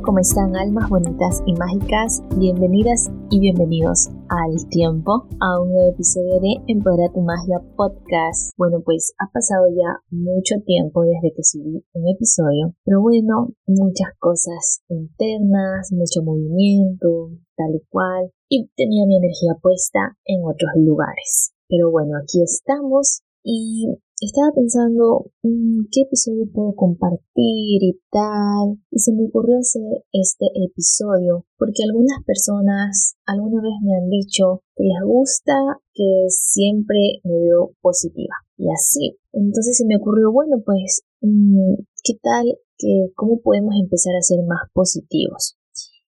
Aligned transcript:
Hola, 0.00 0.06
¿cómo 0.06 0.18
están 0.20 0.56
almas 0.56 0.88
bonitas 0.88 1.42
y 1.44 1.52
mágicas? 1.52 2.22
Bienvenidas 2.38 3.10
y 3.28 3.38
bienvenidos 3.38 4.08
al 4.28 4.68
tiempo 4.70 5.28
a 5.40 5.60
un 5.60 5.72
nuevo 5.72 5.90
episodio 5.92 6.40
de 6.40 6.56
Empodera 6.68 7.12
tu 7.12 7.20
Magia 7.20 7.60
Podcast. 7.76 8.52
Bueno, 8.56 8.80
pues 8.82 9.12
ha 9.18 9.30
pasado 9.30 9.66
ya 9.68 10.00
mucho 10.10 10.54
tiempo 10.64 11.02
desde 11.02 11.34
que 11.36 11.44
subí 11.44 11.84
un 11.92 12.08
episodio, 12.08 12.74
pero 12.82 13.02
bueno, 13.02 13.52
muchas 13.66 14.08
cosas 14.18 14.80
internas, 14.88 15.92
mucho 15.92 16.22
movimiento, 16.24 17.36
tal 17.54 17.74
y 17.74 17.84
cual, 17.90 18.32
y 18.48 18.70
tenía 18.76 19.04
mi 19.06 19.18
energía 19.18 19.52
puesta 19.60 20.16
en 20.24 20.40
otros 20.44 20.70
lugares. 20.76 21.52
Pero 21.68 21.90
bueno, 21.90 22.16
aquí 22.16 22.42
estamos 22.42 23.20
y 23.44 23.86
estaba 24.26 24.52
pensando 24.52 25.32
mm, 25.42 25.88
qué 25.90 26.02
episodio 26.02 26.44
puedo 26.52 26.74
compartir 26.76 27.80
y 27.80 27.98
tal, 28.10 28.76
y 28.90 28.98
se 28.98 29.12
me 29.12 29.24
ocurrió 29.24 29.56
hacer 29.58 30.04
este 30.12 30.46
episodio 30.68 31.46
porque 31.56 31.84
algunas 31.84 32.20
personas 32.26 33.16
alguna 33.24 33.62
vez 33.62 33.72
me 33.82 33.96
han 33.96 34.10
dicho 34.10 34.62
que 34.76 34.84
les 34.84 35.00
gusta 35.04 35.54
que 35.94 36.26
siempre 36.28 37.20
me 37.24 37.32
veo 37.32 37.72
positiva 37.80 38.34
y 38.58 38.68
así. 38.70 39.16
Entonces 39.32 39.78
se 39.78 39.86
me 39.86 39.96
ocurrió, 39.96 40.30
bueno, 40.32 40.60
pues, 40.64 41.02
mm, 41.22 41.80
¿qué 42.04 42.14
tal? 42.22 42.44
Que, 42.76 43.08
¿Cómo 43.14 43.40
podemos 43.40 43.74
empezar 43.80 44.14
a 44.16 44.22
ser 44.22 44.44
más 44.44 44.68
positivos? 44.74 45.56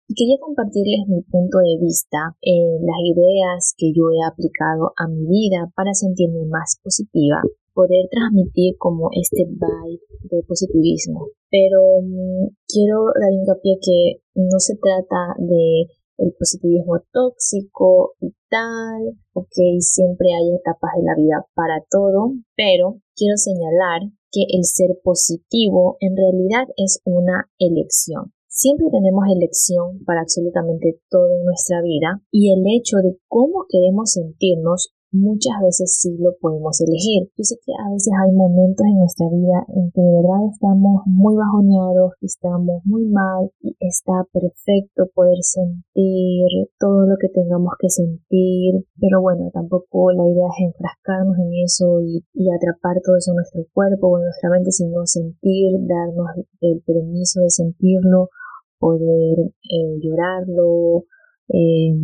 Y 0.08 0.16
quería 0.16 0.36
compartirles 0.42 1.08
mi 1.08 1.22
punto 1.22 1.60
de 1.60 1.80
vista, 1.80 2.36
eh, 2.42 2.76
las 2.84 3.00
ideas 3.08 3.74
que 3.78 3.94
yo 3.96 4.12
he 4.12 4.20
aplicado 4.28 4.92
a 4.98 5.08
mi 5.08 5.24
vida 5.24 5.72
para 5.76 5.94
sentirme 5.94 6.44
más 6.48 6.76
positiva 6.84 7.42
poder 7.74 8.08
transmitir 8.10 8.76
como 8.78 9.10
este 9.12 9.46
vibe 9.46 10.02
de 10.30 10.44
positivismo. 10.48 11.28
Pero 11.50 12.02
mm, 12.02 12.56
quiero 12.68 13.06
dar 13.20 13.32
hincapié 13.32 13.80
que 13.82 14.22
no 14.36 14.60
se 14.60 14.76
trata 14.76 15.36
de 15.40 15.88
el 16.18 16.34
positivismo 16.38 17.02
tóxico 17.12 18.14
y 18.22 18.30
tal, 18.50 19.18
ok, 19.34 19.58
siempre 19.80 20.28
hay 20.34 20.56
etapas 20.56 20.92
de 20.98 21.04
la 21.04 21.16
vida 21.16 21.48
para 21.56 21.84
todo, 21.90 22.34
pero 22.56 23.02
quiero 23.16 23.38
señalar 23.38 24.02
que 24.32 24.46
el 24.48 24.64
ser 24.64 25.00
positivo 25.04 25.98
en 26.00 26.16
realidad 26.16 26.68
es 26.78 27.02
una 27.06 27.50
elección. 27.58 28.34
Siempre 28.48 28.88
tenemos 28.92 29.24
elección 29.34 30.04
para 30.06 30.22
absolutamente 30.22 31.00
todo 31.10 31.32
en 31.36 31.46
nuestra 31.46 31.82
vida 31.82 32.22
y 32.32 32.52
el 32.54 32.64
hecho 32.78 32.98
de 32.98 33.18
cómo 33.28 33.66
queremos 33.68 34.12
sentirnos 34.12 34.94
muchas 35.12 35.54
veces 35.62 36.00
sí 36.00 36.16
lo 36.18 36.32
podemos 36.40 36.80
elegir. 36.82 37.30
Yo 37.38 37.44
sé 37.44 37.56
que 37.64 37.72
a 37.72 37.92
veces 37.92 38.14
hay 38.16 38.32
momentos 38.32 38.86
en 38.88 39.00
nuestra 39.00 39.28
vida 39.28 39.66
en 39.76 39.92
que 39.92 40.02
de 40.02 40.12
verdad 40.12 40.42
estamos 40.52 41.04
muy 41.06 41.36
bajoneados, 41.36 42.14
estamos 42.22 42.82
muy 42.86 43.06
mal 43.08 43.52
y 43.62 43.76
está 43.80 44.24
perfecto 44.32 45.12
poder 45.14 45.38
sentir 45.42 46.72
todo 46.80 47.06
lo 47.06 47.16
que 47.20 47.30
tengamos 47.30 47.74
que 47.80 47.90
sentir, 47.90 48.86
pero 49.00 49.22
bueno, 49.22 49.52
tampoco 49.54 50.12
la 50.12 50.28
idea 50.28 50.48
es 50.48 50.72
enfrascarnos 50.72 51.38
en 51.38 51.52
eso 51.64 52.02
y, 52.02 52.24
atrapar 52.52 53.00
todo 53.04 53.16
eso 53.16 53.32
en 53.32 53.36
nuestro 53.36 53.64
cuerpo 53.74 54.08
o 54.08 54.18
en 54.18 54.26
nuestra 54.26 54.50
mente, 54.50 54.72
sino 54.72 55.06
sentir, 55.06 55.72
darnos 55.88 56.28
el 56.60 56.82
permiso 56.86 57.40
de 57.42 57.50
sentirlo, 57.50 58.30
poder 58.78 59.40
eh, 59.40 60.00
llorarlo, 60.02 61.06
eh, 61.48 61.96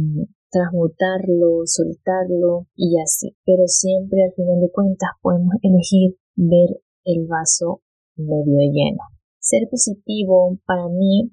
transmutarlo, 0.52 1.66
soltarlo 1.66 2.68
y 2.76 3.00
así. 3.02 3.36
Pero 3.46 3.68
siempre 3.68 4.24
al 4.24 4.34
final 4.34 4.60
de 4.62 4.72
cuentas 4.72 5.10
podemos 5.22 5.56
elegir 5.62 6.18
ver 6.36 6.82
el 7.06 7.28
vaso 7.28 7.82
medio 8.16 8.60
lleno. 8.72 9.04
Ser 9.40 9.70
positivo 9.70 10.58
para 10.66 10.88
mí 10.90 11.32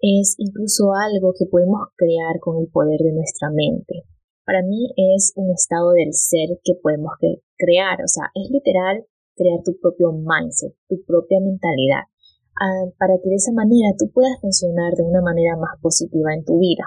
es 0.00 0.34
incluso 0.38 0.92
algo 0.92 1.32
que 1.36 1.46
podemos 1.46 1.80
crear 1.96 2.38
con 2.40 2.58
el 2.58 2.68
poder 2.70 3.00
de 3.00 3.12
nuestra 3.12 3.50
mente. 3.50 4.04
Para 4.44 4.62
mí 4.62 4.92
es 4.96 5.32
un 5.36 5.50
estado 5.50 5.92
del 5.92 6.12
ser 6.12 6.48
que 6.64 6.74
podemos 6.80 7.12
crear, 7.56 8.00
o 8.00 8.08
sea, 8.08 8.30
es 8.34 8.50
literal 8.50 9.04
crear 9.36 9.60
tu 9.64 9.78
propio 9.80 10.12
mindset, 10.12 10.74
tu 10.88 11.02
propia 11.04 11.38
mentalidad, 11.40 12.08
ah, 12.56 12.90
para 12.98 13.14
que 13.22 13.28
de 13.28 13.36
esa 13.36 13.52
manera 13.52 13.94
tú 13.98 14.10
puedas 14.10 14.40
funcionar 14.40 14.94
de 14.94 15.02
una 15.02 15.20
manera 15.20 15.56
más 15.56 15.78
positiva 15.80 16.34
en 16.34 16.44
tu 16.44 16.58
vida. 16.58 16.84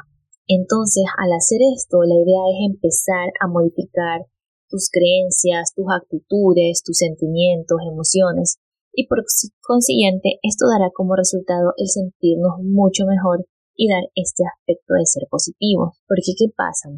Entonces, 0.47 1.03
al 1.17 1.31
hacer 1.33 1.59
esto, 1.75 2.03
la 2.03 2.15
idea 2.15 2.43
es 2.53 2.73
empezar 2.73 3.29
a 3.39 3.47
modificar 3.47 4.25
tus 4.69 4.89
creencias, 4.91 5.73
tus 5.75 5.85
actitudes, 5.91 6.83
tus 6.83 6.97
sentimientos, 6.97 7.77
emociones, 7.89 8.59
y 8.93 9.07
por 9.07 9.23
consiguiente, 9.61 10.39
esto 10.43 10.67
dará 10.67 10.91
como 10.93 11.15
resultado 11.15 11.71
el 11.77 11.87
sentirnos 11.87 12.59
mucho 12.61 13.05
mejor 13.05 13.45
y 13.75 13.87
dar 13.87 14.03
este 14.15 14.43
aspecto 14.43 14.93
de 14.95 15.05
ser 15.05 15.27
positivo. 15.29 15.93
Porque, 16.07 16.35
¿qué 16.37 16.51
pasa? 16.55 16.89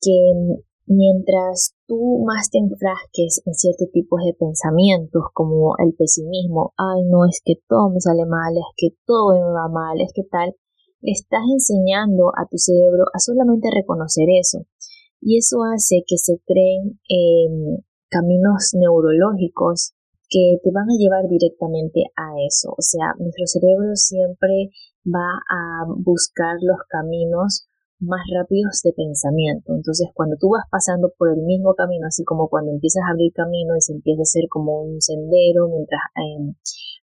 Que 0.00 0.14
mientras 0.86 1.74
tú 1.88 2.22
más 2.24 2.48
te 2.50 2.58
enfrasques 2.58 3.42
en 3.44 3.54
ciertos 3.54 3.90
tipos 3.90 4.20
de 4.24 4.34
pensamientos 4.34 5.24
como 5.34 5.74
el 5.78 5.94
pesimismo, 5.94 6.72
ay 6.78 7.02
no, 7.10 7.26
es 7.26 7.42
que 7.44 7.54
todo 7.68 7.90
me 7.90 8.00
sale 8.00 8.24
mal, 8.24 8.54
es 8.56 8.70
que 8.76 8.96
todo 9.04 9.34
me 9.34 9.50
va 9.50 9.68
mal, 9.68 10.00
es 10.00 10.12
que 10.14 10.22
tal, 10.30 10.54
estás 11.02 11.42
enseñando 11.52 12.30
a 12.36 12.46
tu 12.50 12.58
cerebro 12.58 13.04
a 13.12 13.18
solamente 13.18 13.68
reconocer 13.74 14.26
eso. 14.40 14.66
Y 15.20 15.38
eso 15.38 15.58
hace 15.64 16.04
que 16.06 16.18
se 16.18 16.40
creen 16.46 17.00
em, 17.08 17.82
caminos 18.08 18.70
neurológicos 18.74 19.94
que 20.28 20.58
te 20.62 20.70
van 20.72 20.90
a 20.90 20.98
llevar 20.98 21.28
directamente 21.28 22.04
a 22.16 22.34
eso. 22.46 22.70
O 22.76 22.82
sea, 22.82 23.14
nuestro 23.18 23.46
cerebro 23.46 23.94
siempre 23.94 24.70
va 25.06 25.38
a 25.48 25.86
buscar 25.86 26.56
los 26.60 26.78
caminos 26.88 27.68
más 27.98 28.20
rápidos 28.34 28.82
de 28.84 28.92
pensamiento. 28.92 29.72
Entonces, 29.74 30.08
cuando 30.14 30.36
tú 30.38 30.50
vas 30.50 30.64
pasando 30.70 31.12
por 31.16 31.32
el 31.32 31.42
mismo 31.42 31.74
camino, 31.74 32.06
así 32.06 32.24
como 32.24 32.48
cuando 32.48 32.72
empiezas 32.72 33.02
a 33.06 33.12
abrir 33.12 33.32
camino 33.32 33.76
y 33.76 33.80
se 33.80 33.94
empieza 33.94 34.20
a 34.20 34.28
hacer 34.28 34.44
como 34.50 34.82
un 34.82 35.00
sendero, 35.00 35.68
mientras 35.68 36.00
em, 36.16 36.54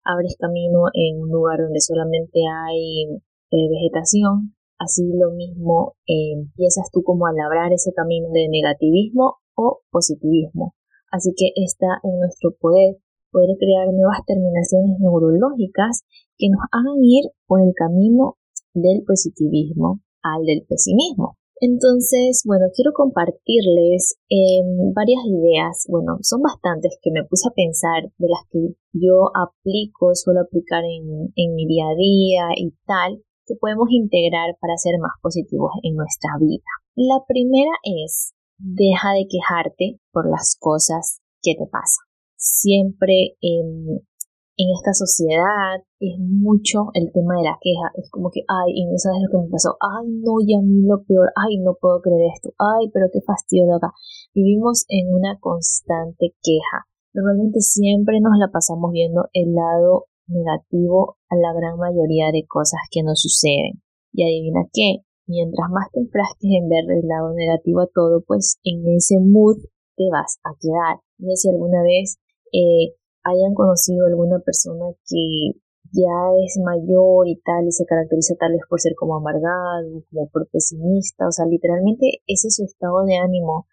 abres 0.05 0.37
camino 0.39 0.91
en 0.93 1.23
un 1.23 1.31
lugar 1.31 1.61
donde 1.63 1.81
solamente 1.81 2.41
hay 2.45 3.23
vegetación, 3.71 4.55
así 4.79 5.03
lo 5.13 5.31
mismo 5.33 5.95
eh, 6.07 6.33
empiezas 6.35 6.91
tú 6.93 7.03
como 7.03 7.27
a 7.27 7.33
labrar 7.33 7.73
ese 7.73 7.93
camino 7.93 8.29
de 8.33 8.49
negativismo 8.49 9.37
o 9.55 9.81
positivismo. 9.91 10.75
Así 11.11 11.35
que 11.37 11.53
está 11.57 12.01
en 12.03 12.19
nuestro 12.19 12.57
poder 12.59 12.97
poder 13.33 13.57
crear 13.59 13.89
nuevas 13.93 14.21
terminaciones 14.27 15.01
neurológicas 15.01 16.05
que 16.37 16.53
nos 16.53 16.61
hagan 16.71 17.01
ir 17.03 17.33
por 17.47 17.61
el 17.63 17.73
camino 17.75 18.37
del 18.75 19.03
positivismo 19.05 20.01
al 20.23 20.45
del 20.45 20.65
pesimismo. 20.69 21.37
Entonces, 21.59 22.43
bueno, 22.45 22.67
quiero 22.75 22.93
compartirles 22.93 24.19
em, 24.29 24.93
varias 24.93 25.23
ideas, 25.25 25.87
bueno, 25.89 26.19
son 26.21 26.43
bastantes 26.43 26.99
que 27.01 27.13
me 27.13 27.25
puse 27.25 27.49
a 27.49 27.55
pensar 27.55 28.11
de 28.19 28.29
las 28.29 28.43
que 28.51 28.75
yo 28.93 29.31
aplico, 29.31 30.15
suelo 30.15 30.41
aplicar 30.41 30.83
en 30.85 31.55
mi 31.55 31.67
día 31.67 31.87
a 31.87 31.95
día 31.95 32.45
y 32.57 32.75
tal, 32.85 33.23
que 33.53 33.61
podemos 33.61 33.89
integrar 33.91 34.57
para 34.61 34.77
ser 34.77 34.99
más 34.99 35.13
positivos 35.21 35.73
en 35.83 35.97
nuestra 35.97 36.31
vida. 36.41 36.65
La 36.97 37.21
primera 37.29 37.73
es, 37.85 38.33
deja 38.57 39.13
de 39.13 39.29
quejarte 39.29 40.01
por 40.13 40.29
las 40.31 40.57
cosas 40.59 41.21
que 41.43 41.53
te 41.53 41.67
pasan. 41.67 42.09
Siempre 42.37 43.37
en, 43.41 44.01
esta 44.57 44.95
sociedad 44.95 45.83
es 45.99 46.19
mucho 46.19 46.89
el 46.95 47.11
tema 47.13 47.37
de 47.37 47.45
la 47.45 47.59
queja. 47.61 47.91
Es 47.97 48.09
como 48.11 48.31
que, 48.31 48.41
ay, 48.47 48.73
y 48.75 48.87
no 48.87 48.97
sabes 48.97 49.21
lo 49.25 49.31
que 49.31 49.45
me 49.45 49.51
pasó. 49.51 49.77
Ay, 49.81 50.07
no, 50.23 50.39
y 50.41 50.55
a 50.55 50.61
mí 50.61 50.87
lo 50.87 51.03
peor. 51.05 51.33
Ay, 51.35 51.59
no 51.59 51.75
puedo 51.81 52.01
creer 52.01 52.31
esto. 52.33 52.55
Ay, 52.59 52.89
pero 52.93 53.09
qué 53.13 53.21
fastidio 53.27 53.75
acá. 53.75 53.93
Vivimos 54.35 54.85
en 54.89 55.13
una 55.13 55.39
constante 55.41 56.35
queja. 56.43 56.87
Normalmente 57.13 57.61
siempre 57.61 58.21
nos 58.21 58.39
la 58.39 58.53
pasamos 58.53 58.93
viendo 58.93 59.29
el 59.33 59.55
lado 59.55 60.07
negativo 60.27 61.17
a 61.29 61.37
la 61.37 61.53
gran 61.53 61.79
mayoría 61.79 62.31
de 62.33 62.47
cosas 62.47 62.81
que 62.91 63.03
nos 63.03 63.21
suceden. 63.21 63.83
Y 64.13 64.25
adivina 64.25 64.69
qué, 64.73 65.05
mientras 65.27 65.71
más 65.71 65.91
te 65.93 66.01
enfrasques 66.01 66.51
en 66.51 66.69
ver 66.69 66.85
el 66.91 67.09
lado 67.09 67.33
negativo 67.35 67.81
a 67.81 67.89
todo, 67.93 68.23
pues 68.27 68.59
en 68.65 68.83
ese 68.95 69.19
mood 69.21 69.57
te 69.97 70.05
vas 70.11 70.39
a 70.45 70.53
quedar. 70.61 71.01
No 71.19 71.31
sé 71.31 71.37
si 71.37 71.49
alguna 71.51 71.83
vez 71.83 72.19
eh, 72.53 72.95
hayan 73.25 73.55
conocido 73.55 74.07
alguna 74.07 74.39
persona 74.41 74.93
que 75.09 75.59
ya 75.93 76.19
es 76.45 76.59
mayor 76.65 77.29
y 77.29 77.37
tal 77.45 77.67
y 77.69 77.73
se 77.73 77.85
caracteriza 77.85 78.35
tal 78.41 78.53
vez 78.53 78.63
por 78.69 78.81
ser 78.81 78.95
como 78.97 79.17
amargado, 79.17 80.03
como 80.11 80.29
por 80.29 80.49
pesimista, 80.49 81.29
o 81.29 81.33
sea, 81.33 81.47
literalmente 81.47 82.23
ese 82.27 82.49
es 82.49 82.57
su 82.57 82.65
estado 82.65 83.05
de 83.05 83.17
ánimo 83.17 83.67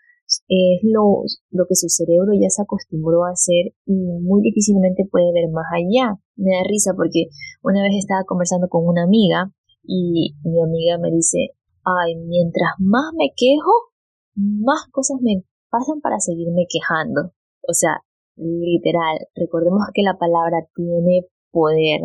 es 0.48 0.80
lo, 0.84 1.24
lo 1.50 1.66
que 1.68 1.76
su 1.76 1.90
cerebro 1.90 2.34
ya 2.40 2.50
se 2.50 2.62
acostumbró 2.62 3.26
a 3.26 3.32
hacer 3.32 3.74
y 3.86 3.94
muy 3.94 4.42
difícilmente 4.42 5.10
puede 5.10 5.34
ver 5.34 5.50
más 5.50 5.66
allá. 5.74 6.20
Me 6.36 6.52
da 6.52 6.64
risa 6.68 6.94
porque 6.96 7.30
una 7.64 7.82
vez 7.82 7.98
estaba 7.98 8.24
conversando 8.26 8.68
con 8.70 8.86
una 8.86 9.04
amiga 9.04 9.52
y 9.84 10.36
mi 10.44 10.62
amiga 10.62 10.98
me 11.02 11.10
dice, 11.12 11.58
ay, 11.84 12.16
mientras 12.16 12.78
más 12.80 13.12
me 13.18 13.34
quejo, 13.36 13.74
más 14.36 14.86
cosas 14.92 15.18
me 15.22 15.44
pasan 15.70 16.02
para 16.02 16.20
seguirme 16.20 16.68
quejando. 16.70 17.34
O 17.68 17.74
sea, 17.74 18.02
literal, 18.38 19.18
recordemos 19.36 19.82
que 19.94 20.04
la 20.04 20.18
palabra 20.18 20.66
tiene 20.76 21.26
poder. 21.52 22.02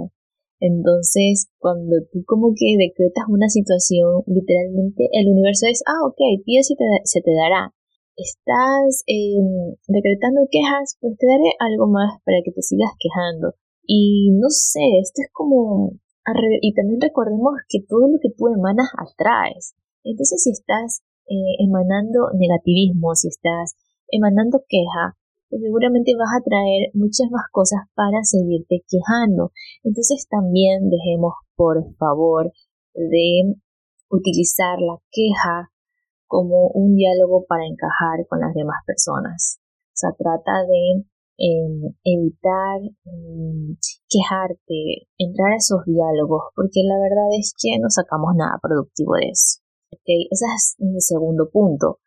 Entonces, 0.61 1.50
cuando 1.59 1.97
tú 2.11 2.25
como 2.27 2.55
que 2.56 2.77
decretas 2.79 3.25
una 3.29 3.49
situación, 3.49 4.23
literalmente 4.27 5.09
el 5.12 5.29
universo 5.29 5.67
es, 5.69 5.82
ah, 5.87 6.06
ok, 6.06 6.17
pide 6.44 6.62
si 6.62 6.75
te, 6.77 6.85
se 7.05 7.20
te 7.20 7.32
dará. 7.35 7.75
Estás 8.17 9.03
em, 9.07 9.75
decretando 9.89 10.47
quejas, 10.51 10.97
pues 11.01 11.19
te 11.19 11.27
daré 11.27 11.51
algo 11.59 11.87
más 11.91 12.21
para 12.25 12.39
que 12.45 12.53
te 12.53 12.63
sigas 12.63 12.93
quejando. 12.99 13.55
Y 13.87 14.31
no 14.33 14.49
sé, 14.51 14.81
esto 15.03 15.23
es 15.23 15.31
como... 15.33 15.93
Y 16.63 16.73
también 16.73 17.01
recordemos 17.01 17.53
que 17.69 17.85
todo 17.87 18.09
lo 18.09 18.19
que 18.23 18.31
tú 18.31 18.49
emanas 18.49 18.89
atraes. 18.97 19.75
Entonces, 20.05 20.43
si 20.43 20.51
estás 20.51 21.03
eh, 21.29 21.57
emanando 21.61 22.33
negativismo, 22.33 23.15
si 23.15 23.29
estás 23.29 23.77
emanando 24.09 24.65
queja, 24.69 25.17
pues 25.55 25.63
seguramente 25.63 26.13
vas 26.19 26.35
a 26.37 26.43
traer 26.43 26.91
muchas 26.95 27.31
más 27.31 27.45
cosas 27.53 27.81
para 27.95 28.23
seguirte 28.23 28.83
quejando. 28.89 29.53
Entonces 29.83 30.27
también 30.29 30.91
dejemos 30.91 31.35
por 31.57 31.95
favor 31.97 32.53
de 32.95 33.55
utilizar 34.11 34.81
la 34.81 34.99
queja 35.11 35.71
como 36.35 36.67
un 36.75 36.97
diálogo 36.97 37.47
para 37.47 37.63
encajar 37.63 38.27
con 38.27 38.41
las 38.41 38.53
demás 38.55 38.83
personas. 38.85 39.63
O 39.63 39.95
sea, 39.95 40.11
trata 40.19 40.67
de 40.67 41.07
em, 41.39 41.95
evitar 42.03 42.83
em, 43.07 43.79
quejarte, 44.11 45.07
entrar 45.17 45.55
a 45.55 45.63
esos 45.63 45.87
diálogos, 45.87 46.51
porque 46.59 46.83
la 46.83 46.99
verdad 46.99 47.31
es 47.39 47.55
que 47.55 47.79
no 47.79 47.87
sacamos 47.87 48.35
nada 48.35 48.59
productivo 48.61 49.15
de 49.15 49.31
eso. 49.31 49.63
Okay, 49.95 50.27
ese 50.27 50.47
es 50.51 50.75
mi 50.83 50.99
segundo 50.99 51.49
punto. 51.55 52.03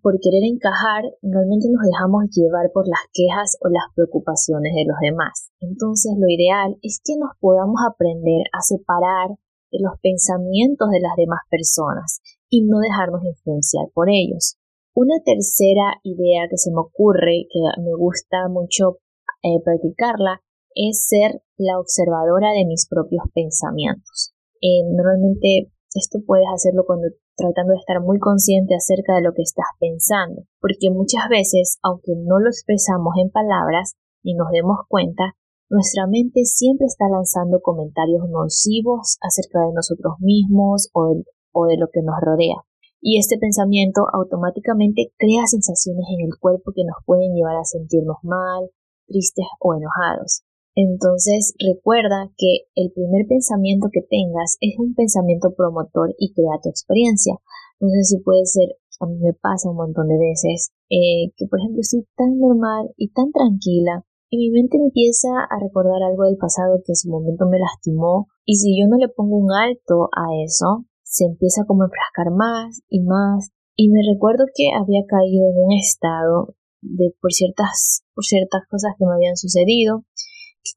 Por 0.00 0.14
querer 0.22 0.46
encajar, 0.46 1.02
realmente 1.20 1.66
nos 1.74 1.82
dejamos 1.82 2.30
llevar 2.30 2.70
por 2.70 2.86
las 2.86 3.02
quejas 3.10 3.58
o 3.58 3.66
las 3.66 3.90
preocupaciones 3.98 4.78
de 4.78 4.86
los 4.86 4.94
demás. 5.02 5.50
Entonces, 5.58 6.14
lo 6.14 6.30
ideal 6.30 6.78
es 6.86 7.02
que 7.02 7.18
nos 7.18 7.34
podamos 7.42 7.82
aprender 7.82 8.46
a 8.54 8.62
separar 8.62 9.34
de 9.74 9.78
los 9.82 9.98
pensamientos 9.98 10.86
de 10.94 11.02
las 11.02 11.18
demás 11.18 11.42
personas 11.50 12.22
y 12.50 12.66
no 12.66 12.78
dejarnos 12.80 13.24
influenciar 13.24 13.86
por 13.94 14.10
ellos. 14.10 14.58
Una 14.94 15.22
tercera 15.24 16.02
idea 16.02 16.48
que 16.50 16.58
se 16.58 16.70
me 16.70 16.80
ocurre, 16.80 17.46
que 17.48 17.60
me 17.80 17.94
gusta 17.96 18.48
mucho 18.50 18.98
eh, 19.42 19.62
practicarla, 19.64 20.42
es 20.74 21.06
ser 21.06 21.42
la 21.56 21.78
observadora 21.78 22.50
de 22.52 22.66
mis 22.66 22.86
propios 22.88 23.22
pensamientos. 23.32 24.34
Eh, 24.60 24.82
normalmente 24.90 25.70
esto 25.94 26.18
puedes 26.26 26.46
hacerlo 26.52 26.84
cuando 26.86 27.08
tratando 27.36 27.72
de 27.72 27.80
estar 27.80 28.02
muy 28.02 28.18
consciente 28.18 28.74
acerca 28.74 29.14
de 29.14 29.22
lo 29.22 29.32
que 29.32 29.42
estás 29.42 29.66
pensando, 29.78 30.42
porque 30.60 30.90
muchas 30.90 31.28
veces, 31.30 31.78
aunque 31.82 32.12
no 32.14 32.38
lo 32.38 32.50
expresamos 32.50 33.14
en 33.16 33.30
palabras 33.30 33.94
y 34.22 34.34
nos 34.34 34.50
demos 34.50 34.78
cuenta, 34.88 35.34
nuestra 35.70 36.06
mente 36.06 36.44
siempre 36.44 36.86
está 36.86 37.06
lanzando 37.08 37.60
comentarios 37.62 38.28
nocivos 38.28 39.18
acerca 39.22 39.66
de 39.66 39.72
nosotros 39.72 40.14
mismos 40.20 40.90
o 40.92 41.14
de, 41.14 41.24
o 41.52 41.66
de 41.66 41.76
lo 41.76 41.88
que 41.92 42.02
nos 42.02 42.16
rodea. 42.20 42.56
Y 43.00 43.18
este 43.18 43.38
pensamiento 43.38 44.04
automáticamente 44.12 45.12
crea 45.16 45.46
sensaciones 45.46 46.04
en 46.12 46.26
el 46.26 46.38
cuerpo 46.38 46.72
que 46.74 46.84
nos 46.84 47.00
pueden 47.06 47.34
llevar 47.34 47.56
a 47.56 47.64
sentirnos 47.64 48.18
mal, 48.22 48.68
tristes 49.06 49.46
o 49.58 49.74
enojados. 49.74 50.44
Entonces 50.76 51.54
recuerda 51.58 52.30
que 52.36 52.68
el 52.74 52.92
primer 52.92 53.26
pensamiento 53.26 53.88
que 53.92 54.02
tengas 54.02 54.56
es 54.60 54.78
un 54.78 54.94
pensamiento 54.94 55.52
promotor 55.54 56.14
y 56.18 56.32
crea 56.32 56.60
tu 56.62 56.68
experiencia. 56.68 57.34
No 57.80 57.88
sé 57.88 58.04
si 58.04 58.18
puede 58.20 58.44
ser, 58.44 58.76
a 59.00 59.06
mí 59.06 59.16
me 59.18 59.32
pasa 59.32 59.70
un 59.70 59.76
montón 59.76 60.08
de 60.08 60.18
veces, 60.18 60.70
eh, 60.90 61.32
que 61.36 61.46
por 61.46 61.58
ejemplo 61.58 61.80
estoy 61.80 62.06
tan 62.16 62.38
normal 62.38 62.92
y 62.96 63.10
tan 63.12 63.32
tranquila 63.32 64.04
y 64.30 64.38
mi 64.38 64.50
mente 64.50 64.78
empieza 64.78 65.28
a 65.28 65.58
recordar 65.60 66.02
algo 66.04 66.24
del 66.24 66.36
pasado 66.36 66.80
que 66.84 66.92
en 66.92 66.96
su 66.96 67.10
momento 67.10 67.46
me 67.50 67.58
lastimó 67.58 68.28
y 68.44 68.56
si 68.56 68.78
yo 68.78 68.86
no 68.88 68.96
le 68.96 69.08
pongo 69.08 69.36
un 69.36 69.50
alto 69.50 70.08
a 70.14 70.30
eso, 70.44 70.84
se 71.10 71.26
empieza 71.26 71.64
como 71.66 71.82
a 71.82 71.86
enfrascar 71.86 72.32
más 72.32 72.82
y 72.88 73.02
más. 73.02 73.50
Y 73.76 73.90
me 73.90 74.00
recuerdo 74.14 74.46
que 74.54 74.70
había 74.72 75.02
caído 75.06 75.50
en 75.50 75.64
un 75.64 75.72
estado 75.74 76.54
de 76.80 77.12
por 77.20 77.32
ciertas 77.32 78.04
por 78.14 78.24
ciertas 78.24 78.62
cosas 78.70 78.94
que 78.96 79.04
me 79.04 79.12
habían 79.12 79.36
sucedido 79.36 80.04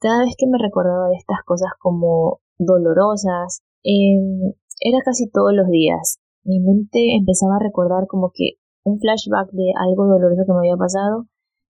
cada 0.00 0.24
vez 0.24 0.34
que 0.38 0.46
me 0.46 0.58
recordaba 0.58 1.08
de 1.08 1.16
estas 1.16 1.42
cosas 1.44 1.70
como 1.78 2.40
dolorosas, 2.58 3.62
em, 3.82 4.52
era 4.80 4.98
casi 5.04 5.30
todos 5.30 5.52
los 5.52 5.68
días. 5.68 6.20
Mi 6.44 6.60
mente 6.60 7.16
empezaba 7.16 7.56
a 7.56 7.64
recordar 7.64 8.06
como 8.06 8.30
que 8.34 8.60
un 8.84 8.98
flashback 9.00 9.50
de 9.52 9.72
algo 9.76 10.06
doloroso 10.06 10.44
que 10.46 10.52
me 10.52 10.58
había 10.58 10.76
pasado 10.76 11.26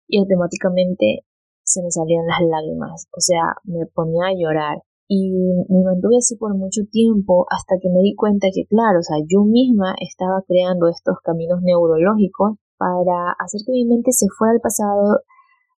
y 0.08 0.18
automáticamente 0.18 1.24
se 1.64 1.82
me 1.82 1.90
salían 1.90 2.26
las 2.26 2.40
lágrimas, 2.40 3.06
o 3.16 3.20
sea, 3.20 3.42
me 3.64 3.86
ponía 3.86 4.26
a 4.26 4.34
llorar 4.36 4.82
y 5.12 5.28
me 5.68 5.84
mantuve 5.84 6.16
así 6.16 6.36
por 6.36 6.56
mucho 6.56 6.88
tiempo 6.90 7.44
hasta 7.50 7.76
que 7.76 7.90
me 7.90 8.00
di 8.00 8.14
cuenta 8.14 8.48
que, 8.48 8.64
claro, 8.64 9.00
o 9.00 9.02
sea, 9.02 9.18
yo 9.28 9.44
misma 9.44 9.94
estaba 10.00 10.40
creando 10.48 10.88
estos 10.88 11.20
caminos 11.22 11.60
neurológicos 11.60 12.56
para 12.78 13.36
hacer 13.38 13.60
que 13.66 13.72
mi 13.72 13.84
mente 13.84 14.12
se 14.12 14.26
fuera 14.32 14.54
al 14.54 14.60
pasado 14.60 15.20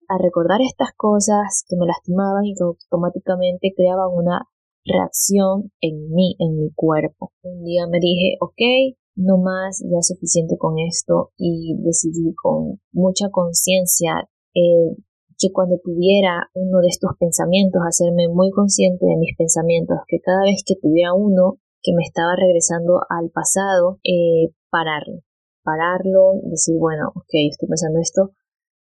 a 0.08 0.19
recordar 0.19 0.61
estas 0.61 0.93
cosas 0.99 1.64
que 1.67 1.76
me 1.76 1.87
lastimaban 1.87 2.44
y 2.44 2.52
que 2.52 2.62
automáticamente 2.62 3.73
creaban 3.75 4.12
una 4.12 4.52
reacción 4.84 5.73
en 5.81 6.12
mí, 6.12 6.37
en 6.38 6.58
mi 6.61 6.70
cuerpo. 6.75 7.32
Un 7.43 7.64
día 7.64 7.87
me 7.87 8.00
dije, 8.00 8.37
ok, 8.38 9.00
no 9.17 9.38
más, 9.38 9.81
ya 9.81 9.96
es 9.99 10.08
suficiente 10.08 10.58
con 10.58 10.75
esto 10.79 11.32
y 11.38 11.75
decidí 11.81 12.34
con 12.34 12.82
mucha 12.93 13.31
conciencia 13.31 14.29
eh, 14.55 14.93
que 15.43 15.50
cuando 15.50 15.83
tuviera 15.83 16.47
uno 16.55 16.79
de 16.79 16.87
estos 16.87 17.11
pensamientos, 17.19 17.83
hacerme 17.83 18.29
muy 18.29 18.50
consciente 18.50 19.05
de 19.05 19.19
mis 19.19 19.35
pensamientos, 19.37 19.99
que 20.06 20.21
cada 20.21 20.47
vez 20.47 20.62
que 20.65 20.79
tuviera 20.81 21.15
uno 21.15 21.59
que 21.83 21.91
me 21.99 22.06
estaba 22.06 22.39
regresando 22.39 23.03
al 23.11 23.31
pasado, 23.35 23.99
eh, 24.06 24.55
pararlo, 24.71 25.27
pararlo, 25.67 26.39
decir, 26.47 26.79
bueno, 26.79 27.11
ok, 27.11 27.50
estoy 27.50 27.67
pensando 27.67 27.99
esto, 27.99 28.31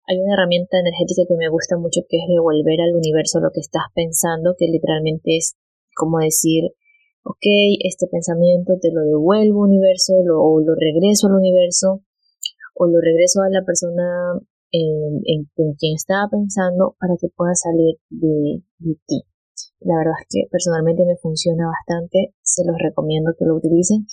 hay 0.09 0.18
una 0.18 0.33
herramienta 0.33 0.80
energética 0.80 1.30
que 1.30 1.38
me 1.38 1.50
gusta 1.50 1.77
mucho 1.77 2.01
que 2.09 2.18
es 2.18 2.25
devolver 2.25 2.81
al 2.81 2.95
universo 2.95 3.39
lo 3.39 3.51
que 3.54 3.59
estás 3.59 3.86
pensando, 3.94 4.56
que 4.57 4.65
literalmente 4.65 5.38
es 5.38 5.54
como 5.94 6.18
decir, 6.19 6.74
ok, 7.21 7.45
este 7.86 8.07
pensamiento 8.07 8.73
te 8.81 8.90
lo 8.92 9.02
devuelvo 9.02 9.61
universo, 9.61 10.16
o 10.18 10.59
lo 10.61 10.73
regreso 10.73 11.28
al 11.28 11.35
universo, 11.35 12.02
o 12.73 12.87
lo 12.87 13.02
regreso 13.02 13.42
a 13.42 13.49
la 13.49 13.66
persona 13.66 14.40
en, 14.71 15.47
quien 15.78 15.95
estaba 15.95 16.30
pensando 16.30 16.95
para 17.00 17.16
que 17.19 17.30
pueda 17.36 17.56
salir 17.56 17.97
de, 18.09 18.64
de 18.80 18.95
ti. 19.06 19.24
La 19.80 19.97
verdad 19.97 20.19
es 20.21 20.28
que 20.30 20.50
personalmente 20.52 21.06
me 21.06 21.18
funciona 21.18 21.68
bastante, 21.68 22.33
se 22.42 22.66
los 22.66 22.78
recomiendo 22.78 23.33
que 23.38 23.45
lo 23.45 23.56
utilicen. 23.56 24.06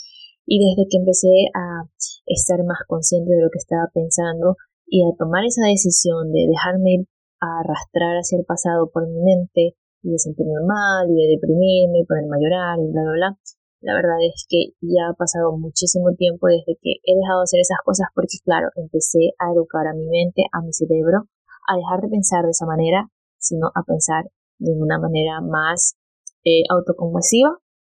Y 0.46 0.60
desde 0.60 0.88
que 0.90 0.98
empecé 0.98 1.32
a 1.56 1.88
estar 2.26 2.62
más 2.64 2.78
consciente 2.86 3.32
de 3.32 3.42
lo 3.42 3.48
que 3.50 3.58
estaba 3.58 3.88
pensando, 3.92 4.56
y 4.86 5.02
a 5.02 5.16
tomar 5.16 5.44
esa 5.44 5.64
decisión 5.66 6.30
de 6.32 6.46
dejarme 6.46 7.06
arrastrar 7.40 8.16
hacia 8.20 8.38
el 8.38 8.44
pasado 8.44 8.90
por 8.92 9.08
mi 9.08 9.20
mente 9.20 9.76
y 10.02 10.10
de 10.10 10.18
sentirme 10.18 10.60
mal 10.66 11.08
y 11.08 11.14
de 11.14 11.34
deprimirme 11.34 12.00
y 12.00 12.06
ponerme 12.06 12.36
a 12.36 12.40
llorar 12.40 12.78
y 12.78 12.92
bla 12.92 13.02
bla 13.02 13.12
bla 13.12 13.38
la 13.84 13.94
verdad 13.94 14.16
es 14.24 14.46
que 14.48 14.72
ya 14.80 15.12
ha 15.12 15.14
pasado 15.14 15.52
muchísimo 15.56 16.16
tiempo 16.16 16.48
desde 16.48 16.80
que 16.80 17.04
he 17.04 17.12
dejado 17.12 17.44
de 17.44 17.48
hacer 17.52 17.60
esas 17.60 17.84
cosas 17.84 18.08
porque 18.14 18.40
claro 18.44 18.72
empecé 18.76 19.36
a 19.38 19.52
educar 19.52 19.86
a 19.86 19.92
mi 19.92 20.08
mente 20.08 20.48
a 20.52 20.64
mi 20.64 20.72
cerebro 20.72 21.28
a 21.68 21.76
dejar 21.76 22.00
de 22.00 22.08
pensar 22.08 22.44
de 22.44 22.56
esa 22.56 22.64
manera 22.64 23.12
sino 23.38 23.68
a 23.68 23.84
pensar 23.84 24.24
de 24.58 24.72
una 24.72 24.98
manera 24.98 25.40
más 25.44 25.96
eh, 26.44 26.64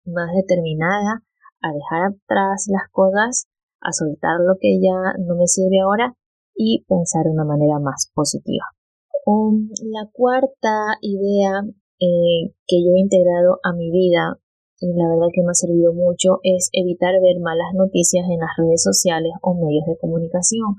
más 0.06 0.30
determinada 0.34 1.25
a 1.62 1.68
dejar 1.74 2.13
atrás 2.13 2.70
las 2.70 2.89
cosas 2.92 3.50
a 3.82 3.92
soltar 3.92 4.39
lo 4.39 4.56
que 4.62 4.80
ya 4.80 5.18
no 5.20 5.36
me 5.36 5.48
sirve 5.48 5.82
ahora 5.82 6.13
y 6.56 6.86
pensar 6.88 7.25
de 7.25 7.32
una 7.32 7.46
manera 7.46 7.80
más 7.80 8.12
positiva. 8.13 8.66
Um, 9.25 9.70
la 9.92 10.10
cuarta 10.12 10.98
idea 11.01 11.62
eh, 12.00 12.54
que 12.66 12.84
yo 12.84 12.94
he 12.96 13.00
integrado 13.00 13.60
a 13.63 13.74
mi 13.74 13.92
vida 13.92 14.39
y 14.80 14.88
la 14.94 15.10
verdad 15.10 15.34
que 15.34 15.42
me 15.42 15.52
ha 15.52 15.54
servido 15.54 15.94
mucho 15.94 16.40
es 16.44 16.70
evitar 16.74 17.14
ver 17.22 17.40
malas 17.42 17.74
noticias 17.74 18.26
en 18.30 18.40
las 18.40 18.54
redes 18.58 18.84
sociales 18.84 19.34
o 19.42 19.54
medios 19.54 19.86
de 19.88 19.98
comunicación. 19.98 20.76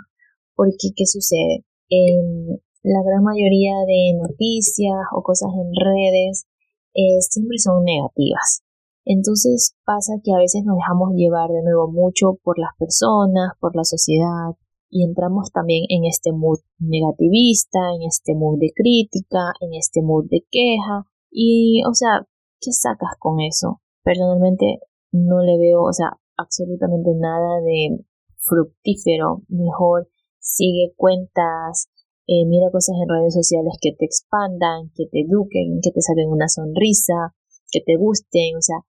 Porque, 0.55 0.91
¿qué 0.95 1.07
sucede? 1.07 1.65
En 1.89 2.61
la 2.83 3.03
gran 3.03 3.23
mayoría 3.23 3.75
de 3.87 4.15
noticias 4.19 5.03
o 5.15 5.23
cosas 5.23 5.51
en 5.55 5.71
redes 5.75 6.47
eh, 6.95 7.21
siempre 7.21 7.59
son 7.59 7.85
negativas. 7.85 8.63
Entonces 9.05 9.75
pasa 9.85 10.21
que 10.23 10.33
a 10.33 10.39
veces 10.39 10.65
nos 10.65 10.77
dejamos 10.77 11.15
llevar 11.15 11.51
de 11.51 11.63
nuevo 11.63 11.91
mucho 11.91 12.39
por 12.43 12.59
las 12.59 12.71
personas, 12.79 13.53
por 13.59 13.75
la 13.75 13.85
sociedad, 13.85 14.55
y 14.91 15.05
entramos 15.05 15.51
también 15.53 15.85
en 15.89 16.05
este 16.05 16.33
mood 16.33 16.61
negativista, 16.79 17.79
en 17.97 18.07
este 18.07 18.35
mood 18.35 18.59
de 18.59 18.73
crítica, 18.75 19.53
en 19.61 19.75
este 19.75 20.03
mood 20.03 20.27
de 20.31 20.45
queja 20.51 21.07
y, 21.31 21.83
o 21.89 21.95
sea, 21.95 22.27
¿qué 22.61 22.73
sacas 22.73 23.13
con 23.19 23.41
eso? 23.41 23.81
Personalmente 24.09 24.81
no 25.13 25.45
le 25.45 25.59
veo, 25.59 25.83
o 25.83 25.93
sea, 25.93 26.17
absolutamente 26.39 27.11
nada 27.13 27.61
de 27.61 28.01
fructífero. 28.39 29.43
Mejor 29.49 30.09
sigue 30.41 30.95
cuentas, 30.97 31.93
eh, 32.27 32.47
mira 32.47 32.73
cosas 32.73 32.97
en 32.97 33.07
redes 33.07 33.35
sociales 33.35 33.75
que 33.83 33.93
te 33.93 34.07
expandan, 34.07 34.89
que 34.97 35.05
te 35.13 35.29
eduquen, 35.29 35.81
que 35.83 35.91
te 35.93 36.01
saquen 36.01 36.33
una 36.33 36.49
sonrisa, 36.49 37.37
que 37.71 37.83
te 37.85 37.97
gusten, 37.97 38.57
o 38.57 38.63
sea, 38.63 38.81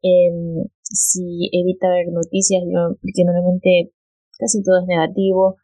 em, 0.00 0.70
si 0.84 1.50
evita 1.50 1.90
ver 1.90 2.12
noticias, 2.12 2.62
porque 3.02 3.26
normalmente 3.26 3.90
casi 4.38 4.62
todo 4.62 4.78
es 4.78 4.86
negativo, 4.86 5.56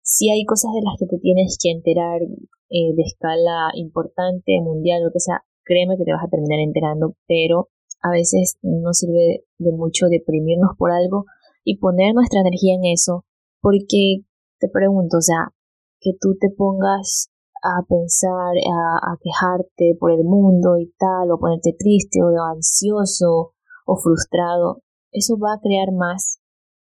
si 0.00 0.30
hay 0.30 0.46
cosas 0.46 0.72
de 0.72 0.80
las 0.80 0.96
que 0.98 1.04
te 1.04 1.20
tienes 1.20 1.58
que 1.62 1.72
enterar 1.72 2.22
eh, 2.22 2.94
de 2.96 3.02
escala 3.02 3.68
importante, 3.74 4.62
mundial, 4.62 5.04
lo 5.04 5.12
que 5.12 5.20
sea, 5.20 5.44
créeme 5.62 5.98
que 5.98 6.04
te 6.04 6.12
vas 6.12 6.24
a 6.24 6.30
terminar 6.30 6.60
enterando, 6.60 7.16
pero 7.28 7.68
a 8.02 8.10
veces 8.10 8.58
no 8.62 8.92
sirve 8.92 9.44
de 9.58 9.72
mucho 9.72 10.06
deprimirnos 10.06 10.76
por 10.76 10.90
algo 10.90 11.24
y 11.64 11.78
poner 11.78 12.14
nuestra 12.14 12.40
energía 12.40 12.74
en 12.74 12.92
eso, 12.92 13.24
porque 13.60 14.24
te 14.58 14.68
pregunto, 14.68 15.18
o 15.18 15.22
sea, 15.22 15.54
que 16.00 16.10
tú 16.20 16.36
te 16.40 16.50
pongas 16.50 17.30
a 17.62 17.86
pensar, 17.88 18.54
a, 18.58 19.12
a, 19.12 19.18
quejarte 19.22 19.96
por 20.00 20.10
el 20.10 20.24
mundo 20.24 20.76
y 20.78 20.92
tal, 20.98 21.30
o 21.30 21.38
ponerte 21.38 21.74
triste 21.78 22.20
o 22.22 22.28
ansioso 22.42 23.54
o 23.86 23.96
frustrado, 23.96 24.82
eso 25.12 25.38
va 25.38 25.54
a 25.54 25.60
crear 25.60 25.92
más 25.92 26.40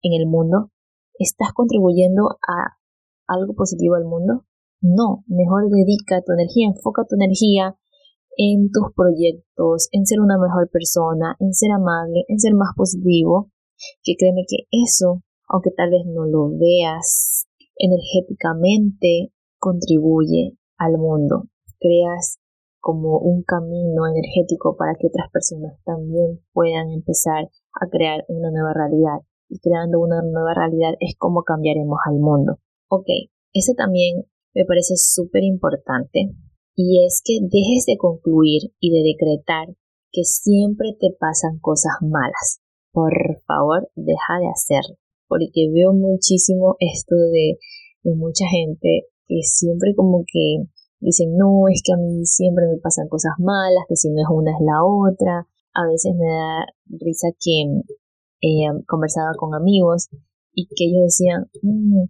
en 0.02 0.20
el 0.20 0.28
mundo. 0.28 0.70
¿Estás 1.18 1.52
contribuyendo 1.54 2.36
a 2.46 2.76
algo 3.26 3.54
positivo 3.54 3.94
al 3.94 4.04
mundo? 4.04 4.44
No, 4.80 5.24
mejor 5.26 5.70
dedica 5.70 6.22
tu 6.22 6.32
energía, 6.32 6.68
enfoca 6.68 7.04
tu 7.08 7.16
energía 7.16 7.78
en 8.38 8.70
tus 8.70 8.94
proyectos, 8.94 9.88
en 9.90 10.06
ser 10.06 10.20
una 10.20 10.38
mejor 10.38 10.70
persona, 10.70 11.34
en 11.40 11.52
ser 11.52 11.72
amable, 11.72 12.24
en 12.28 12.38
ser 12.38 12.54
más 12.54 12.70
positivo, 12.76 13.50
que 14.02 14.14
créeme 14.16 14.46
que 14.46 14.70
eso, 14.70 15.22
aunque 15.48 15.70
tal 15.76 15.90
vez 15.90 16.06
no 16.06 16.24
lo 16.24 16.56
veas 16.56 17.46
energéticamente, 17.76 19.34
contribuye 19.58 20.56
al 20.78 20.98
mundo. 20.98 21.50
Creas 21.80 22.38
como 22.80 23.18
un 23.18 23.42
camino 23.42 24.06
energético 24.06 24.76
para 24.76 24.94
que 24.94 25.08
otras 25.08 25.30
personas 25.32 25.74
también 25.84 26.40
puedan 26.52 26.90
empezar 26.90 27.50
a 27.74 27.88
crear 27.90 28.24
una 28.28 28.50
nueva 28.50 28.72
realidad. 28.72 29.18
Y 29.50 29.58
creando 29.58 29.98
una 29.98 30.22
nueva 30.22 30.54
realidad 30.54 30.94
es 31.00 31.16
como 31.18 31.42
cambiaremos 31.42 31.98
al 32.06 32.20
mundo. 32.20 32.60
Ok, 32.88 33.06
eso 33.52 33.72
también 33.76 34.26
me 34.54 34.64
parece 34.64 34.94
súper 34.96 35.42
importante 35.42 36.30
y 36.78 37.04
es 37.04 37.22
que 37.24 37.40
dejes 37.42 37.86
de 37.86 37.98
concluir 37.98 38.70
y 38.78 38.92
de 38.94 39.02
decretar 39.02 39.66
que 40.12 40.22
siempre 40.22 40.94
te 41.00 41.08
pasan 41.18 41.58
cosas 41.58 41.90
malas. 42.00 42.62
Por 42.92 43.12
favor, 43.48 43.90
deja 43.96 44.38
de 44.38 44.46
hacerlo, 44.46 44.94
porque 45.26 45.68
veo 45.74 45.92
muchísimo 45.92 46.76
esto 46.78 47.16
de, 47.16 47.58
mucha 48.14 48.46
gente 48.46 49.10
que 49.26 49.42
siempre 49.42 49.92
como 49.96 50.22
que 50.24 50.70
dicen, 51.00 51.36
no, 51.36 51.66
es 51.66 51.82
que 51.84 51.94
a 51.94 51.96
mí 51.96 52.24
siempre 52.24 52.66
me 52.68 52.78
pasan 52.78 53.08
cosas 53.08 53.32
malas, 53.38 53.84
que 53.88 53.96
si 53.96 54.08
no 54.10 54.22
es 54.22 54.28
una 54.30 54.52
es 54.52 54.60
la 54.60 54.78
otra. 54.84 55.48
A 55.74 55.86
veces 55.90 56.14
me 56.14 56.26
da 56.26 56.64
risa 56.86 57.28
que 57.38 57.82
eh, 58.40 58.70
conversaba 58.86 59.32
con 59.36 59.52
amigos 59.54 60.08
y 60.54 60.68
que 60.68 60.86
ellos 60.86 61.02
decían, 61.02 61.50
mm, 61.60 62.04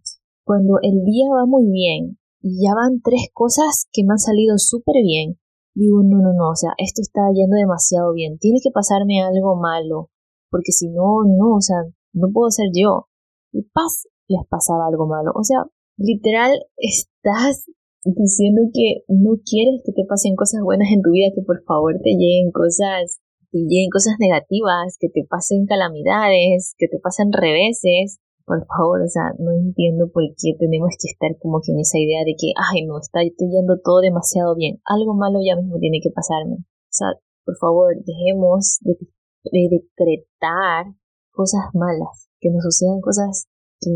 cuando 0.44 0.78
el 0.82 1.04
día 1.04 1.26
va 1.34 1.46
muy 1.46 1.64
bien 1.70 2.17
y 2.48 2.64
ya 2.64 2.72
van 2.72 3.02
tres 3.04 3.28
cosas 3.34 3.88
que 3.92 4.02
me 4.04 4.16
han 4.16 4.18
salido 4.18 4.56
súper 4.56 4.96
bien, 5.04 5.36
digo, 5.74 6.00
no, 6.02 6.16
no, 6.16 6.32
no, 6.32 6.50
o 6.50 6.56
sea, 6.56 6.72
esto 6.78 7.02
está 7.04 7.28
yendo 7.34 7.56
demasiado 7.56 8.12
bien, 8.14 8.38
tiene 8.38 8.58
que 8.64 8.72
pasarme 8.72 9.20
algo 9.20 9.54
malo, 9.60 10.08
porque 10.50 10.72
si 10.72 10.88
no, 10.88 11.28
no, 11.28 11.56
o 11.56 11.60
sea, 11.60 11.76
no 12.14 12.28
puedo 12.32 12.50
ser 12.50 12.72
yo. 12.72 13.08
Y 13.52 13.62
paz, 13.72 14.08
les 14.28 14.40
pasaba 14.48 14.88
algo 14.88 15.06
malo. 15.06 15.32
O 15.34 15.44
sea, 15.44 15.64
literal, 15.96 16.52
estás 16.76 17.66
diciendo 18.04 18.62
que 18.72 19.04
no 19.08 19.36
quieres 19.44 19.82
que 19.84 19.92
te 19.92 20.08
pasen 20.08 20.36
cosas 20.36 20.62
buenas 20.64 20.88
en 20.92 21.02
tu 21.02 21.10
vida, 21.12 21.28
que 21.34 21.42
por 21.42 21.62
favor 21.64 22.00
te 22.02 22.16
lleguen 22.16 22.50
cosas, 22.50 23.20
te 23.50 23.58
lleguen 23.58 23.90
cosas 23.92 24.16
negativas, 24.18 24.96
que 24.98 25.08
te 25.08 25.24
pasen 25.28 25.66
calamidades, 25.66 26.74
que 26.78 26.88
te 26.88 26.98
pasen 26.98 27.32
reveses 27.32 28.20
por 28.48 28.64
favor, 28.66 29.02
o 29.04 29.08
sea, 29.08 29.36
no 29.38 29.52
entiendo 29.52 30.08
por 30.08 30.24
qué 30.40 30.56
tenemos 30.58 30.88
que 30.96 31.12
estar 31.12 31.36
como 31.38 31.60
que 31.60 31.72
en 31.72 31.80
esa 31.80 31.98
idea 31.98 32.24
de 32.24 32.32
que, 32.32 32.56
ay, 32.56 32.86
no, 32.86 32.98
está 32.98 33.20
yendo 33.20 33.76
todo 33.84 34.00
demasiado 34.00 34.56
bien, 34.56 34.80
algo 34.88 35.12
malo 35.14 35.38
ya 35.44 35.54
mismo 35.54 35.76
tiene 35.78 36.00
que 36.02 36.10
pasarme. 36.10 36.56
O 36.56 36.94
sea, 36.96 37.12
por 37.44 37.56
favor, 37.58 37.92
dejemos 38.04 38.78
de, 38.80 38.96
decretar 39.44 40.86
cosas 41.30 41.68
malas, 41.74 42.28
que 42.40 42.50
nos 42.50 42.64
sucedan 42.64 43.00
cosas 43.00 43.46
que 43.80 43.92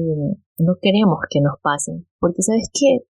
no 0.58 0.76
queremos 0.80 1.18
que 1.28 1.40
nos 1.40 1.56
pasen. 1.62 2.06
Porque, 2.20 2.42
¿sabes 2.42 2.68
qué? 2.72 3.04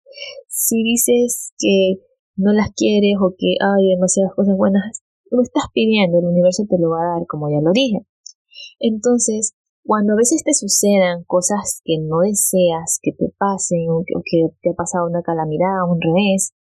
Si 0.48 0.84
dices 0.84 1.54
que 1.58 2.06
no 2.38 2.54
las 2.54 2.72
quieres 2.74 3.18
o 3.20 3.34
que 3.38 3.58
hay 3.60 3.90
demasiadas 3.90 4.34
cosas 4.36 4.56
buenas, 4.56 5.04
lo 5.32 5.42
estás 5.42 5.66
pidiendo, 5.74 6.20
el 6.20 6.26
universo 6.26 6.64
te 6.70 6.78
lo 6.78 6.92
va 6.92 7.02
a 7.02 7.18
dar, 7.18 7.28
como 7.28 7.50
ya 7.50 7.62
lo 7.62 7.72
dije. 7.72 8.06
Entonces, 8.80 9.56
cuando 9.84 10.14
a 10.14 10.18
veces 10.18 10.44
te 10.44 10.54
sucedan 10.54 11.24
cosas 11.26 11.82
que 11.84 11.98
no 12.00 12.20
deseas 12.20 13.00
que 13.02 13.12
te 13.14 13.34
pasen 13.38 13.90
o 13.90 14.04
que, 14.06 14.50
te 14.62 14.70
ha 14.70 14.74
pasado 14.74 15.08
una 15.08 15.24
calamidad, 15.24 15.90
un 15.90 16.00
revés, 16.00 16.54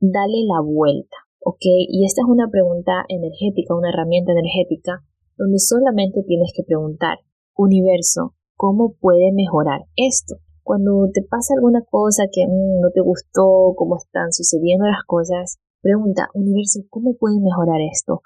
dale 0.00 0.44
la 0.46 0.60
vuelta, 0.60 1.16
¿ok? 1.44 1.62
Y 1.88 2.04
esta 2.04 2.22
es 2.22 2.28
una 2.28 2.50
pregunta 2.50 3.04
energética, 3.08 3.74
una 3.74 3.90
herramienta 3.90 4.32
energética, 4.32 5.04
donde 5.36 5.58
solamente 5.58 6.22
tienes 6.26 6.52
que 6.54 6.64
preguntar, 6.64 7.18
universo, 7.56 8.34
¿cómo 8.56 8.94
puede 9.00 9.32
mejorar 9.32 9.82
esto? 9.96 10.36
Cuando 10.62 11.08
te 11.12 11.22
pasa 11.22 11.54
alguna 11.54 11.82
cosa 11.88 12.24
que 12.30 12.46
mm, 12.46 12.80
no 12.80 12.90
te 12.92 13.00
gustó, 13.00 13.74
cómo 13.76 13.96
están 13.96 14.32
sucediendo 14.32 14.86
las 14.86 15.04
cosas, 15.06 15.58
pregunta, 15.80 16.28
universo, 16.34 16.80
¿cómo 16.90 17.14
puede 17.14 17.40
mejorar 17.40 17.80
esto? 17.90 18.22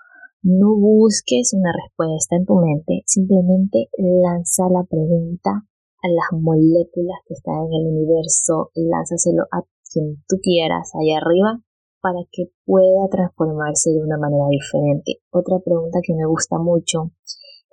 No 0.46 0.76
busques 0.76 1.54
una 1.54 1.72
respuesta 1.72 2.36
en 2.36 2.44
tu 2.44 2.56
mente, 2.56 3.00
simplemente 3.06 3.88
lanza 3.96 4.68
la 4.68 4.84
pregunta 4.84 5.48
a 5.48 6.08
las 6.08 6.38
moléculas 6.38 7.16
que 7.26 7.32
están 7.32 7.64
en 7.64 7.72
el 7.72 7.86
universo, 7.88 8.70
lánzaselo 8.74 9.44
a 9.50 9.64
quien 9.90 10.22
tú 10.28 10.36
quieras 10.42 10.92
allá 11.00 11.16
arriba 11.16 11.64
para 12.02 12.18
que 12.30 12.52
pueda 12.66 13.08
transformarse 13.10 13.88
de 13.88 14.02
una 14.02 14.18
manera 14.18 14.44
diferente. 14.50 15.22
Otra 15.30 15.60
pregunta 15.64 16.00
que 16.02 16.12
me 16.12 16.26
gusta 16.26 16.58
mucho 16.58 17.12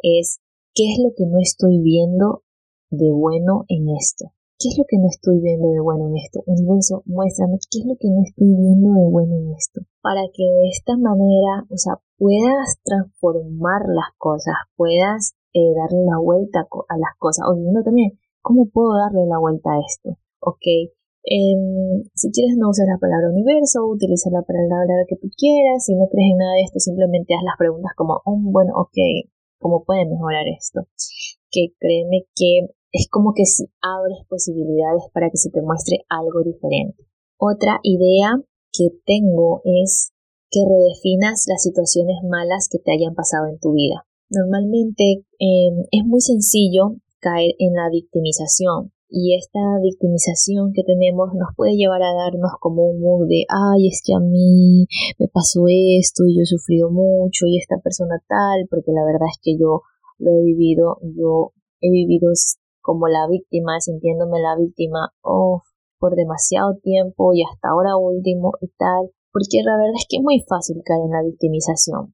es, 0.02 0.40
¿qué 0.74 0.94
es 0.94 1.00
lo 1.04 1.12
que 1.14 1.26
no 1.26 1.40
estoy 1.42 1.82
viendo 1.82 2.46
de 2.90 3.12
bueno 3.12 3.66
en 3.68 3.90
esto? 4.00 4.32
¿Qué 4.62 4.70
es 4.70 4.78
lo 4.78 4.86
que 4.86 5.02
no 5.02 5.10
estoy 5.10 5.42
viendo 5.42 5.74
de 5.74 5.82
bueno 5.82 6.06
en 6.14 6.22
esto? 6.22 6.46
Universo, 6.46 7.02
muéstrame 7.10 7.58
qué 7.66 7.82
es 7.82 7.86
lo 7.90 7.98
que 7.98 8.14
no 8.14 8.22
estoy 8.22 8.54
viendo 8.54 8.94
de 8.94 9.10
bueno 9.10 9.34
en 9.34 9.58
esto. 9.58 9.82
Para 10.06 10.22
que 10.30 10.46
de 10.46 10.70
esta 10.70 10.94
manera, 11.02 11.66
o 11.66 11.78
sea, 11.82 11.98
puedas 12.22 12.78
transformar 12.86 13.90
las 13.90 14.14
cosas, 14.22 14.54
puedas 14.78 15.34
eh, 15.58 15.74
darle 15.74 16.06
la 16.06 16.22
vuelta 16.22 16.62
a 16.62 16.96
las 17.02 17.18
cosas. 17.18 17.50
O 17.50 17.58
no 17.58 17.82
también, 17.82 18.22
¿cómo 18.46 18.70
puedo 18.70 18.94
darle 19.02 19.26
la 19.26 19.42
vuelta 19.42 19.74
a 19.74 19.82
esto? 19.82 20.22
Ok, 20.46 20.94
em, 21.26 22.06
si 22.14 22.30
quieres 22.30 22.54
no 22.54 22.70
usar 22.70 22.86
la 22.86 23.02
palabra 23.02 23.34
universo, 23.34 23.90
utiliza 23.90 24.30
la 24.30 24.46
palabra 24.46 25.10
que 25.10 25.18
tú 25.18 25.26
quieras. 25.34 25.90
Si 25.90 25.98
no 25.98 26.06
crees 26.06 26.38
en 26.38 26.38
nada 26.38 26.54
de 26.62 26.70
esto, 26.70 26.78
simplemente 26.78 27.34
haz 27.34 27.42
las 27.42 27.58
preguntas 27.58 27.98
como, 27.98 28.22
oh, 28.30 28.38
bueno, 28.38 28.78
ok, 28.78 29.26
¿cómo 29.58 29.82
puede 29.82 30.06
mejorar 30.06 30.46
esto? 30.54 30.86
Que 31.50 31.74
créeme 31.82 32.30
que 32.38 32.70
es 32.92 33.08
como 33.10 33.34
que 33.34 33.46
si 33.46 33.66
abres 33.82 34.26
posibilidades 34.28 35.04
para 35.14 35.30
que 35.30 35.38
se 35.38 35.50
te 35.50 35.62
muestre 35.62 36.00
algo 36.10 36.44
diferente. 36.44 37.06
Otra 37.38 37.80
idea 37.84 38.40
que 38.72 38.90
tengo 39.06 39.62
es 39.64 40.14
que 40.50 40.60
redefinas 40.68 41.46
las 41.48 41.64
situaciones 41.64 42.18
malas 42.30 42.68
que 42.70 42.80
te 42.80 42.92
hayan 42.92 43.16
pasado 43.16 43.48
en 43.48 43.60
tu 43.60 43.74
vida. 43.74 44.06
Normalmente 44.30 45.24
em, 45.40 45.86
es 45.92 46.06
muy 46.06 46.22
sencillo 46.22 46.96
caer 47.20 47.56
en 47.60 47.74
la 47.74 47.90
victimización 47.90 48.92
y 49.12 49.36
esta 49.36 49.60
victimización 49.84 50.72
que 50.74 50.84
tenemos 50.84 51.34
nos 51.36 51.50
puede 51.56 51.76
llevar 51.76 52.02
a 52.02 52.14
darnos 52.16 52.52
como 52.60 52.84
un 52.88 53.02
mood 53.02 53.28
de 53.28 53.44
ay 53.50 53.88
es 53.88 54.02
que 54.06 54.14
a 54.16 54.20
mí 54.20 54.88
me 55.20 55.28
pasó 55.28 55.66
esto 55.68 56.24
y 56.26 56.38
yo 56.38 56.44
he 56.44 56.46
sufrido 56.46 56.90
mucho 56.90 57.46
y 57.46 57.60
esta 57.60 57.78
persona 57.84 58.24
tal 58.28 58.68
porque 58.70 58.92
la 58.96 59.04
verdad 59.04 59.28
es 59.30 59.38
que 59.44 59.58
yo 59.60 59.82
lo 60.18 60.32
he 60.32 60.44
vivido 60.44 60.98
yo 61.04 61.52
he 61.82 61.92
vivido 61.92 62.32
como 62.82 63.08
la 63.08 63.28
víctima, 63.28 63.80
sintiéndome 63.80 64.40
la 64.40 64.58
víctima, 64.58 65.14
oh, 65.22 65.62
por 66.00 66.16
demasiado 66.16 66.78
tiempo 66.82 67.34
y 67.34 67.44
hasta 67.44 67.70
ahora 67.70 67.96
último 67.96 68.54
y 68.60 68.68
tal, 68.78 69.12
porque 69.32 69.62
la 69.64 69.78
verdad 69.78 69.96
es 69.96 70.06
que 70.10 70.18
es 70.18 70.24
muy 70.24 70.44
fácil 70.48 70.82
caer 70.84 71.02
en 71.06 71.12
la 71.12 71.24
victimización. 71.24 72.14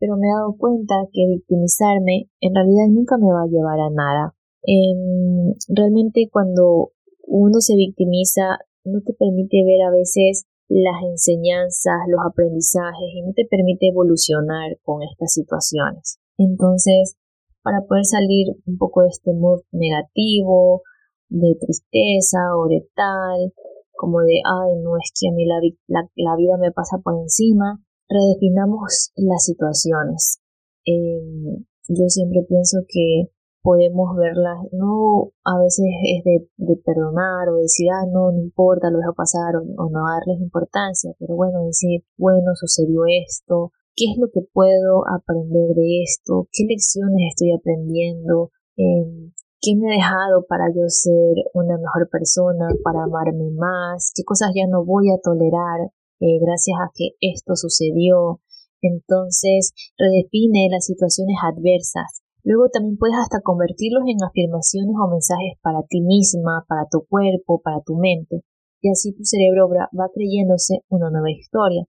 Pero 0.00 0.16
me 0.16 0.26
he 0.28 0.34
dado 0.34 0.56
cuenta 0.58 0.94
que 1.12 1.26
victimizarme 1.26 2.30
en 2.40 2.54
realidad 2.54 2.86
nunca 2.90 3.16
me 3.16 3.32
va 3.32 3.42
a 3.42 3.50
llevar 3.50 3.80
a 3.80 3.90
nada. 3.90 4.34
Em, 4.62 5.54
realmente 5.68 6.28
cuando 6.30 6.92
uno 7.26 7.60
se 7.60 7.76
victimiza 7.76 8.58
no 8.84 9.00
te 9.02 9.12
permite 9.14 9.64
ver 9.64 9.82
a 9.86 9.90
veces 9.90 10.46
las 10.68 11.02
enseñanzas, 11.02 11.96
los 12.08 12.20
aprendizajes 12.24 13.08
y 13.14 13.22
no 13.22 13.32
te 13.32 13.46
permite 13.48 13.88
evolucionar 13.88 14.78
con 14.82 15.02
estas 15.02 15.32
situaciones. 15.32 16.20
Entonces, 16.36 17.16
para 17.62 17.82
poder 17.86 18.04
salir 18.04 18.56
un 18.66 18.78
poco 18.78 19.02
de 19.02 19.08
este 19.08 19.32
mood 19.32 19.60
negativo, 19.72 20.82
de 21.28 21.56
tristeza 21.60 22.56
o 22.56 22.68
de 22.68 22.88
tal, 22.94 23.52
como 23.92 24.20
de, 24.20 24.40
ay, 24.44 24.80
no 24.82 24.96
es 24.96 25.12
que 25.18 25.28
a 25.28 25.32
mí 25.32 25.44
la, 25.46 26.36
vida 26.36 26.56
me 26.58 26.72
pasa 26.72 26.98
por 27.02 27.14
encima. 27.20 27.80
redefinamos 28.08 29.12
las 29.16 29.44
situaciones. 29.44 30.40
Em, 30.84 31.64
yo 31.88 32.04
siempre 32.08 32.46
pienso 32.48 32.78
que 32.88 33.28
podemos 33.62 34.16
verlas, 34.16 34.64
no 34.72 35.32
a 35.44 35.60
veces 35.60 35.84
es 35.84 36.24
de, 36.24 36.76
perdonar 36.84 37.48
o 37.50 37.56
decir, 37.56 37.88
ah, 37.92 38.06
no, 38.10 38.32
no 38.32 38.40
importa, 38.40 38.90
lo 38.90 38.98
dejo 38.98 39.12
pasar 39.14 39.56
o, 39.56 39.90
no 39.90 40.00
darles 40.08 40.40
importancia, 40.40 41.12
pero 41.18 41.34
bueno, 41.34 41.64
decir, 41.66 42.02
bueno, 42.16 42.54
sucedió 42.54 43.02
esto, 43.26 43.72
¿qué 43.98 44.14
es 44.14 44.16
lo 44.16 44.30
que 44.30 44.46
puedo 44.54 45.02
aprender 45.10 45.74
de 45.74 46.06
esto? 46.06 46.46
¿Qué 46.54 46.62
lecciones 46.70 47.34
estoy 47.34 47.50
aprendiendo? 47.50 48.54
Em, 48.78 49.34
¿Qué 49.60 49.74
me 49.74 49.90
ha 49.90 49.98
dejado 49.98 50.46
para 50.46 50.70
yo 50.70 50.86
ser 50.86 51.34
una 51.52 51.74
mejor 51.82 52.06
persona, 52.06 52.70
para 52.84 53.02
amarme 53.02 53.50
más? 53.50 54.12
¿Qué 54.14 54.22
cosas 54.22 54.54
ya 54.54 54.70
no 54.70 54.86
voy 54.86 55.10
a 55.10 55.18
tolerar 55.18 55.90
eh, 56.22 56.38
gracias 56.38 56.78
a 56.78 56.94
que 56.94 57.18
esto 57.18 57.56
sucedió? 57.56 58.38
Entonces, 58.80 59.74
redefine 59.98 60.70
las 60.70 60.86
situaciones 60.86 61.34
adversas. 61.42 62.22
Luego 62.44 62.70
también 62.70 62.96
puedes 62.98 63.18
hasta 63.18 63.42
convertirlos 63.42 64.06
en 64.06 64.22
afirmaciones 64.22 64.94
o 64.94 65.10
mensajes 65.10 65.58
para 65.60 65.82
ti 65.90 66.00
misma, 66.00 66.64
para 66.68 66.86
tu 66.86 67.02
cuerpo, 67.10 67.60
para 67.60 67.82
tu 67.82 67.98
mente. 67.98 68.46
Y 68.80 68.90
así 68.90 69.10
tu 69.10 69.24
cerebro 69.24 69.68
va 69.68 70.06
creyéndose 70.14 70.86
una 70.88 71.10
nueva 71.10 71.32
historia. 71.32 71.82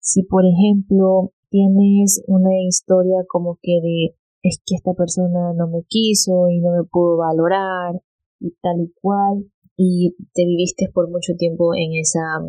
Si, 0.00 0.24
por 0.24 0.44
ejemplo, 0.46 1.30
tienes 1.52 2.24
una 2.26 2.50
historia 2.66 3.18
como 3.28 3.58
que 3.60 3.80
de 3.82 4.16
es 4.42 4.58
que 4.66 4.74
esta 4.74 4.94
persona 4.94 5.52
no 5.54 5.68
me 5.68 5.84
quiso 5.86 6.48
y 6.48 6.60
no 6.60 6.72
me 6.72 6.84
pudo 6.84 7.18
valorar 7.18 8.00
y 8.40 8.56
tal 8.62 8.80
y 8.80 8.92
cual 9.00 9.44
y 9.76 10.16
te 10.34 10.46
viviste 10.46 10.88
por 10.92 11.10
mucho 11.10 11.34
tiempo 11.36 11.74
en 11.74 11.92
esa 12.00 12.40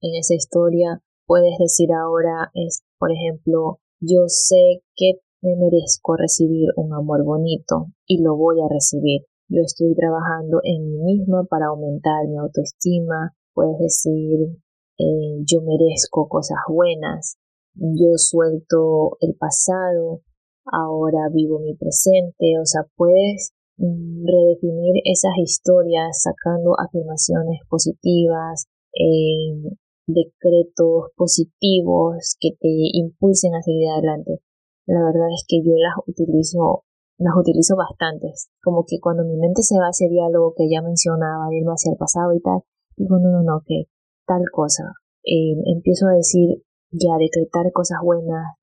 en 0.00 0.14
esa 0.14 0.34
historia 0.34 1.02
puedes 1.26 1.58
decir 1.58 1.88
ahora 1.92 2.50
es 2.54 2.84
por 2.98 3.10
ejemplo 3.10 3.80
yo 4.00 4.28
sé 4.28 4.82
que 4.94 5.20
me 5.42 5.56
merezco 5.56 6.16
recibir 6.16 6.68
un 6.76 6.94
amor 6.94 7.24
bonito 7.24 7.88
y 8.06 8.22
lo 8.22 8.34
voy 8.34 8.62
a 8.62 8.68
recibir. 8.72 9.26
Yo 9.48 9.60
estoy 9.60 9.94
trabajando 9.94 10.60
en 10.62 10.90
mí 10.90 10.98
misma 11.16 11.44
para 11.44 11.66
aumentar 11.66 12.26
mi 12.28 12.38
autoestima. 12.38 13.34
Puedes 13.52 13.78
decir 13.78 14.56
eh, 14.98 15.42
yo 15.44 15.60
merezco 15.60 16.28
cosas 16.28 16.56
buenas 16.66 17.36
yo 17.74 18.16
suelto 18.16 19.16
el 19.20 19.34
pasado 19.34 20.22
ahora 20.66 21.28
vivo 21.32 21.58
mi 21.58 21.74
presente, 21.74 22.58
o 22.60 22.64
sea, 22.64 22.82
puedes 22.96 23.52
mm, 23.76 24.24
redefinir 24.26 25.02
esas 25.04 25.32
historias 25.42 26.22
sacando 26.22 26.74
afirmaciones 26.78 27.60
positivas, 27.68 28.66
eh, 28.94 29.76
decretos 30.06 31.10
positivos 31.16 32.36
que 32.40 32.50
te 32.58 32.68
impulsen 32.92 33.54
a 33.54 33.62
seguir 33.62 33.88
adelante. 33.88 34.40
La 34.86 35.02
verdad 35.04 35.28
es 35.34 35.44
que 35.48 35.62
yo 35.64 35.72
las 35.76 35.94
utilizo, 36.06 36.84
las 37.18 37.34
utilizo 37.36 37.74
bastantes. 37.76 38.48
Como 38.62 38.84
que 38.86 39.00
cuando 39.00 39.24
mi 39.24 39.36
mente 39.36 39.62
se 39.62 39.78
va 39.78 39.86
a 39.86 39.90
ese 39.90 40.08
diálogo 40.08 40.54
que 40.56 40.68
ya 40.68 40.82
mencionaba, 40.82 41.48
irme 41.52 41.72
hacia 41.72 41.92
el 41.92 41.98
pasado 41.98 42.34
y 42.34 42.40
tal, 42.40 42.60
digo, 42.96 43.18
no, 43.18 43.30
no, 43.30 43.42
no, 43.42 43.62
que 43.66 43.84
tal 44.26 44.42
cosa. 44.52 44.92
Eh, 45.24 45.56
empiezo 45.64 46.06
a 46.06 46.16
decir, 46.16 46.63
ya 46.94 47.18
decretar 47.18 47.72
cosas 47.72 47.98
buenas, 48.02 48.54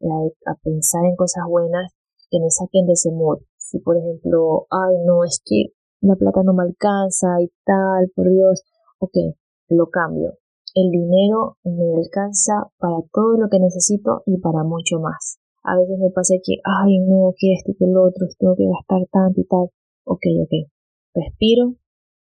a 0.46 0.56
pensar 0.64 1.04
en 1.06 1.16
cosas 1.16 1.44
buenas 1.48 1.92
que 2.30 2.40
me 2.40 2.50
saquen 2.50 2.88
de 2.88 2.94
ese 2.94 3.12
mood. 3.12 3.40
Si 3.58 3.80
por 3.80 3.98
ejemplo, 3.98 4.68
ay 4.72 4.96
no, 5.06 5.24
es 5.24 5.42
que 5.46 5.76
la 6.02 6.16
plata 6.16 6.42
no 6.44 6.54
me 6.54 6.64
alcanza 6.64 7.28
y 7.42 7.52
tal, 7.66 8.10
por 8.16 8.30
Dios, 8.30 8.64
ok, 9.00 9.36
lo 9.70 9.90
cambio. 9.90 10.38
El 10.74 10.90
dinero 10.90 11.58
me 11.64 12.00
alcanza 12.00 12.72
para 12.80 13.04
todo 13.12 13.38
lo 13.38 13.50
que 13.50 13.60
necesito 13.60 14.24
y 14.26 14.40
para 14.40 14.64
mucho 14.64 15.00
más. 15.00 15.38
A 15.64 15.78
veces 15.78 16.00
me 16.00 16.10
pasa 16.10 16.36
que, 16.44 16.56
ay 16.64 17.00
no, 17.00 17.34
que 17.38 17.54
esto, 17.54 17.74
que 17.78 17.86
lo 17.86 18.08
otro, 18.08 18.28
tengo 18.40 18.56
que 18.56 18.66
gastar 18.66 19.06
tanto 19.12 19.42
y 19.42 19.46
tal. 19.46 19.70
Ok, 20.06 20.24
ok, 20.44 20.72
respiro, 21.14 21.76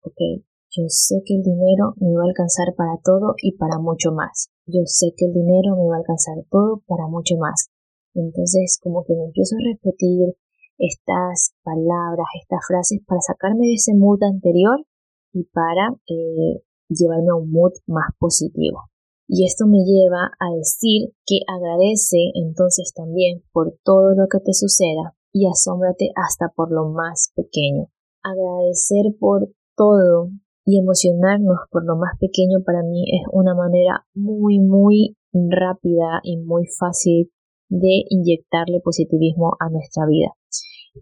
ok, 0.03 0.43
yo 0.71 0.85
sé 0.89 1.23
que 1.25 1.37
el 1.37 1.43
dinero 1.43 1.95
me 1.97 2.13
va 2.15 2.23
a 2.23 2.29
alcanzar 2.29 2.75
para 2.77 3.01
todo 3.03 3.35
y 3.43 3.57
para 3.57 3.79
mucho 3.79 4.13
más. 4.13 4.51
Yo 4.67 4.83
sé 4.85 5.15
que 5.17 5.25
el 5.27 5.33
dinero 5.33 5.77
me 5.77 5.89
va 5.89 5.97
a 5.97 5.99
alcanzar 5.99 6.37
todo 6.51 6.83
para 6.87 7.07
mucho 7.07 7.37
más. 7.39 7.71
Entonces, 8.15 8.79
como 8.83 9.05
que 9.05 9.15
me 9.15 9.25
empiezo 9.25 9.57
a 9.57 9.65
repetir 9.73 10.37
estas 10.77 11.55
palabras, 11.63 12.27
estas 12.41 12.61
frases 12.67 13.01
para 13.07 13.21
sacarme 13.21 13.67
de 13.67 13.75
ese 13.75 13.95
mood 13.95 14.23
anterior 14.23 14.85
y 15.33 15.45
para 15.45 15.97
eh, 16.07 16.63
llevarme 16.89 17.31
a 17.31 17.37
un 17.37 17.51
mood 17.51 17.73
más 17.87 18.13
positivo. 18.19 18.91
Y 19.27 19.47
esto 19.47 19.67
me 19.67 19.85
lleva 19.85 20.31
a 20.41 20.55
decir 20.57 21.13
que 21.27 21.41
agradece 21.49 22.33
entonces 22.35 22.93
también 22.95 23.43
por 23.53 23.77
todo 23.85 24.15
lo 24.15 24.27
que 24.29 24.41
te 24.41 24.53
suceda 24.53 25.17
y 25.33 25.47
asómbrate 25.47 26.11
hasta 26.17 26.49
por 26.55 26.73
lo 26.73 26.89
más 26.89 27.33
pequeño. 27.35 27.89
Agradecer 28.23 29.17
por 29.19 29.49
todo 29.77 30.31
y 30.69 30.77
emocionarnos 30.77 31.65
por 31.71 31.87
lo 31.87 31.97
más 31.97 32.13
pequeño 32.21 32.61
para 32.63 32.83
mí 32.83 33.01
es 33.09 33.25
una 33.33 33.55
manera 33.55 34.05
muy, 34.15 34.59
muy 34.59 35.17
rápida 35.33 36.21
y 36.23 36.37
muy 36.37 36.67
fácil 36.79 37.33
de 37.71 38.05
inyectarle 38.11 38.83
positivismo 38.85 39.57
a 39.61 39.71
nuestra 39.71 40.05
vida. 40.05 40.29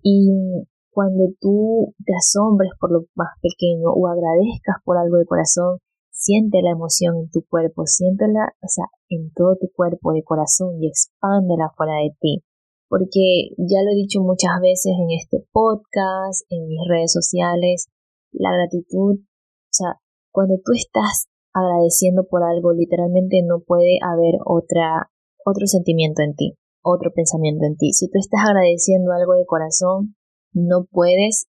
Y 0.04 0.30
cuando 0.92 1.34
tú 1.40 1.92
te 2.04 2.12
asombres 2.14 2.70
por 2.78 2.92
lo 2.92 3.06
más 3.16 3.30
pequeño 3.42 3.90
o 3.90 4.06
agradezcas 4.06 4.76
por 4.84 4.98
algo 4.98 5.16
de 5.16 5.26
corazón, 5.26 5.78
siente 6.12 6.62
la 6.62 6.70
emoción 6.70 7.16
en 7.16 7.30
tu 7.30 7.42
cuerpo, 7.50 7.86
siéntela, 7.86 8.54
o 8.62 8.68
sea, 8.68 8.86
en 9.08 9.32
todo 9.32 9.56
tu 9.60 9.66
cuerpo 9.74 10.12
de 10.12 10.22
corazón 10.22 10.80
y 10.80 10.86
expándela 10.86 11.72
fuera 11.76 11.94
de 12.04 12.14
ti. 12.20 12.44
Porque 12.88 13.50
ya 13.58 13.82
lo 13.82 13.90
he 13.90 13.96
dicho 13.96 14.20
muchas 14.20 14.60
veces 14.62 14.94
en 14.94 15.10
este 15.10 15.44
podcast, 15.50 16.46
en 16.50 16.68
mis 16.68 16.78
redes 16.88 17.12
sociales, 17.12 17.88
la 18.30 18.52
gratitud 18.52 19.18
cuando 20.36 20.60
tú 20.62 20.76
estás 20.76 21.32
agradeciendo 21.54 22.28
por 22.28 22.44
algo, 22.44 22.74
literalmente 22.74 23.40
no 23.40 23.64
puede 23.64 23.96
haber 24.04 24.36
otra, 24.44 25.08
otro 25.46 25.64
sentimiento 25.66 26.20
en 26.20 26.36
ti, 26.36 26.58
otro 26.84 27.10
pensamiento 27.14 27.64
en 27.64 27.76
ti. 27.78 27.94
Si 27.94 28.10
tú 28.10 28.18
estás 28.20 28.44
agradeciendo 28.44 29.12
algo 29.12 29.32
de 29.32 29.46
corazón, 29.46 30.14
no 30.52 30.84
puedes 30.92 31.48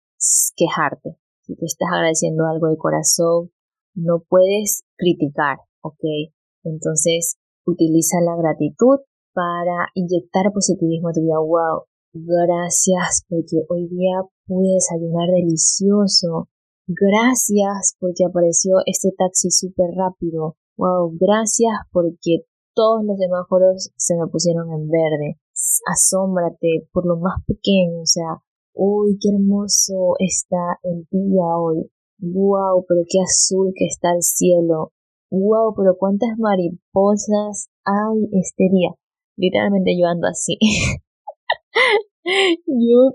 quejarte. 0.56 1.14
Si 1.46 1.54
tú 1.54 1.64
estás 1.64 1.90
agradeciendo 1.94 2.42
algo 2.44 2.66
de 2.66 2.76
corazón, 2.76 3.52
no 3.94 4.24
puedes 4.28 4.82
criticar, 4.98 5.58
¿ok? 5.82 6.34
Entonces, 6.64 7.36
utiliza 7.64 8.18
la 8.18 8.34
gratitud 8.34 8.98
para 9.32 9.94
inyectar 9.94 10.50
positivismo 10.52 11.10
a 11.10 11.12
tu 11.12 11.20
vida. 11.22 11.38
Wow, 11.38 11.86
gracias 12.14 13.22
porque 13.28 13.62
hoy 13.68 13.86
día 13.86 14.26
pude 14.48 14.74
desayunar 14.74 15.30
delicioso. 15.30 16.48
Gracias 16.86 17.96
porque 18.00 18.24
apareció 18.24 18.76
este 18.86 19.12
taxi 19.16 19.50
súper 19.50 19.94
rápido. 19.94 20.56
Wow, 20.76 21.16
gracias 21.18 21.72
porque 21.92 22.44
todos 22.74 23.04
los 23.04 23.18
semáforos 23.18 23.92
se 23.96 24.16
me 24.16 24.26
pusieron 24.26 24.72
en 24.72 24.88
verde. 24.88 25.38
Asómbrate 25.86 26.88
por 26.92 27.06
lo 27.06 27.18
más 27.18 27.44
pequeño, 27.46 28.00
o 28.02 28.06
sea, 28.06 28.42
uy, 28.74 29.16
qué 29.20 29.28
hermoso 29.28 30.14
está 30.18 30.80
el 30.82 31.06
día 31.10 31.44
hoy. 31.56 31.88
Wow, 32.18 32.84
pero 32.88 33.02
qué 33.08 33.20
azul 33.20 33.72
que 33.76 33.86
está 33.86 34.12
el 34.14 34.22
cielo. 34.22 34.92
Wow, 35.30 35.74
pero 35.76 35.96
cuántas 35.96 36.36
mariposas 36.38 37.68
hay 37.84 38.28
este 38.32 38.64
día. 38.70 38.90
Literalmente 39.36 39.96
yo 39.98 40.06
ando 40.06 40.26
así. 40.26 40.58
yo 42.66 43.12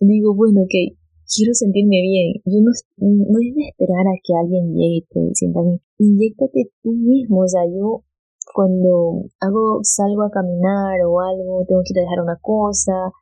digo, 0.00 0.34
bueno, 0.34 0.62
ok, 0.62 0.96
quiero 1.26 1.52
sentirme 1.54 2.00
bien. 2.02 2.40
Yo 2.44 2.58
no, 2.62 2.70
no 2.98 3.36
es 3.42 3.54
de 3.54 3.68
esperar 3.68 4.06
a 4.06 4.18
que 4.22 4.32
alguien 4.34 4.74
llegue 4.74 5.02
y 5.02 5.06
te 5.06 5.34
sienta 5.34 5.60
bien. 5.62 5.80
Inyéctate 5.98 6.70
tú 6.82 6.92
mismo. 6.92 7.42
O 7.42 7.48
sea, 7.48 7.62
yo 7.66 8.02
cuando 8.54 9.26
hago, 9.40 9.80
salgo 9.82 10.22
a 10.22 10.30
caminar 10.30 11.02
o 11.06 11.20
algo, 11.20 11.64
tengo 11.66 11.82
que 11.84 11.98
dejar 11.98 12.22
una 12.22 12.38
cosa. 12.40 13.12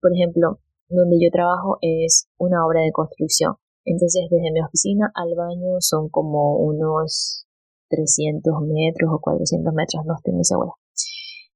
por 0.00 0.12
ejemplo, 0.12 0.58
donde 0.88 1.16
yo 1.20 1.30
trabajo 1.30 1.78
es 1.80 2.28
una 2.38 2.66
obra 2.66 2.80
de 2.82 2.92
construcción. 2.92 3.54
Entonces, 3.84 4.28
desde 4.30 4.52
mi 4.52 4.60
oficina 4.60 5.10
al 5.14 5.34
baño 5.34 5.80
son 5.80 6.08
como 6.08 6.58
unos 6.58 7.46
300 7.88 8.52
metros 8.68 9.10
o 9.12 9.20
400 9.20 9.72
metros, 9.72 10.04
no 10.04 10.14
estoy 10.16 10.34
muy 10.34 10.44
segura. 10.44 10.72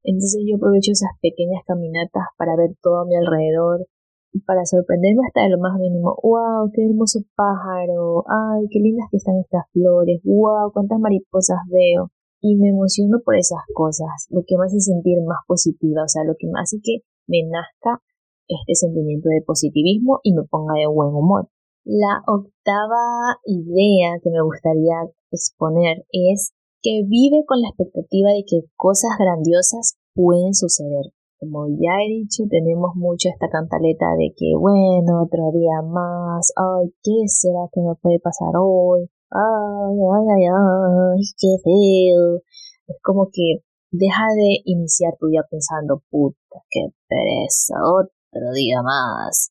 Entonces 0.05 0.43
yo 0.49 0.57
aprovecho 0.57 0.93
esas 0.93 1.13
pequeñas 1.21 1.63
caminatas 1.67 2.25
para 2.37 2.57
ver 2.57 2.75
todo 2.83 3.03
a 3.03 3.07
mi 3.07 3.15
alrededor, 3.15 3.87
para 4.41 4.65
sorprenderme 4.65 5.23
hasta 5.27 5.43
de 5.43 5.51
lo 5.51 5.59
más 5.59 5.79
mínimo. 5.79 6.17
¡Wow! 6.23 6.71
¡Qué 6.73 6.85
hermoso 6.85 7.21
pájaro! 7.37 8.25
¡Ay, 8.27 8.67
qué 8.71 8.81
lindas 8.81 9.09
que 9.11 9.19
están 9.19 9.39
estas 9.39 9.65
flores! 9.73 10.21
¡Wow! 10.25 10.73
¡Cuántas 10.73 10.99
mariposas 10.99 11.59
veo! 11.71 12.11
Y 12.41 12.57
me 12.57 12.71
emociono 12.71 13.19
por 13.25 13.37
esas 13.37 13.61
cosas, 13.73 14.27
lo 14.31 14.43
que 14.47 14.57
me 14.59 14.67
hace 14.67 14.81
sentir 14.81 15.23
más 15.25 15.39
positiva, 15.47 16.03
o 16.03 16.09
sea, 16.09 16.25
lo 16.25 16.35
que 16.37 16.49
me 16.49 16.59
hace 16.61 16.79
que 16.83 17.05
me 17.29 17.45
nazca 17.47 18.03
este 18.49 18.75
sentimiento 18.75 19.29
de 19.29 19.43
positivismo 19.47 20.19
y 20.23 20.35
me 20.35 20.43
ponga 20.45 20.75
de 20.75 20.87
buen 20.87 21.15
humor. 21.15 21.49
La 21.85 22.23
octava 22.27 23.39
idea 23.45 24.19
que 24.23 24.31
me 24.31 24.43
gustaría 24.43 24.95
exponer 25.31 26.05
es 26.11 26.53
que 26.83 27.03
vive 27.07 27.45
con 27.47 27.61
la 27.61 27.69
expectativa 27.69 28.31
de 28.31 28.45
que 28.47 28.63
cosas 28.77 29.11
grandiosas 29.19 29.99
pueden 30.15 30.55
suceder. 30.55 31.13
Como 31.43 31.67
ya 31.75 31.99
he 31.99 32.23
dicho, 32.23 32.45
tenemos 32.49 32.95
mucho 32.95 33.29
esta 33.29 33.51
cantaleta 33.51 34.15
de 34.15 34.31
que, 34.31 34.55
bueno, 34.55 35.27
otro 35.27 35.51
día 35.51 35.83
más, 35.83 36.53
ay, 36.55 36.95
¿qué 37.03 37.27
será 37.27 37.67
que 37.75 37.81
me 37.81 37.97
puede 37.97 38.21
pasar 38.21 38.55
hoy? 38.55 39.11
Ay, 39.29 39.97
ay, 40.07 40.27
ay, 40.39 40.45
ay, 40.47 41.23
qué 41.35 41.59
feo. 41.59 42.37
Es 42.87 42.97
como 43.03 43.27
que 43.33 43.67
deja 43.91 44.23
de 44.37 44.63
iniciar 44.67 45.19
tu 45.19 45.27
día 45.27 45.43
pensando, 45.51 46.05
puta, 46.11 46.63
qué 46.71 46.95
pereza, 47.09 47.75
otro 47.91 48.53
día 48.55 48.81
más. 48.83 49.51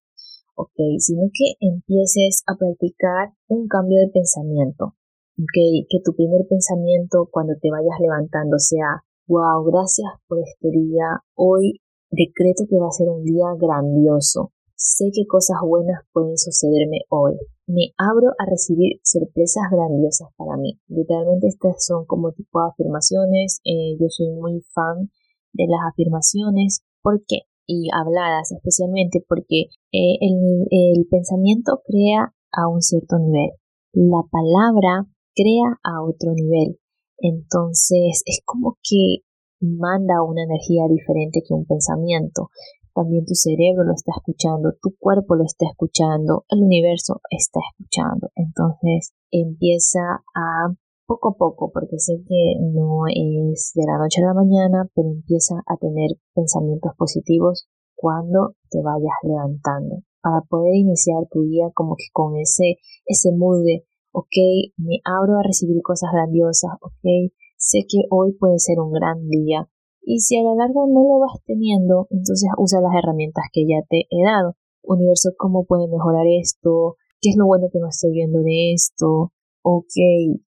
Ok, 0.55 0.79
sino 0.97 1.27
que 1.27 1.59
empieces 1.59 2.43
a 2.47 2.55
practicar 2.55 3.35
un 3.49 3.67
cambio 3.67 3.99
de 3.99 4.07
pensamiento. 4.07 4.95
Ok, 5.35 5.59
que 5.89 5.99
tu 6.05 6.15
primer 6.15 6.47
pensamiento 6.47 7.27
cuando 7.29 7.51
te 7.61 7.69
vayas 7.69 7.99
levantando 7.99 8.57
sea, 8.59 9.03
wow, 9.31 9.63
gracias 9.63 10.11
por 10.27 10.39
este 10.39 10.67
día. 10.71 11.23
Hoy 11.35 11.79
decreto 12.11 12.67
que 12.69 12.75
va 12.75 12.87
a 12.87 12.91
ser 12.91 13.07
un 13.07 13.23
día 13.23 13.47
grandioso. 13.55 14.51
Sé 14.75 15.05
que 15.13 15.25
cosas 15.25 15.55
buenas 15.65 16.03
pueden 16.11 16.37
sucederme 16.37 17.07
hoy. 17.07 17.39
Me 17.65 17.95
abro 17.97 18.35
a 18.37 18.43
recibir 18.49 18.99
sorpresas 19.03 19.63
grandiosas 19.71 20.27
para 20.35 20.57
mí. 20.57 20.81
Literalmente 20.89 21.47
estas 21.47 21.85
son 21.85 22.05
como 22.05 22.33
tipo 22.33 22.59
de 22.59 22.71
afirmaciones. 22.71 23.61
Eh, 23.63 23.95
yo 23.97 24.07
soy 24.09 24.31
muy 24.31 24.59
fan 24.73 25.09
de 25.53 25.65
las 25.67 25.79
afirmaciones. 25.87 26.83
¿Por 27.01 27.23
qué? 27.25 27.47
Y 27.65 27.87
habladas 27.93 28.51
especialmente 28.51 29.23
porque 29.29 29.71
eh, 29.93 30.17
el, 30.19 30.67
el 30.71 31.07
pensamiento 31.09 31.79
crea 31.87 32.33
a 32.51 32.67
un 32.67 32.81
cierto 32.81 33.17
nivel. 33.17 33.51
La 33.93 34.23
palabra 34.29 35.07
crea 35.33 35.79
a 35.83 36.03
otro 36.03 36.33
nivel. 36.33 36.80
Entonces 37.21 38.23
es 38.25 38.41
como 38.45 38.77
que 38.83 39.23
manda 39.61 40.23
una 40.23 40.43
energía 40.43 40.87
diferente 40.89 41.43
que 41.47 41.53
un 41.53 41.65
pensamiento. 41.65 42.49
También 42.93 43.25
tu 43.25 43.35
cerebro 43.35 43.85
lo 43.85 43.93
está 43.93 44.11
escuchando, 44.17 44.73
tu 44.81 44.95
cuerpo 44.99 45.35
lo 45.35 45.45
está 45.45 45.65
escuchando, 45.69 46.43
el 46.49 46.63
universo 46.63 47.21
está 47.29 47.59
escuchando. 47.71 48.31
Entonces 48.35 49.13
empieza 49.31 50.23
a 50.35 50.73
poco 51.05 51.29
a 51.29 51.37
poco, 51.37 51.71
porque 51.71 51.99
sé 51.99 52.23
que 52.27 52.55
no 52.59 53.03
es 53.07 53.71
de 53.75 53.83
la 53.85 53.97
noche 53.97 54.21
a 54.23 54.27
la 54.27 54.33
mañana, 54.33 54.89
pero 54.95 55.09
empieza 55.09 55.55
a 55.67 55.77
tener 55.77 56.11
pensamientos 56.33 56.91
positivos 56.97 57.67
cuando 57.95 58.55
te 58.69 58.81
vayas 58.81 59.15
levantando 59.23 60.03
para 60.21 60.41
poder 60.41 60.75
iniciar 60.75 61.27
tu 61.29 61.43
día 61.43 61.69
como 61.73 61.95
que 61.95 62.05
con 62.13 62.37
ese, 62.37 62.77
ese 63.05 63.31
mood 63.31 63.63
de, 63.63 63.83
ok, 64.11 64.35
me 64.77 64.99
abro 65.03 65.39
a 65.39 65.43
recibir 65.43 65.81
cosas 65.81 66.09
grandiosas, 66.11 66.71
ok, 66.81 67.31
sé 67.57 67.85
que 67.87 68.07
hoy 68.09 68.33
puede 68.33 68.59
ser 68.59 68.79
un 68.79 68.91
gran 68.91 69.27
día 69.27 69.69
y 70.03 70.19
si 70.19 70.37
a 70.37 70.43
la 70.43 70.55
larga 70.55 70.81
no 70.87 71.03
lo 71.07 71.19
vas 71.19 71.39
teniendo, 71.45 72.07
entonces 72.09 72.49
usa 72.57 72.81
las 72.81 72.95
herramientas 72.95 73.45
que 73.53 73.65
ya 73.67 73.85
te 73.87 74.07
he 74.09 74.23
dado. 74.25 74.55
Universo, 74.83 75.29
¿cómo 75.37 75.65
puede 75.65 75.87
mejorar 75.87 76.25
esto? 76.27 76.97
¿Qué 77.21 77.29
es 77.29 77.35
lo 77.37 77.45
bueno 77.45 77.67
que 77.71 77.79
no 77.79 77.87
estoy 77.87 78.11
viendo 78.11 78.39
de 78.41 78.73
esto? 78.73 79.31
Ok, 79.63 79.93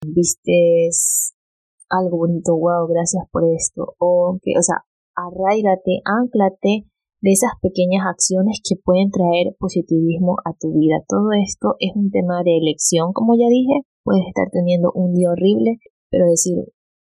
vistes 0.07 1.35
algo 1.89 2.19
bonito, 2.19 2.55
wow, 2.57 2.87
gracias 2.89 3.25
por 3.33 3.45
esto. 3.51 3.95
Ok, 3.99 4.43
o 4.59 4.63
sea, 4.63 4.85
arraigate, 5.15 6.03
anclate 6.05 6.87
de 7.21 7.33
esas 7.33 7.51
pequeñas 7.61 8.07
acciones 8.07 8.61
que 8.63 8.77
pueden 8.77 9.11
traer 9.11 9.57
positivismo 9.59 10.37
a 10.45 10.55
tu 10.55 10.73
vida. 10.73 11.03
Todo 11.09 11.33
esto 11.33 11.75
es 11.81 11.91
un 11.95 12.11
tema 12.11 12.43
de 12.45 12.59
elección, 12.59 13.13
como 13.13 13.35
ya 13.35 13.49
dije. 13.51 13.83
Puedes 14.05 14.27
estar 14.29 14.49
teniendo 14.51 14.93
un 14.95 15.13
día 15.15 15.31
horrible, 15.31 15.79
pero 16.11 16.27
decir, 16.27 16.57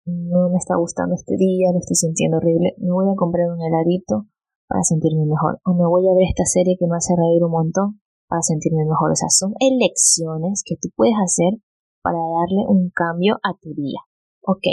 no 0.05 0.49
me 0.49 0.57
está 0.57 0.75
gustando 0.75 1.15
este 1.15 1.35
día, 1.37 1.71
lo 1.71 1.79
estoy 1.79 1.95
sintiendo 1.95 2.37
horrible, 2.37 2.75
me 2.77 2.91
voy 2.91 3.09
a 3.09 3.15
comprar 3.15 3.47
un 3.47 3.61
heladito 3.61 4.27
para 4.67 4.83
sentirme 4.83 5.25
mejor. 5.25 5.59
O 5.65 5.73
me 5.73 5.87
voy 5.87 6.07
a 6.07 6.13
ver 6.13 6.27
esta 6.27 6.45
serie 6.45 6.75
que 6.77 6.87
me 6.87 6.97
hace 6.97 7.15
reír 7.15 7.43
un 7.43 7.51
montón 7.51 8.01
para 8.27 8.41
sentirme 8.41 8.85
mejor. 8.85 9.11
O 9.11 9.15
sea, 9.15 9.29
son 9.29 9.53
elecciones 9.59 10.63
que 10.65 10.75
tú 10.75 10.89
puedes 10.95 11.15
hacer 11.15 11.59
para 12.01 12.17
darle 12.17 12.67
un 12.67 12.89
cambio 12.89 13.35
a 13.43 13.55
tu 13.61 13.73
día. 13.73 13.99
Ok, 14.43 14.65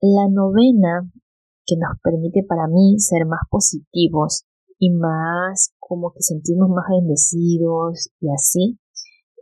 la 0.00 0.28
novena 0.28 1.10
que 1.66 1.76
nos 1.76 1.98
permite 2.02 2.42
para 2.42 2.66
mí 2.68 2.98
ser 2.98 3.26
más 3.26 3.40
positivos 3.50 4.46
y 4.80 4.90
más 4.90 5.76
como 5.78 6.10
que 6.10 6.22
sentirnos 6.22 6.70
más 6.70 6.88
bendecidos 6.88 8.08
y 8.18 8.32
así, 8.32 8.80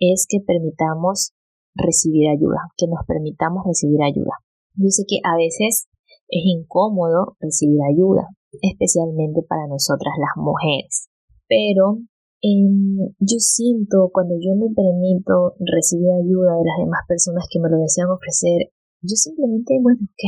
es 0.01 0.27
que 0.29 0.40
permitamos 0.44 1.33
recibir 1.74 2.29
ayuda, 2.29 2.59
que 2.77 2.90
nos 2.90 3.07
permitamos 3.07 3.62
recibir 3.64 4.03
ayuda. 4.03 4.35
Yo 4.74 4.90
sé 4.90 5.05
que 5.07 5.22
a 5.22 5.38
veces 5.38 5.87
es 6.29 6.42
incómodo 6.42 7.38
recibir 7.40 7.79
ayuda, 7.87 8.27
especialmente 8.61 9.46
para 9.48 9.68
nosotras 9.68 10.12
las 10.18 10.35
mujeres. 10.42 11.07
Pero 11.46 12.03
em, 12.42 13.14
yo 13.22 13.38
siento 13.38 14.11
cuando 14.12 14.35
yo 14.42 14.59
me 14.59 14.74
permito 14.74 15.55
recibir 15.62 16.11
ayuda 16.18 16.59
de 16.59 16.66
las 16.66 16.79
demás 16.83 17.07
personas 17.07 17.46
que 17.46 17.61
me 17.62 17.70
lo 17.70 17.79
desean 17.79 18.11
ofrecer, 18.11 18.74
yo 19.03 19.14
simplemente, 19.14 19.79
bueno, 19.81 20.03
ok, 20.03 20.24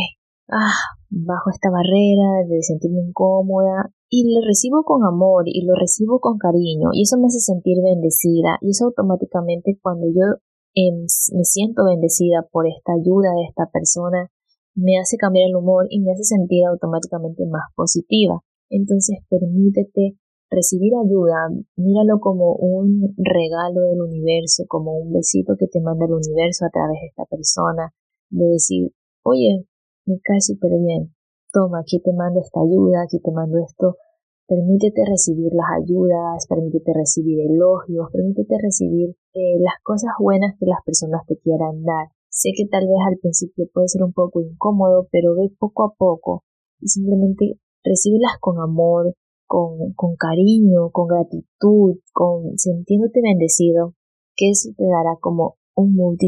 ah, 0.54 0.78
bajo 1.10 1.50
esta 1.50 1.68
barrera 1.70 2.46
de 2.46 2.62
sentirme 2.62 3.02
incómoda 3.02 3.90
y 4.10 4.34
lo 4.34 4.44
recibo 4.46 4.82
con 4.84 5.04
amor 5.04 5.44
y 5.46 5.64
lo 5.64 5.74
recibo 5.74 6.20
con 6.20 6.36
cariño 6.36 6.90
y 6.92 7.02
eso 7.02 7.16
me 7.16 7.26
hace 7.26 7.40
sentir 7.40 7.78
bendecida 7.82 8.58
y 8.60 8.70
eso 8.70 8.86
automáticamente 8.86 9.78
cuando 9.80 10.06
yo 10.08 10.42
em, 10.74 11.06
me 11.32 11.44
siento 11.44 11.84
bendecida 11.84 12.46
por 12.50 12.66
esta 12.66 12.92
ayuda 12.92 13.30
de 13.38 13.44
esta 13.48 13.70
persona 13.72 14.30
me 14.74 14.98
hace 14.98 15.16
cambiar 15.16 15.48
el 15.48 15.56
humor 15.56 15.86
y 15.90 16.00
me 16.00 16.12
hace 16.12 16.24
sentir 16.24 16.64
automáticamente 16.66 17.44
más 17.46 17.64
positiva. 17.74 18.40
Entonces 18.70 19.18
permítete 19.28 20.16
recibir 20.50 20.92
ayuda, 20.94 21.48
míralo 21.76 22.18
como 22.20 22.54
un 22.54 23.14
regalo 23.18 23.82
del 23.82 24.02
universo, 24.02 24.64
como 24.68 24.98
un 24.98 25.12
besito 25.12 25.54
que 25.58 25.66
te 25.66 25.80
manda 25.80 26.06
el 26.06 26.12
universo 26.12 26.66
a 26.66 26.70
través 26.70 27.00
de 27.00 27.06
esta 27.06 27.24
persona, 27.26 27.94
de 28.30 28.44
decir, 28.46 28.90
oye, 29.22 29.66
me 30.06 30.18
cae 30.22 30.40
súper 30.40 30.72
bien, 30.80 31.14
toma, 31.52 31.80
aquí 31.80 32.00
te 32.00 32.12
mando 32.12 32.40
esta 32.40 32.60
ayuda, 32.60 33.02
aquí 33.02 33.20
te 33.20 33.30
mando 33.30 33.58
esto, 33.58 33.96
permítete 34.46 35.04
recibir 35.06 35.52
las 35.54 35.66
ayudas, 35.82 36.46
permítete 36.48 36.92
recibir 36.92 37.38
elogios, 37.50 38.10
permítete 38.12 38.56
recibir 38.60 39.10
eh, 39.34 39.58
las 39.60 39.74
cosas 39.82 40.10
buenas 40.18 40.58
que 40.58 40.66
las 40.66 40.82
personas 40.84 41.22
te 41.26 41.38
quieran 41.38 41.82
dar. 41.84 42.08
Sé 42.28 42.50
que 42.56 42.66
tal 42.66 42.86
vez 42.86 42.98
al 43.06 43.18
principio 43.18 43.66
puede 43.72 43.88
ser 43.88 44.02
un 44.02 44.12
poco 44.12 44.40
incómodo, 44.40 45.08
pero 45.10 45.34
ve 45.34 45.50
poco 45.58 45.84
a 45.84 45.94
poco 45.96 46.44
y 46.80 46.88
simplemente 46.88 47.58
recíbelas 47.84 48.38
con 48.40 48.58
amor, 48.58 49.14
con, 49.46 49.92
con 49.94 50.16
cariño, 50.16 50.90
con 50.90 51.08
gratitud, 51.08 51.98
con 52.12 52.56
sintiéndote 52.56 53.20
bendecido, 53.22 53.94
que 54.36 54.50
eso 54.50 54.70
te 54.76 54.84
dará 54.84 55.16
como 55.20 55.56
un 55.74 55.94
mood. 55.94 56.18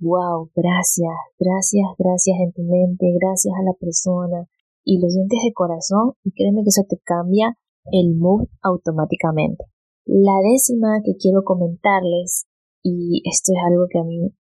Wow, 0.00 0.50
gracias, 0.54 1.14
gracias, 1.38 1.86
gracias 1.98 2.36
en 2.40 2.52
tu 2.52 2.62
mente, 2.62 3.06
gracias 3.18 3.54
a 3.58 3.62
la 3.62 3.72
persona 3.74 4.48
y 4.88 5.00
lo 5.02 5.08
sientes 5.10 5.38
de 5.44 5.52
corazón 5.52 6.14
y 6.24 6.32
créeme 6.32 6.62
que 6.62 6.72
eso 6.72 6.82
te 6.88 6.96
cambia 7.04 7.58
el 7.92 8.16
mood 8.16 8.48
automáticamente. 8.62 9.64
La 10.06 10.40
décima 10.42 11.02
que 11.04 11.12
quiero 11.20 11.44
comentarles 11.44 12.46
y 12.82 13.20
esto 13.28 13.52
es 13.52 13.60
algo 13.68 13.84
que 13.90 13.98
a 13.98 14.04
mí 14.04 14.32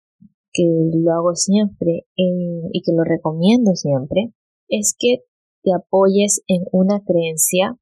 que 0.53 0.63
lo 0.63 1.11
hago 1.11 1.35
siempre 1.35 2.07
eh, 2.15 2.63
y 2.71 2.81
que 2.81 2.93
lo 2.95 3.03
recomiendo 3.03 3.75
siempre, 3.75 4.33
es 4.69 4.95
que 4.97 5.25
te 5.63 5.71
apoyes 5.73 6.41
en 6.47 6.63
una 6.71 7.03
creencia 7.03 7.77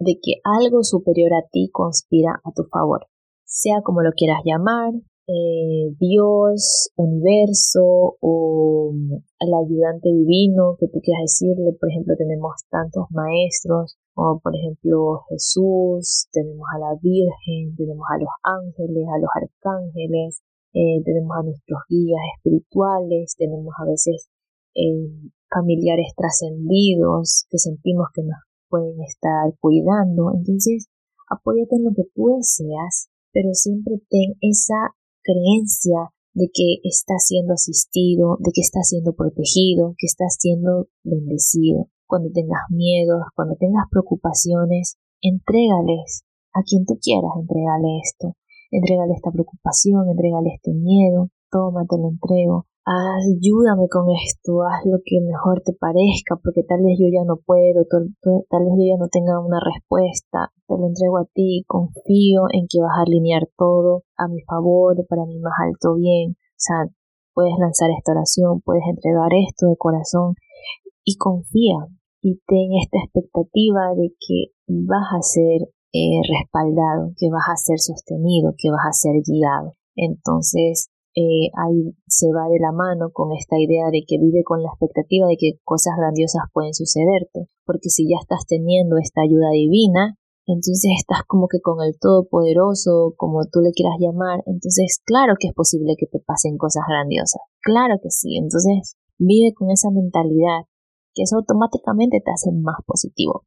de 0.00 0.18
que 0.20 0.40
algo 0.42 0.82
superior 0.82 1.32
a 1.32 1.46
ti 1.50 1.70
conspira 1.72 2.40
a 2.44 2.50
tu 2.52 2.64
favor, 2.64 3.06
sea 3.44 3.82
como 3.82 4.02
lo 4.02 4.10
quieras 4.12 4.40
llamar, 4.44 4.92
eh, 5.30 5.94
Dios, 6.00 6.90
universo 6.96 8.16
o 8.20 8.90
mm, 8.92 9.12
el 9.14 9.54
ayudante 9.54 10.08
divino 10.10 10.76
que 10.78 10.88
tú 10.88 10.98
quieras 11.00 11.22
decirle. 11.30 11.72
Por 11.78 11.88
ejemplo, 11.88 12.14
tenemos 12.18 12.66
tantos 12.68 13.06
maestros, 13.10 13.96
como 14.12 14.40
por 14.40 14.56
ejemplo 14.56 15.22
Jesús, 15.28 16.26
tenemos 16.32 16.66
a 16.74 16.78
la 16.78 16.98
Virgen, 17.00 17.76
tenemos 17.76 18.04
a 18.10 18.18
los 18.18 18.34
ángeles, 18.42 19.06
a 19.06 19.18
los 19.22 19.30
arcángeles, 19.38 20.42
eh, 20.74 21.00
tenemos 21.04 21.36
a 21.38 21.42
nuestros 21.44 21.78
guías 21.88 22.20
espirituales, 22.36 23.36
tenemos 23.38 23.72
a 23.78 23.86
veces 23.86 24.28
eh, 24.74 25.30
familiares 25.48 26.10
trascendidos 26.16 27.46
que 27.50 27.58
sentimos 27.58 28.08
que 28.14 28.22
nos 28.24 28.38
pueden 28.68 29.00
estar 29.02 29.54
cuidando. 29.60 30.32
Entonces, 30.34 30.88
apóyate 31.28 31.76
en 31.76 31.84
lo 31.84 31.90
que 31.94 32.10
tú 32.14 32.34
deseas, 32.36 33.10
pero 33.32 33.54
siempre 33.54 34.02
ten 34.10 34.34
esa 34.40 34.94
creencia 35.30 36.10
de 36.34 36.50
que 36.52 36.80
estás 36.82 37.26
siendo 37.26 37.54
asistido, 37.54 38.36
de 38.40 38.50
que 38.54 38.60
estás 38.60 38.88
siendo 38.88 39.14
protegido, 39.14 39.94
que 39.98 40.06
estás 40.06 40.36
siendo 40.38 40.88
bendecido. 41.02 41.88
Cuando 42.06 42.30
tengas 42.32 42.62
miedos, 42.70 43.22
cuando 43.34 43.56
tengas 43.56 43.86
preocupaciones, 43.90 44.98
entrégales 45.20 46.24
a 46.54 46.62
quien 46.62 46.84
tú 46.84 46.98
quieras, 47.00 47.30
entregale 47.38 48.00
esto. 48.02 48.34
Entrégale 48.70 49.14
esta 49.14 49.30
preocupación, 49.30 50.08
entrégale 50.08 50.50
este 50.54 50.72
miedo, 50.72 51.30
toma, 51.50 51.84
te 51.88 51.96
lo 51.96 52.08
entrego. 52.10 52.66
Ayúdame 52.84 53.88
con 53.88 54.08
esto, 54.10 54.62
haz 54.62 54.84
lo 54.84 54.98
que 55.04 55.20
mejor 55.20 55.62
te 55.64 55.72
parezca, 55.72 56.36
porque 56.42 56.62
tal 56.62 56.82
vez 56.82 56.98
yo 56.98 57.06
ya 57.12 57.24
no 57.24 57.36
puedo, 57.44 57.84
tal, 57.86 58.08
vez 58.64 58.74
yo 58.78 58.84
ya 58.84 58.98
no 58.98 59.08
tenga 59.08 59.38
una 59.38 59.60
respuesta, 59.60 60.52
te 60.66 60.74
lo 60.76 60.86
entrego 60.86 61.18
a 61.18 61.26
ti, 61.32 61.64
confío 61.66 62.48
en 62.52 62.66
que 62.68 62.80
vas 62.80 62.96
a 62.98 63.02
alinear 63.02 63.48
todo 63.56 64.04
a 64.16 64.28
mi 64.28 64.40
favor, 64.42 64.96
para 65.08 65.26
mi 65.26 65.38
más 65.38 65.54
alto 65.62 65.94
bien, 65.96 66.32
o 66.32 66.60
sea, 66.60 66.88
puedes 67.34 67.54
lanzar 67.58 67.90
esta 67.90 68.12
oración, 68.12 68.60
puedes 68.60 68.84
entregar 68.88 69.30
esto 69.32 69.68
de 69.68 69.76
corazón 69.76 70.34
y 71.04 71.16
confía 71.16 71.88
y 72.22 72.40
ten 72.46 72.76
esta 72.80 72.98
expectativa 72.98 73.94
de 73.96 74.12
que 74.20 74.52
vas 74.68 75.08
a 75.16 75.22
ser 75.22 75.68
eh, 75.92 76.20
respaldado, 76.28 77.12
que 77.16 77.30
vas 77.30 77.48
a 77.48 77.56
ser 77.56 77.78
sostenido, 77.78 78.52
que 78.56 78.70
vas 78.70 78.86
a 78.86 78.92
ser 78.92 79.22
guiado. 79.26 79.74
Entonces, 79.96 80.89
eh, 81.16 81.50
ahí 81.58 81.90
se 82.06 82.30
va 82.30 82.46
de 82.48 82.60
la 82.60 82.70
mano 82.70 83.10
con 83.12 83.32
esta 83.32 83.58
idea 83.58 83.90
de 83.90 84.04
que 84.06 84.18
vive 84.18 84.44
con 84.44 84.62
la 84.62 84.70
expectativa 84.70 85.26
de 85.26 85.36
que 85.36 85.58
cosas 85.64 85.94
grandiosas 85.98 86.42
pueden 86.52 86.74
sucederte, 86.74 87.50
porque 87.66 87.90
si 87.90 88.08
ya 88.08 88.16
estás 88.20 88.46
teniendo 88.46 88.96
esta 88.96 89.22
ayuda 89.22 89.50
divina, 89.50 90.16
entonces 90.46 90.90
estás 90.98 91.22
como 91.26 91.48
que 91.48 91.60
con 91.60 91.82
el 91.82 91.98
Todopoderoso, 91.98 93.14
como 93.16 93.46
tú 93.50 93.60
le 93.60 93.72
quieras 93.72 93.98
llamar, 93.98 94.42
entonces 94.46 95.02
claro 95.04 95.34
que 95.38 95.48
es 95.48 95.54
posible 95.54 95.94
que 95.98 96.06
te 96.06 96.20
pasen 96.20 96.58
cosas 96.58 96.84
grandiosas, 96.88 97.42
claro 97.60 97.98
que 98.02 98.10
sí, 98.10 98.36
entonces 98.38 98.94
vive 99.18 99.52
con 99.54 99.70
esa 99.70 99.90
mentalidad, 99.90 100.66
que 101.14 101.22
eso 101.22 101.36
automáticamente 101.36 102.22
te 102.24 102.30
hace 102.30 102.52
más 102.52 102.78
positivo. 102.86 103.44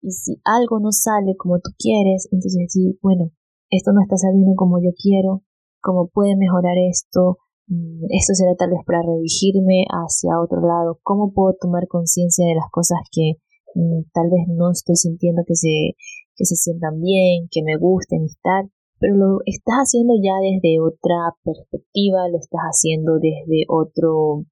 Y 0.00 0.12
si 0.12 0.40
algo 0.44 0.78
no 0.78 0.92
sale 0.92 1.36
como 1.36 1.58
tú 1.58 1.70
quieres, 1.76 2.28
entonces 2.30 2.70
sí, 2.70 2.98
bueno, 3.02 3.32
esto 3.70 3.92
no 3.92 4.00
está 4.00 4.16
saliendo 4.16 4.54
como 4.56 4.78
yo 4.78 4.90
quiero, 4.96 5.42
cómo 5.80 6.08
puede 6.08 6.36
mejorar 6.36 6.76
esto, 6.90 7.38
mm, 7.66 8.04
esto 8.10 8.34
será 8.34 8.54
tal 8.56 8.70
vez 8.70 8.80
para 8.86 9.02
redirigirme 9.02 9.84
hacia 9.88 10.40
otro 10.40 10.60
lado, 10.60 10.98
cómo 11.02 11.32
puedo 11.32 11.54
tomar 11.60 11.86
conciencia 11.88 12.46
de 12.46 12.54
las 12.54 12.70
cosas 12.70 12.98
que 13.12 13.34
mm, 13.74 14.10
tal 14.12 14.30
vez 14.30 14.46
no 14.48 14.70
estoy 14.70 14.96
sintiendo 14.96 15.42
que 15.46 15.54
se, 15.54 15.96
que 16.36 16.44
se 16.44 16.56
sientan 16.56 17.00
bien, 17.00 17.48
que 17.50 17.62
me 17.62 17.76
gusten 17.76 18.24
y 18.24 18.34
tal, 18.42 18.70
pero 18.98 19.14
lo 19.14 19.38
estás 19.46 19.86
haciendo 19.86 20.14
ya 20.22 20.34
desde 20.42 20.80
otra 20.80 21.34
perspectiva, 21.44 22.28
lo 22.28 22.38
estás 22.38 22.62
haciendo 22.62 23.18
desde 23.20 23.64
otro 23.68 24.44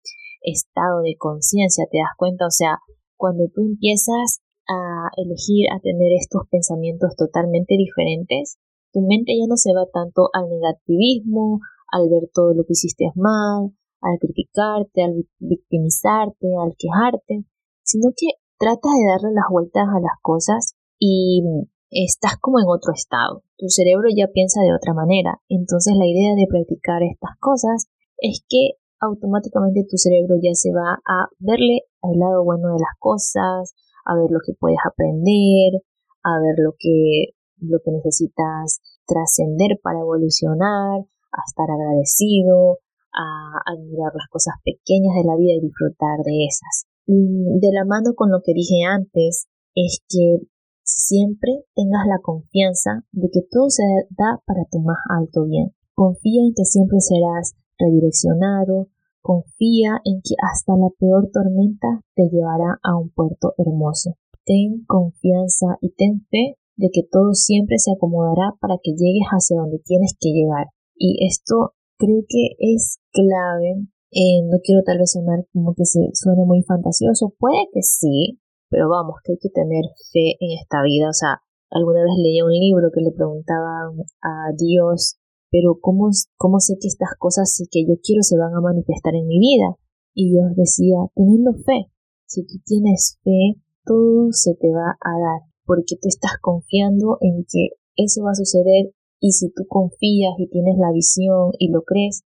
estado 0.43 1.03
de 1.03 1.17
conciencia, 1.19 1.87
¿te 1.91 1.99
das 1.99 2.15
cuenta? 2.17 2.47
O 2.47 2.51
sea, 2.51 2.79
cuando 3.17 3.49
tú 3.53 3.63
empiezas 3.63 4.41
a 4.69 5.11
elegir 5.17 5.67
a 5.73 5.81
tener 5.81 6.13
estos 6.19 6.43
pensamientos 6.51 7.15
totalmente 7.17 7.77
diferentes, 7.77 8.59
tu 8.97 9.05
mente 9.05 9.37
ya 9.37 9.45
no 9.47 9.61
se 9.61 9.77
va 9.77 9.85
tanto 9.93 10.31
al 10.33 10.49
negativismo, 10.49 11.61
al 11.93 12.09
ver 12.09 12.33
todo 12.33 12.55
lo 12.55 12.65
que 12.65 12.73
hiciste 12.73 13.13
mal, 13.15 13.77
al 14.01 14.17
criticarte, 14.19 15.05
al 15.05 15.29
victimizarte, 15.39 16.49
al 16.57 16.73
quejarte, 16.81 17.45
sino 17.85 18.09
que 18.17 18.41
tratas 18.57 18.97
de 18.97 19.05
darle 19.05 19.37
las 19.37 19.53
vueltas 19.53 19.85
a 19.85 20.01
las 20.01 20.17
cosas 20.23 20.73
y 20.99 21.45
estás 21.91 22.41
como 22.41 22.59
en 22.59 22.73
otro 22.73 22.95
estado. 22.97 23.45
Tu 23.59 23.69
cerebro 23.69 24.09
ya 24.17 24.33
piensa 24.33 24.63
de 24.63 24.73
otra 24.73 24.95
manera. 24.95 25.45
Entonces 25.51 25.93
la 25.93 26.07
idea 26.07 26.33
de 26.33 26.49
practicar 26.49 27.03
estas 27.03 27.37
cosas 27.39 27.93
es 28.17 28.41
que 28.49 28.81
automáticamente 28.99 29.85
tu 29.85 30.01
cerebro 30.01 30.41
ya 30.41 30.55
se 30.55 30.73
va 30.73 31.05
a 31.05 31.29
verle 31.39 31.85
al 32.01 32.17
lado 32.17 32.45
bueno 32.45 32.73
de 32.73 32.81
las 32.81 32.97
cosas, 32.99 33.77
a 34.09 34.17
ver 34.17 34.31
lo 34.31 34.41
que 34.41 34.57
puedes 34.59 34.81
aprender, 34.81 35.85
a 36.25 36.41
ver 36.41 36.57
lo 36.65 36.73
que 36.79 37.36
lo 37.59 37.79
que 37.85 37.93
necesitas 37.93 38.81
trascender 39.07 39.79
para 39.83 40.01
evolucionar, 40.01 41.01
a 41.33 41.41
estar 41.47 41.71
agradecido, 41.71 42.79
a 43.13 43.61
admirar 43.73 44.13
las 44.15 44.29
cosas 44.31 44.55
pequeñas 44.65 45.17
de 45.17 45.25
la 45.25 45.37
vida 45.37 45.55
y 45.55 45.61
disfrutar 45.61 46.21
de 46.25 46.47
esas. 46.47 46.87
De 47.07 47.71
la 47.73 47.85
mano 47.85 48.15
con 48.15 48.31
lo 48.31 48.43
que 48.45 48.53
dije 48.53 48.85
antes, 48.85 49.47
es 49.75 50.03
que 50.09 50.47
siempre 50.83 51.65
tengas 51.75 52.07
la 52.07 52.21
confianza 52.23 53.05
de 53.13 53.29
que 53.33 53.41
todo 53.51 53.71
se 53.71 53.83
da 54.11 54.41
para 54.47 54.65
tu 54.71 54.81
más 54.81 54.99
alto 55.11 55.45
bien. 55.45 55.75
Confía 55.95 56.43
en 56.43 56.55
que 56.55 56.65
siempre 56.65 57.01
serás 57.01 57.55
redireccionado, 57.79 58.89
confía 59.21 60.01
en 60.05 60.21
que 60.23 60.35
hasta 60.43 60.77
la 60.77 60.89
peor 60.99 61.31
tormenta 61.33 62.03
te 62.15 62.29
llevará 62.29 62.79
a 62.83 62.97
un 62.97 63.11
puerto 63.11 63.55
hermoso. 63.59 64.17
Ten 64.45 64.85
confianza 64.87 65.79
y 65.81 65.91
ten 65.91 66.27
fe 66.31 66.57
de 66.77 66.89
que 66.93 67.03
todo 67.11 67.33
siempre 67.33 67.79
se 67.79 67.93
acomodará 67.93 68.53
para 68.61 68.77
que 68.83 68.93
llegues 68.93 69.29
hacia 69.33 69.59
donde 69.59 69.81
tienes 69.85 70.15
que 70.21 70.31
llegar. 70.31 70.67
Y 70.95 71.27
esto 71.27 71.73
creo 71.99 72.23
que 72.29 72.57
es 72.59 73.01
clave. 73.13 73.89
Eh, 74.13 74.45
no 74.45 74.59
quiero 74.63 74.83
tal 74.85 74.99
vez 74.99 75.13
sonar 75.13 75.45
como 75.53 75.75
que 75.75 75.85
se 75.85 76.01
suene 76.13 76.45
muy 76.45 76.63
fantasioso. 76.63 77.35
Puede 77.39 77.69
que 77.73 77.83
sí, 77.83 78.41
pero 78.69 78.89
vamos, 78.89 79.17
que 79.25 79.33
hay 79.33 79.39
que 79.39 79.51
tener 79.51 79.85
fe 80.13 80.37
en 80.41 80.59
esta 80.61 80.83
vida. 80.83 81.09
O 81.09 81.17
sea, 81.17 81.41
alguna 81.71 82.05
vez 82.05 82.17
leí 82.23 82.41
un 82.43 82.53
libro 82.53 82.91
que 82.93 83.01
le 83.01 83.13
preguntaba 83.13 83.89
a 84.23 84.53
Dios, 84.57 85.19
pero 85.51 85.79
¿cómo, 85.81 86.11
cómo 86.37 86.61
sé 86.61 86.77
que 86.81 86.89
estas 86.89 87.17
cosas 87.19 87.51
que 87.71 87.85
yo 87.89 87.95
quiero 88.03 88.23
se 88.23 88.37
van 88.37 88.55
a 88.55 88.61
manifestar 88.61 89.15
en 89.15 89.27
mi 89.27 89.39
vida? 89.39 89.77
Y 90.15 90.33
Dios 90.33 90.57
decía, 90.57 90.97
teniendo 91.15 91.53
fe. 91.53 91.93
Si 92.27 92.43
tú 92.45 92.55
tienes 92.65 93.21
fe, 93.23 93.61
todo 93.85 94.33
se 94.33 94.55
te 94.55 94.69
va 94.73 94.97
a 95.01 95.13
dar 95.19 95.56
porque 95.67 95.97
tú 96.01 96.09
estás 96.09 96.39
confiando 96.41 97.19
en 97.21 97.45
que 97.45 97.77
eso 97.97 98.23
va 98.23 98.31
a 98.31 98.35
suceder 98.35 98.93
y 99.21 99.33
si 99.33 99.51
tú 99.51 99.67
confías 99.69 100.35
y 100.39 100.49
tienes 100.49 100.77
la 100.79 100.93
visión 100.93 101.51
y 101.59 101.71
lo 101.71 101.83
crees, 101.83 102.23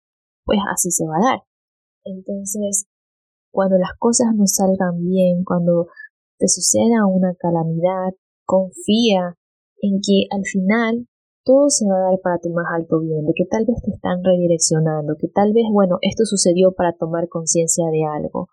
pues 0.45 0.59
así 0.73 0.91
se 0.91 1.07
va 1.07 1.17
a 1.17 1.31
dar. 1.31 1.41
Entonces, 2.05 2.87
cuando 3.51 3.77
las 3.79 3.93
cosas 3.99 4.29
no 4.35 4.47
salgan 4.47 5.05
bien, 5.05 5.45
cuando 5.45 5.87
te 6.39 6.49
suceda 6.49 7.07
una 7.07 7.35
calamidad, 7.35 8.15
confía 8.45 9.37
en 9.81 10.01
que 10.01 10.27
al 10.31 10.45
final 10.45 11.07
todo 11.45 11.69
se 11.69 11.87
va 11.87 11.97
a 11.97 12.11
dar 12.11 12.21
para 12.23 12.39
tu 12.39 12.51
más 12.51 12.67
alto 12.75 13.01
bien, 13.01 13.25
de 13.25 13.33
que 13.35 13.47
tal 13.47 13.65
vez 13.65 13.81
te 13.83 13.91
están 13.91 14.23
redireccionando, 14.23 15.17
que 15.19 15.29
tal 15.29 15.53
vez, 15.53 15.65
bueno, 15.73 15.97
esto 16.03 16.25
sucedió 16.25 16.73
para 16.73 16.93
tomar 16.93 17.29
conciencia 17.29 17.85
de 17.91 18.05
algo 18.05 18.49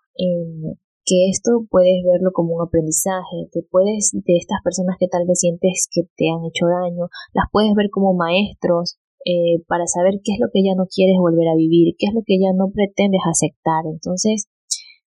que 1.06 1.30
esto 1.30 1.64
puedes 1.70 2.02
verlo 2.02 2.34
como 2.34 2.58
un 2.58 2.66
aprendizaje, 2.66 3.46
que 3.54 3.62
puedes, 3.70 4.10
de 4.10 4.36
estas 4.36 4.58
personas 4.62 4.96
que 4.98 5.06
tal 5.06 5.24
vez 5.24 5.38
sientes 5.38 5.86
que 5.86 6.02
te 6.18 6.26
han 6.28 6.44
hecho 6.44 6.66
daño, 6.66 7.06
las 7.32 7.46
puedes 7.52 7.72
ver 7.78 7.88
como 7.94 8.12
maestros 8.12 8.98
eh, 9.22 9.62
para 9.70 9.86
saber 9.86 10.18
qué 10.22 10.34
es 10.34 10.40
lo 10.42 10.50
que 10.52 10.66
ya 10.66 10.74
no 10.74 10.90
quieres 10.90 11.14
volver 11.22 11.46
a 11.46 11.54
vivir, 11.54 11.94
qué 11.96 12.10
es 12.10 12.14
lo 12.14 12.26
que 12.26 12.42
ya 12.42 12.50
no 12.50 12.74
pretendes 12.74 13.22
aceptar. 13.22 13.86
Entonces, 13.86 14.50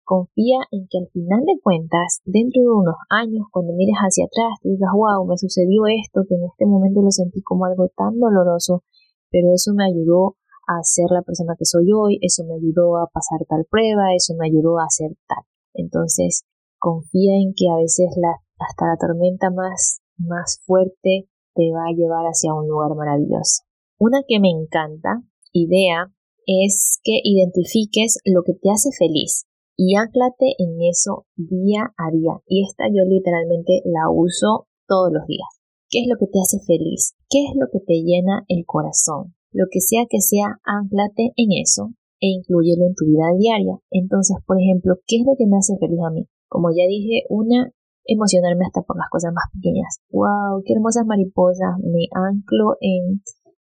confía 0.08 0.64
en 0.72 0.88
que 0.88 1.04
al 1.04 1.12
final 1.12 1.44
de 1.44 1.60
cuentas, 1.62 2.24
dentro 2.24 2.64
de 2.64 2.72
unos 2.72 2.96
años, 3.12 3.52
cuando 3.52 3.76
mires 3.76 4.00
hacia 4.00 4.24
atrás, 4.24 4.56
te 4.64 4.72
digas, 4.72 4.96
wow, 4.96 5.28
me 5.28 5.38
sucedió 5.38 5.84
esto, 5.86 6.24
que 6.24 6.36
en 6.40 6.48
este 6.48 6.66
momento 6.66 7.04
lo 7.04 7.12
sentí 7.12 7.44
como 7.44 7.66
algo 7.66 7.92
tan 7.92 8.18
doloroso, 8.18 8.88
pero 9.30 9.52
eso 9.54 9.76
me 9.76 9.84
ayudó 9.84 10.40
a 10.64 10.80
ser 10.82 11.12
la 11.12 11.22
persona 11.22 11.56
que 11.60 11.66
soy 11.66 11.92
hoy, 11.92 12.20
eso 12.24 12.44
me 12.48 12.56
ayudó 12.56 12.98
a 12.98 13.08
pasar 13.12 13.44
tal 13.48 13.68
prueba, 13.70 14.16
eso 14.16 14.34
me 14.40 14.48
ayudó 14.48 14.80
a 14.80 14.88
hacer 14.88 15.12
tal. 15.28 15.44
Entonces, 15.74 16.44
confía 16.80 17.36
en 17.36 17.54
que 17.56 17.70
a 17.70 17.78
veces 17.78 18.08
la, 18.18 18.38
hasta 18.60 18.88
la 18.88 18.98
tormenta 18.98 19.50
más, 19.50 20.02
más 20.18 20.62
fuerte 20.66 21.30
te 21.56 21.72
va 21.72 21.88
a 21.90 21.96
llevar 21.96 22.26
hacia 22.26 22.54
un 22.54 22.68
lugar 22.68 22.96
maravilloso. 22.96 23.64
Una 24.00 24.22
que 24.28 24.40
me 24.40 24.50
encanta, 24.50 25.22
idea, 25.52 26.14
es 26.46 27.00
que 27.04 27.20
identifiques 27.24 28.18
lo 28.26 28.44
que 28.44 28.54
te 28.54 28.72
hace 28.72 28.90
feliz 28.98 29.46
y 29.76 29.96
anclate 29.96 30.56
en 30.58 30.82
eso 30.82 31.26
día 31.36 31.94
a 31.98 32.12
día. 32.12 32.42
Y 32.48 32.64
esta 32.64 32.88
yo 32.88 33.04
literalmente 33.08 33.82
la 33.86 34.10
uso 34.10 34.68
todos 34.88 35.12
los 35.12 35.28
días. 35.28 35.48
¿Qué 35.90 36.02
es 36.02 36.08
lo 36.08 36.18
que 36.18 36.28
te 36.28 36.40
hace 36.40 36.60
feliz? 36.66 37.16
¿Qué 37.30 37.46
es 37.46 37.56
lo 37.56 37.68
que 37.72 37.80
te 37.80 38.02
llena 38.04 38.46
el 38.48 38.66
corazón? 38.66 39.36
Lo 39.52 39.66
que 39.72 39.82
sea 39.82 40.06
que 40.10 40.22
sea, 40.22 40.60
anclate 40.64 41.34
en 41.36 41.50
eso 41.62 41.94
e 42.20 42.28
incluyelo 42.28 42.86
en 42.86 42.96
tu 42.96 43.06
vida 43.06 43.32
diaria. 43.38 43.80
Entonces, 43.92 44.38
por 44.46 44.60
ejemplo, 44.60 44.96
¿qué 45.08 45.18
es 45.22 45.26
lo 45.26 45.36
que 45.38 45.48
me 45.48 45.58
hace 45.58 45.78
feliz 45.78 46.00
a 46.06 46.12
mí? 46.12 46.28
Como 46.48 46.70
ya 46.70 46.86
dije, 46.88 47.24
una, 47.30 47.72
emocionarme 48.06 48.66
hasta 48.66 48.82
por 48.82 48.98
las 48.98 49.10
cosas 49.10 49.34
más 49.34 49.46
pequeñas. 49.54 50.02
¡Wow! 50.12 50.64
¡Qué 50.66 50.74
hermosas 50.74 51.06
mariposas! 51.06 51.78
Me 51.84 52.10
anclo 52.12 52.76
en 52.82 53.22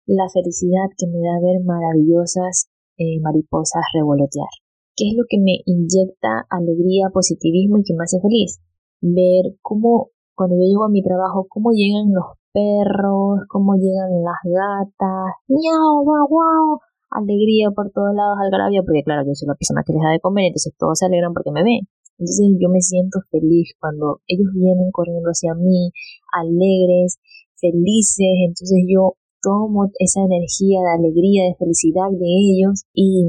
la 0.07 0.29
felicidad 0.33 0.87
que 0.97 1.07
me 1.07 1.19
da 1.19 1.41
ver 1.43 1.65
maravillosas 1.65 2.71
eh, 2.99 3.21
mariposas 3.21 3.83
revolotear. 3.93 4.49
¿Qué 4.97 5.09
es 5.11 5.15
lo 5.17 5.25
que 5.29 5.39
me 5.39 5.61
inyecta 5.67 6.47
alegría, 6.49 7.11
positivismo 7.13 7.79
y 7.79 7.85
que 7.85 7.95
me 7.95 8.05
hace 8.05 8.21
feliz? 8.21 8.61
Ver 9.03 9.57
cómo, 9.61 10.09
cuando 10.35 10.57
yo 10.57 10.65
llego 10.65 10.85
a 10.85 10.89
mi 10.89 11.03
trabajo, 11.03 11.47
cómo 11.49 11.73
llegan 11.73 12.15
los 12.15 12.41
perros, 12.53 13.45
cómo 13.49 13.75
llegan 13.75 14.25
las 14.25 14.41
gatas, 14.45 15.37
¡miau, 15.49 16.05
guau, 16.05 16.27
guau! 16.29 16.81
Alegría 17.17 17.71
por 17.71 17.91
todos 17.91 18.15
lados, 18.15 18.37
algarabia, 18.41 18.83
porque 18.85 19.03
claro, 19.03 19.25
yo 19.27 19.35
soy 19.35 19.49
la 19.49 19.57
persona 19.57 19.83
que 19.85 19.93
les 19.93 20.03
da 20.03 20.11
de 20.13 20.21
comer, 20.21 20.47
entonces 20.53 20.75
todos 20.79 20.99
se 20.99 21.07
alegran 21.07 21.33
porque 21.33 21.51
me 21.51 21.65
ven. 21.65 21.89
Entonces 22.19 22.47
yo 22.61 22.69
me 22.69 22.81
siento 22.81 23.21
feliz 23.31 23.75
cuando 23.81 24.21
ellos 24.27 24.49
vienen 24.55 24.91
corriendo 24.91 25.29
hacia 25.29 25.55
mí, 25.55 25.93
alegres, 26.33 27.21
felices, 27.61 28.33
entonces 28.49 28.85
yo 28.89 29.17
tomo 29.43 29.87
esa 29.99 30.21
energía 30.25 30.81
de 30.81 30.93
alegría, 30.97 31.45
de 31.45 31.55
felicidad 31.55 32.11
de 32.11 32.27
ellos 32.27 32.85
y, 32.93 33.23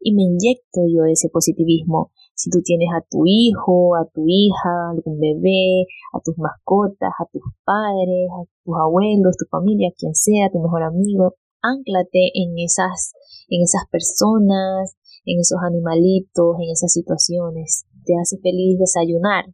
y 0.00 0.14
me 0.14 0.22
inyecto 0.22 0.80
yo 0.88 1.04
ese 1.04 1.28
positivismo. 1.28 2.10
Si 2.34 2.48
tú 2.48 2.62
tienes 2.64 2.88
a 2.96 3.04
tu 3.10 3.22
hijo, 3.26 3.94
a 3.96 4.08
tu 4.08 4.24
hija, 4.26 4.90
algún 4.90 5.20
bebé, 5.20 5.84
a 6.16 6.20
tus 6.24 6.38
mascotas, 6.38 7.12
a 7.20 7.26
tus 7.30 7.42
padres, 7.64 8.32
a 8.32 8.48
tus 8.64 8.74
abuelos, 8.80 9.36
tu 9.36 9.44
familia, 9.50 9.92
quien 9.96 10.14
sea, 10.14 10.50
tu 10.50 10.58
mejor 10.58 10.82
amigo, 10.82 11.34
anclate 11.62 12.30
en 12.34 12.58
esas, 12.58 13.12
en 13.48 13.62
esas 13.62 13.84
personas, 13.90 14.96
en 15.24 15.40
esos 15.40 15.58
animalitos, 15.62 16.56
en 16.60 16.70
esas 16.70 16.92
situaciones. 16.92 17.86
Te 18.04 18.14
hace 18.20 18.38
feliz 18.38 18.78
desayunar, 18.78 19.46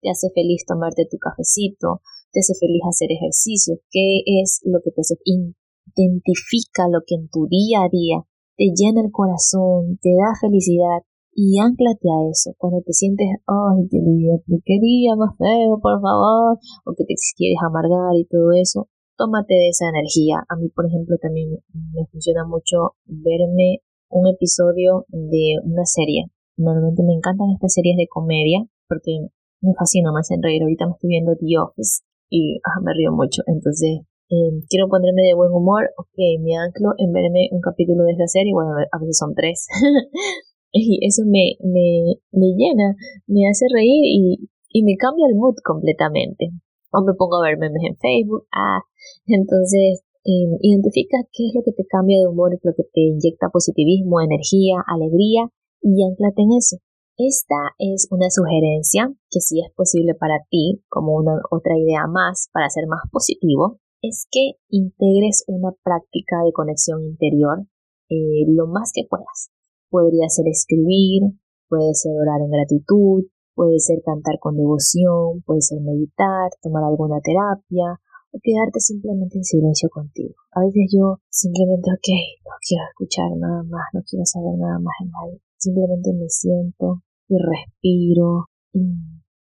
te 0.00 0.10
hace 0.10 0.28
feliz 0.34 0.64
tomarte 0.66 1.06
tu 1.10 1.18
cafecito, 1.18 2.02
te 2.32 2.40
hace 2.40 2.54
feliz 2.60 2.82
hacer 2.88 3.08
ejercicio. 3.12 3.80
¿Qué 3.90 4.22
es 4.42 4.60
lo 4.64 4.80
que 4.84 4.90
te 4.90 5.00
hace? 5.00 5.16
Identifica 5.24 6.88
lo 6.88 7.00
que 7.06 7.14
en 7.14 7.28
tu 7.28 7.46
día 7.46 7.84
a 7.84 7.88
día 7.88 8.26
te 8.56 8.70
llena 8.74 9.02
el 9.02 9.10
corazón, 9.10 9.98
te 10.00 10.10
da 10.10 10.34
felicidad 10.40 11.02
y 11.34 11.58
anclate 11.58 12.08
a 12.08 12.30
eso. 12.30 12.54
Cuando 12.58 12.80
te 12.82 12.92
sientes, 12.92 13.26
ay, 13.46 13.88
qué 13.90 13.98
día, 13.98 14.34
qué 14.64 14.78
día 14.80 15.16
más 15.16 15.36
feo, 15.36 15.80
por 15.82 16.00
favor, 16.00 16.58
o 16.86 16.94
que 16.96 17.04
te 17.04 17.14
quieres 17.36 17.58
amargar 17.66 18.14
y 18.16 18.24
todo 18.26 18.52
eso, 18.52 18.88
tómate 19.16 19.54
de 19.54 19.68
esa 19.68 19.88
energía. 19.88 20.44
A 20.48 20.56
mí, 20.56 20.68
por 20.68 20.86
ejemplo, 20.86 21.16
también 21.20 21.50
me 21.72 22.06
funciona 22.10 22.44
mucho 22.44 22.96
verme 23.06 23.80
un 24.08 24.28
episodio 24.28 25.06
de 25.08 25.58
una 25.64 25.84
serie. 25.84 26.26
Normalmente 26.56 27.02
me 27.02 27.14
encantan 27.14 27.50
estas 27.50 27.74
series 27.74 27.96
de 27.96 28.08
comedia 28.08 28.66
porque 28.88 29.28
me 29.60 29.74
fascina, 29.74 30.12
me 30.12 30.20
hacen 30.20 30.42
reír. 30.42 30.62
Ahorita 30.62 30.86
me 30.86 30.92
estoy 30.92 31.08
viendo 31.08 31.36
The 31.36 31.58
Office 31.58 32.02
y 32.30 32.60
ah, 32.64 32.80
me 32.82 32.92
río 32.94 33.12
mucho. 33.12 33.42
Entonces, 33.46 34.06
eh, 34.30 34.52
quiero 34.68 34.88
ponerme 34.88 35.22
de 35.22 35.34
buen 35.34 35.52
humor. 35.52 35.90
Ok, 35.98 36.18
me 36.40 36.56
anclo 36.56 36.94
en 36.98 37.12
verme 37.12 37.48
un 37.50 37.60
capítulo 37.60 38.04
de 38.04 38.12
esta 38.12 38.26
serie. 38.26 38.52
Bueno, 38.52 38.70
a 38.76 38.98
veces 38.98 39.18
son 39.18 39.34
tres. 39.34 39.66
y 40.72 41.04
eso 41.06 41.22
me, 41.26 41.56
me, 41.62 42.18
me 42.32 42.54
llena, 42.56 42.94
me 43.26 43.48
hace 43.48 43.66
reír 43.72 44.04
y, 44.04 44.50
y 44.68 44.82
me 44.82 44.96
cambia 44.96 45.26
el 45.28 45.36
mood 45.36 45.56
completamente. 45.64 46.50
O 46.94 47.02
me 47.02 47.14
pongo 47.18 47.42
a 47.42 47.50
ver 47.50 47.58
memes 47.58 47.82
en 47.82 47.96
Facebook. 47.98 48.46
Ah, 48.54 48.86
entonces 49.26 50.06
eh, 50.22 50.46
identifica 50.62 51.18
qué 51.34 51.50
es 51.50 51.52
lo 51.54 51.62
que 51.66 51.72
te 51.72 51.84
cambia 51.90 52.20
de 52.20 52.28
humor, 52.30 52.54
lo 52.62 52.72
que 52.72 52.84
te 52.84 53.02
inyecta 53.02 53.50
positivismo, 53.50 54.20
energía, 54.20 54.78
alegría 54.86 55.50
y 55.82 56.06
anclate 56.06 56.42
en 56.42 56.52
eso. 56.56 56.76
Esta 57.16 57.74
es 57.78 58.08
una 58.10 58.30
sugerencia 58.30 59.12
que 59.30 59.40
si 59.40 59.60
es 59.60 59.72
posible 59.74 60.14
para 60.14 60.38
ti, 60.50 60.82
como 60.88 61.14
una 61.14 61.34
otra 61.50 61.76
idea 61.76 62.06
más 62.06 62.48
para 62.52 62.70
ser 62.70 62.86
más 62.86 63.02
positivo, 63.10 63.78
es 64.02 64.26
que 64.30 64.58
integres 64.68 65.44
una 65.46 65.72
práctica 65.82 66.42
de 66.44 66.52
conexión 66.52 67.02
interior 67.02 67.66
eh, 68.08 68.44
lo 68.48 68.66
más 68.66 68.92
que 68.94 69.02
puedas. 69.08 69.50
Podría 69.90 70.28
ser 70.28 70.46
escribir, 70.48 71.22
puede 71.68 71.94
ser 71.94 72.12
orar 72.16 72.40
en 72.40 72.50
gratitud, 72.50 73.24
puede 73.54 73.78
ser 73.78 74.02
cantar 74.04 74.38
con 74.38 74.56
devoción, 74.56 75.42
puede 75.46 75.60
ser 75.60 75.80
meditar, 75.80 76.50
tomar 76.62 76.84
alguna 76.84 77.20
terapia, 77.20 78.00
o 78.34 78.38
quedarte 78.42 78.80
simplemente 78.80 79.38
en 79.38 79.44
silencio 79.44 79.88
contigo. 79.90 80.34
A 80.52 80.60
veces 80.60 80.90
yo 80.90 81.20
simplemente, 81.30 81.90
ok, 81.90 82.08
no 82.44 82.54
quiero 82.66 82.84
escuchar 82.90 83.30
nada 83.36 83.62
más, 83.62 83.86
no 83.94 84.02
quiero 84.02 84.24
saber 84.26 84.58
nada 84.58 84.78
más 84.80 84.94
en 85.00 85.10
nadie. 85.10 85.40
Simplemente 85.56 86.12
me 86.12 86.28
siento 86.28 87.02
y 87.28 87.36
respiro 87.38 88.50
y 88.72 88.82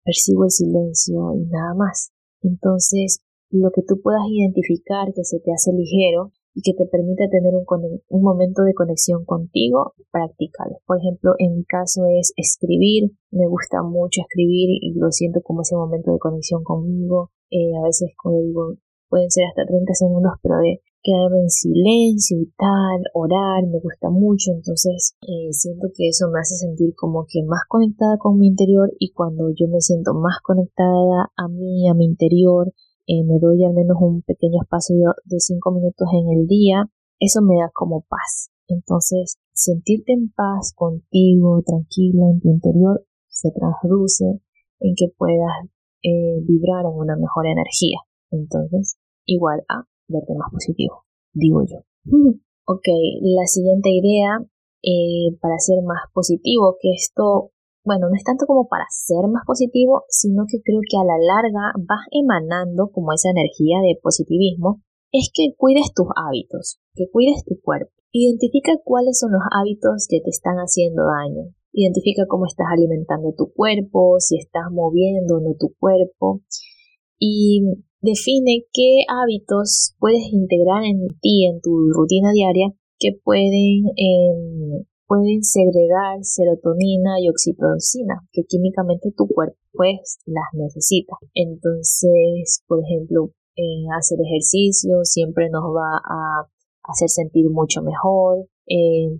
percibo 0.05 0.45
el 0.45 0.51
silencio 0.51 1.35
y 1.35 1.47
nada 1.47 1.75
más. 1.75 2.13
Entonces, 2.43 3.23
lo 3.51 3.71
que 3.71 3.83
tú 3.83 4.01
puedas 4.03 4.23
identificar 4.29 5.13
que 5.15 5.25
se 5.25 5.39
te 5.39 5.53
hace 5.53 5.73
ligero 5.73 6.33
y 6.55 6.63
que 6.63 6.75
te 6.77 6.87
permite 6.87 7.29
tener 7.29 7.55
un, 7.55 7.65
un 8.09 8.23
momento 8.23 8.63
de 8.63 8.75
conexión 8.75 9.25
contigo, 9.25 9.95
practícalo. 10.11 10.79
Por 10.87 10.99
ejemplo, 10.99 11.33
en 11.39 11.57
mi 11.57 11.65
caso 11.65 12.05
es 12.07 12.33
escribir, 12.37 13.13
me 13.31 13.47
gusta 13.47 13.83
mucho 13.83 14.21
escribir 14.21 14.69
y 14.81 14.93
lo 14.95 15.11
siento 15.11 15.41
como 15.43 15.63
ese 15.63 15.77
momento 15.77 16.13
de 16.13 16.19
conexión 16.19 16.63
conmigo. 16.63 17.31
Eh, 17.51 17.75
a 17.77 17.83
veces, 17.85 18.11
como 18.17 18.41
digo, 18.41 18.75
pueden 19.09 19.31
ser 19.31 19.45
hasta 19.49 19.67
30 19.67 19.93
segundos, 19.95 20.33
pero 20.43 20.57
de 20.59 20.81
quedarme 21.03 21.43
en 21.43 21.51
silencio 21.51 22.39
y 22.39 22.47
tal, 22.57 23.03
orar, 23.13 23.67
me 23.67 23.81
gusta 23.81 24.09
mucho, 24.09 24.53
entonces 24.53 25.17
eh, 25.23 25.53
siento 25.53 25.89
que 25.95 26.09
eso 26.09 26.31
me 26.31 26.39
hace 26.41 26.57
sentir 26.57 26.95
como 26.97 27.27
que 27.29 27.43
más 27.43 27.63
conectada 27.69 28.17
con 28.19 28.39
mi 28.39 28.47
interior 28.47 28.89
y 28.99 29.13
cuando 29.13 29.51
yo 29.51 29.67
me 29.69 29.81
siento 29.81 30.15
más 30.15 30.39
conectada 30.43 31.31
a 31.37 31.49
mí, 31.49 31.89
a 31.89 31.95
mi 31.95 32.05
interior, 32.07 32.73
me 33.21 33.39
doy 33.39 33.65
al 33.65 33.75
menos 33.75 33.99
un 34.01 34.23
pequeño 34.23 34.63
espacio 34.63 34.97
de 35.25 35.39
cinco 35.41 35.73
minutos 35.73 36.09
en 36.13 36.39
el 36.39 36.47
día, 36.47 36.89
eso 37.21 37.43
me 37.43 37.57
da 37.57 37.71
como 37.75 38.03
paz. 38.09 38.51
Entonces, 38.69 39.39
sentirte 39.53 40.13
en 40.13 40.33
paz 40.33 40.73
contigo, 40.75 41.63
tranquila 41.65 42.31
en 42.33 42.41
tu 42.41 42.49
interior, 42.49 43.05
se 43.29 43.51
traduce 43.51 44.25
en 44.81 44.95
que 44.97 45.09
puedas 45.17 45.69
eh, 46.03 46.41
vibrar 46.47 46.85
en 46.87 46.97
una 46.97 47.17
mejor 47.17 47.47
energía. 47.47 47.99
Entonces, 48.31 48.97
igual 49.27 49.63
a 49.69 49.85
verte 50.09 50.35
más 50.35 50.51
positivo, 50.51 51.05
digo 51.33 51.63
yo. 51.63 51.85
ok, 52.67 52.89
la 53.21 53.47
siguiente 53.47 53.91
idea 53.91 54.41
eh, 54.83 55.37
para 55.41 55.59
ser 55.59 55.83
más 55.85 56.03
positivo, 56.13 56.77
que 56.81 56.91
esto 56.93 57.53
bueno, 57.85 58.09
no 58.09 58.15
es 58.15 58.25
tanto 58.25 58.47
como 58.47 58.69
para 58.69 58.85
ser 58.91 59.27
más 59.29 59.43
positivo, 59.47 60.05
sino 60.09 60.45
que 60.47 60.63
creo 60.63 60.81
que 60.87 60.97
a 60.97 61.05
la 61.05 61.19
larga 61.19 61.75
vas 61.79 62.07
emanando 62.11 62.91
como 62.93 63.13
esa 63.13 63.31
energía 63.31 63.83
de 63.83 63.99
positivismo, 64.01 64.83
es 65.13 65.31
que 65.35 65.55
cuides 65.57 65.93
tus 65.95 66.07
hábitos, 66.17 66.79
que 66.95 67.11
cuides 67.11 67.45
tu 67.45 67.61
cuerpo. 67.61 67.93
Identifica 68.13 68.73
cuáles 68.85 69.19
son 69.19 69.33
los 69.33 69.43
hábitos 69.51 70.07
que 70.09 70.21
te 70.21 70.31
están 70.31 70.57
haciendo 70.57 71.03
daño. 71.05 71.53
Identifica 71.73 72.25
cómo 72.29 72.47
estás 72.47 72.67
alimentando 72.71 73.35
tu 73.37 73.53
cuerpo, 73.53 74.17
si 74.21 74.39
estás 74.39 74.71
moviendo 74.71 75.37
o 75.37 75.41
no 75.41 75.55
tu 75.59 75.75
cuerpo. 75.79 76.43
Y 77.19 77.63
define 78.01 78.65
qué 78.73 79.05
hábitos 79.09 79.95
puedes 79.99 80.25
integrar 80.33 80.85
en 80.85 81.09
ti, 81.21 81.47
en 81.47 81.61
tu 81.61 81.71
rutina 81.93 82.33
diaria, 82.33 82.73
que 82.99 83.19
pueden 83.25 83.87
eh, 83.97 84.85
pueden 85.13 85.43
segregar 85.43 86.25
serotonina 86.25 87.21
y 87.21 87.29
oxitocina, 87.29 88.25
que 88.33 88.45
químicamente 88.49 89.13
tu 89.15 89.29
cuerpo 89.29 89.59
pues 89.75 90.17
las 90.25 90.49
necesita. 90.55 91.17
Entonces, 91.35 92.65
por 92.67 92.81
ejemplo, 92.81 93.29
hacer 93.95 94.19
ejercicio 94.25 95.05
siempre 95.05 95.51
nos 95.51 95.65
va 95.65 96.01
a 96.01 96.49
hacer 96.85 97.11
sentir 97.11 97.45
mucho 97.51 97.83
mejor, 97.83 98.47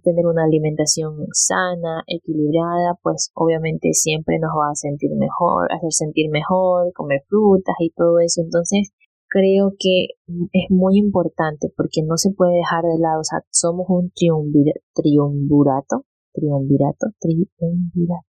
tener 0.03 0.25
una 0.25 0.45
alimentación 0.45 1.27
sana, 1.33 2.05
equilibrada, 2.07 2.97
pues 3.03 3.31
obviamente 3.35 3.93
siempre 3.93 4.39
nos 4.39 4.53
va 4.57 4.71
a 4.73 4.75
sentir 4.75 5.11
mejor, 5.15 5.71
hacer 5.73 5.93
sentir 5.93 6.31
mejor, 6.31 6.91
comer 6.95 7.21
frutas 7.29 7.77
y 7.81 7.91
todo 7.91 8.19
eso. 8.19 8.41
Entonces, 8.41 8.93
creo 9.33 9.73
que 9.79 10.09
es 10.53 10.71
muy 10.71 10.99
importante 10.99 11.73
porque 11.75 12.03
no 12.07 12.19
se 12.19 12.31
puede 12.33 12.57
dejar 12.57 12.85
de 12.85 12.99
lado, 12.99 13.21
o 13.21 13.25
sea, 13.25 13.39
somos 13.51 13.87
un 13.89 14.13
triunvirato, 14.15 16.05
triunvirato, 16.35 17.07
triunvirato. 17.19 18.29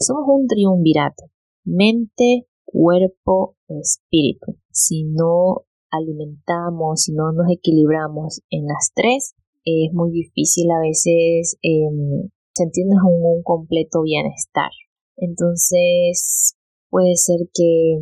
Somos 0.00 0.24
un 0.26 0.48
triunvirato, 0.48 1.24
mente, 1.64 2.48
cuerpo, 2.64 3.56
espíritu. 3.68 4.56
Si 4.72 5.04
no 5.04 5.66
alimentamos, 5.90 7.02
si 7.02 7.12
no 7.12 7.32
nos 7.32 7.46
equilibramos 7.48 8.42
en 8.50 8.66
las 8.66 8.90
tres, 8.92 9.34
es 9.64 9.92
muy 9.92 10.10
difícil 10.10 10.68
a 10.72 10.80
veces 10.80 11.58
em, 11.62 12.28
sentirnos 12.54 12.98
en 13.06 13.22
un 13.22 13.42
completo 13.44 14.02
bienestar. 14.02 14.70
Entonces, 15.16 16.56
puede 16.88 17.14
ser 17.14 17.38
que 17.54 17.98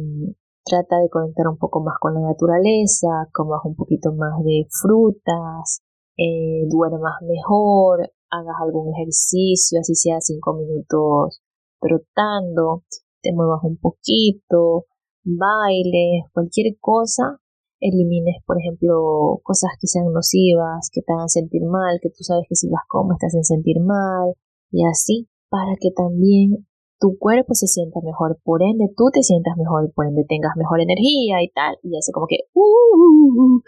trata 0.68 0.98
de 1.00 1.08
conectar 1.08 1.48
un 1.48 1.58
poco 1.58 1.82
más 1.82 1.96
con 2.00 2.14
la 2.14 2.20
naturaleza, 2.20 3.28
comas 3.32 3.60
un 3.64 3.74
poquito 3.74 4.12
más 4.12 4.42
de 4.44 4.66
frutas, 4.70 5.82
eh, 6.16 6.66
duermas 6.68 7.22
mejor, 7.22 8.10
hagas 8.30 8.56
algún 8.60 8.92
ejercicio, 8.94 9.80
así 9.80 9.94
sea 9.94 10.20
cinco 10.20 10.54
minutos 10.54 11.40
trotando, 11.80 12.84
te 13.22 13.32
muevas 13.32 13.60
un 13.62 13.78
poquito, 13.78 14.86
bailes, 15.24 16.24
cualquier 16.32 16.76
cosa, 16.80 17.40
elimines, 17.80 18.42
por 18.46 18.58
ejemplo, 18.58 19.40
cosas 19.42 19.70
que 19.80 19.86
sean 19.86 20.12
nocivas, 20.12 20.90
que 20.92 21.02
te 21.02 21.12
hagan 21.12 21.28
sentir 21.28 21.62
mal, 21.64 21.98
que 22.02 22.10
tú 22.10 22.24
sabes 22.24 22.44
que 22.48 22.56
si 22.56 22.68
las 22.68 22.82
comes 22.88 23.18
te 23.18 23.26
hacen 23.26 23.44
sentir 23.44 23.80
mal, 23.80 24.34
y 24.70 24.84
así, 24.84 25.28
para 25.48 25.72
que 25.80 25.90
también 25.90 26.67
tu 26.98 27.16
cuerpo 27.18 27.54
se 27.54 27.66
sienta 27.66 28.00
mejor, 28.02 28.38
por 28.42 28.62
ende 28.62 28.90
tú 28.96 29.10
te 29.12 29.22
sientas 29.22 29.56
mejor, 29.56 29.92
por 29.94 30.06
ende 30.06 30.24
tengas 30.28 30.56
mejor 30.56 30.80
energía 30.80 31.42
y 31.42 31.50
tal, 31.50 31.78
y 31.82 31.96
eso 31.96 32.10
como 32.12 32.26
que, 32.26 32.50
uh, 32.54 33.60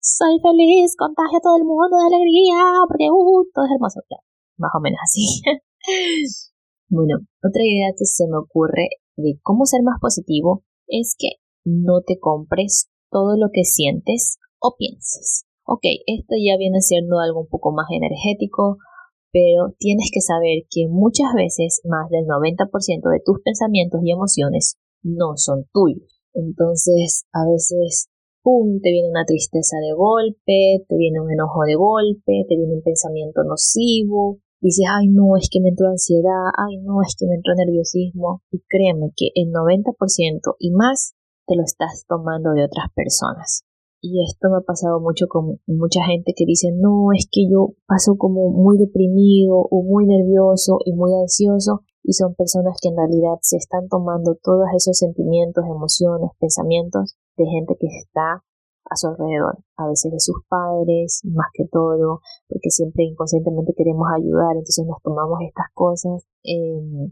soy 0.00 0.38
feliz, 0.40 0.94
contagio 0.96 1.38
a 1.38 1.40
todo 1.40 1.56
el 1.56 1.64
mundo 1.64 1.96
de 1.96 2.14
alegría, 2.14 2.84
porque, 2.88 3.08
uh, 3.10 3.44
todo 3.54 3.64
es 3.64 3.72
hermoso, 3.72 4.00
más 4.58 4.70
o 4.76 4.80
menos 4.80 5.00
así. 5.02 5.24
bueno, 6.88 7.24
otra 7.42 7.62
idea 7.64 7.92
que 7.96 8.04
se 8.04 8.26
me 8.28 8.36
ocurre 8.36 8.88
de 9.16 9.38
cómo 9.42 9.64
ser 9.64 9.82
más 9.82 9.98
positivo 10.00 10.64
es 10.86 11.16
que 11.18 11.40
no 11.64 12.02
te 12.06 12.18
compres 12.18 12.90
todo 13.10 13.36
lo 13.36 13.48
que 13.52 13.64
sientes 13.64 14.38
o 14.60 14.76
piensas. 14.76 15.46
Ok, 15.66 15.84
esto 16.06 16.34
ya 16.36 16.58
viene 16.58 16.80
siendo 16.80 17.18
algo 17.20 17.40
un 17.40 17.48
poco 17.48 17.72
más 17.72 17.86
energético, 17.90 18.76
pero 19.34 19.74
tienes 19.82 20.14
que 20.14 20.22
saber 20.22 20.62
que 20.70 20.86
muchas 20.86 21.34
veces 21.34 21.82
más 21.90 22.08
del 22.08 22.22
90% 22.22 22.70
de 23.10 23.18
tus 23.18 23.42
pensamientos 23.42 23.98
y 24.04 24.12
emociones 24.12 24.78
no 25.02 25.34
son 25.34 25.66
tuyos. 25.74 26.22
Entonces, 26.34 27.26
a 27.34 27.42
veces, 27.50 28.06
¡pum!, 28.44 28.78
te 28.80 28.94
viene 28.94 29.10
una 29.10 29.26
tristeza 29.26 29.74
de 29.82 29.90
golpe, 29.90 30.86
te 30.86 30.96
viene 30.96 31.18
un 31.18 31.32
enojo 31.32 31.66
de 31.66 31.74
golpe, 31.74 32.46
te 32.46 32.54
viene 32.54 32.78
un 32.78 32.82
pensamiento 32.82 33.42
nocivo, 33.42 34.38
dices, 34.60 34.86
ay 34.88 35.08
no, 35.08 35.36
es 35.36 35.48
que 35.50 35.60
me 35.60 35.70
entró 35.70 35.88
ansiedad, 35.88 36.54
ay 36.54 36.78
no, 36.78 37.02
es 37.02 37.16
que 37.18 37.26
me 37.26 37.34
entró 37.34 37.54
nerviosismo. 37.58 38.42
Y 38.52 38.62
créeme 38.68 39.10
que 39.16 39.34
el 39.34 39.50
90% 39.50 40.54
y 40.60 40.70
más 40.70 41.14
te 41.48 41.56
lo 41.56 41.64
estás 41.64 42.06
tomando 42.06 42.52
de 42.52 42.62
otras 42.62 42.86
personas. 42.94 43.66
Y 44.06 44.20
esto 44.20 44.50
me 44.50 44.58
ha 44.58 44.60
pasado 44.60 45.00
mucho 45.00 45.24
con 45.28 45.60
mucha 45.66 46.04
gente 46.04 46.34
que 46.36 46.44
dice, 46.44 46.68
no, 46.76 47.08
es 47.16 47.24
que 47.32 47.48
yo 47.48 47.72
paso 47.88 48.18
como 48.18 48.50
muy 48.50 48.76
deprimido 48.76 49.56
o 49.56 49.82
muy 49.82 50.04
nervioso 50.04 50.76
y 50.84 50.92
muy 50.92 51.14
ansioso. 51.14 51.80
Y 52.02 52.12
son 52.12 52.34
personas 52.34 52.76
que 52.82 52.90
en 52.90 52.98
realidad 52.98 53.40
se 53.40 53.56
están 53.56 53.88
tomando 53.88 54.36
todos 54.42 54.68
esos 54.76 54.98
sentimientos, 54.98 55.64
emociones, 55.64 56.32
pensamientos 56.38 57.16
de 57.38 57.46
gente 57.46 57.78
que 57.80 57.86
está 57.86 58.44
a 58.84 58.96
su 58.96 59.08
alrededor, 59.08 59.64
a 59.78 59.88
veces 59.88 60.12
de 60.12 60.20
sus 60.20 60.36
padres, 60.50 61.22
más 61.24 61.48
que 61.54 61.64
todo, 61.72 62.20
porque 62.46 62.68
siempre 62.68 63.04
inconscientemente 63.04 63.72
queremos 63.74 64.06
ayudar, 64.14 64.52
entonces 64.52 64.84
nos 64.86 65.00
tomamos 65.00 65.40
estas 65.48 65.72
cosas 65.72 66.28
eh, 66.44 67.08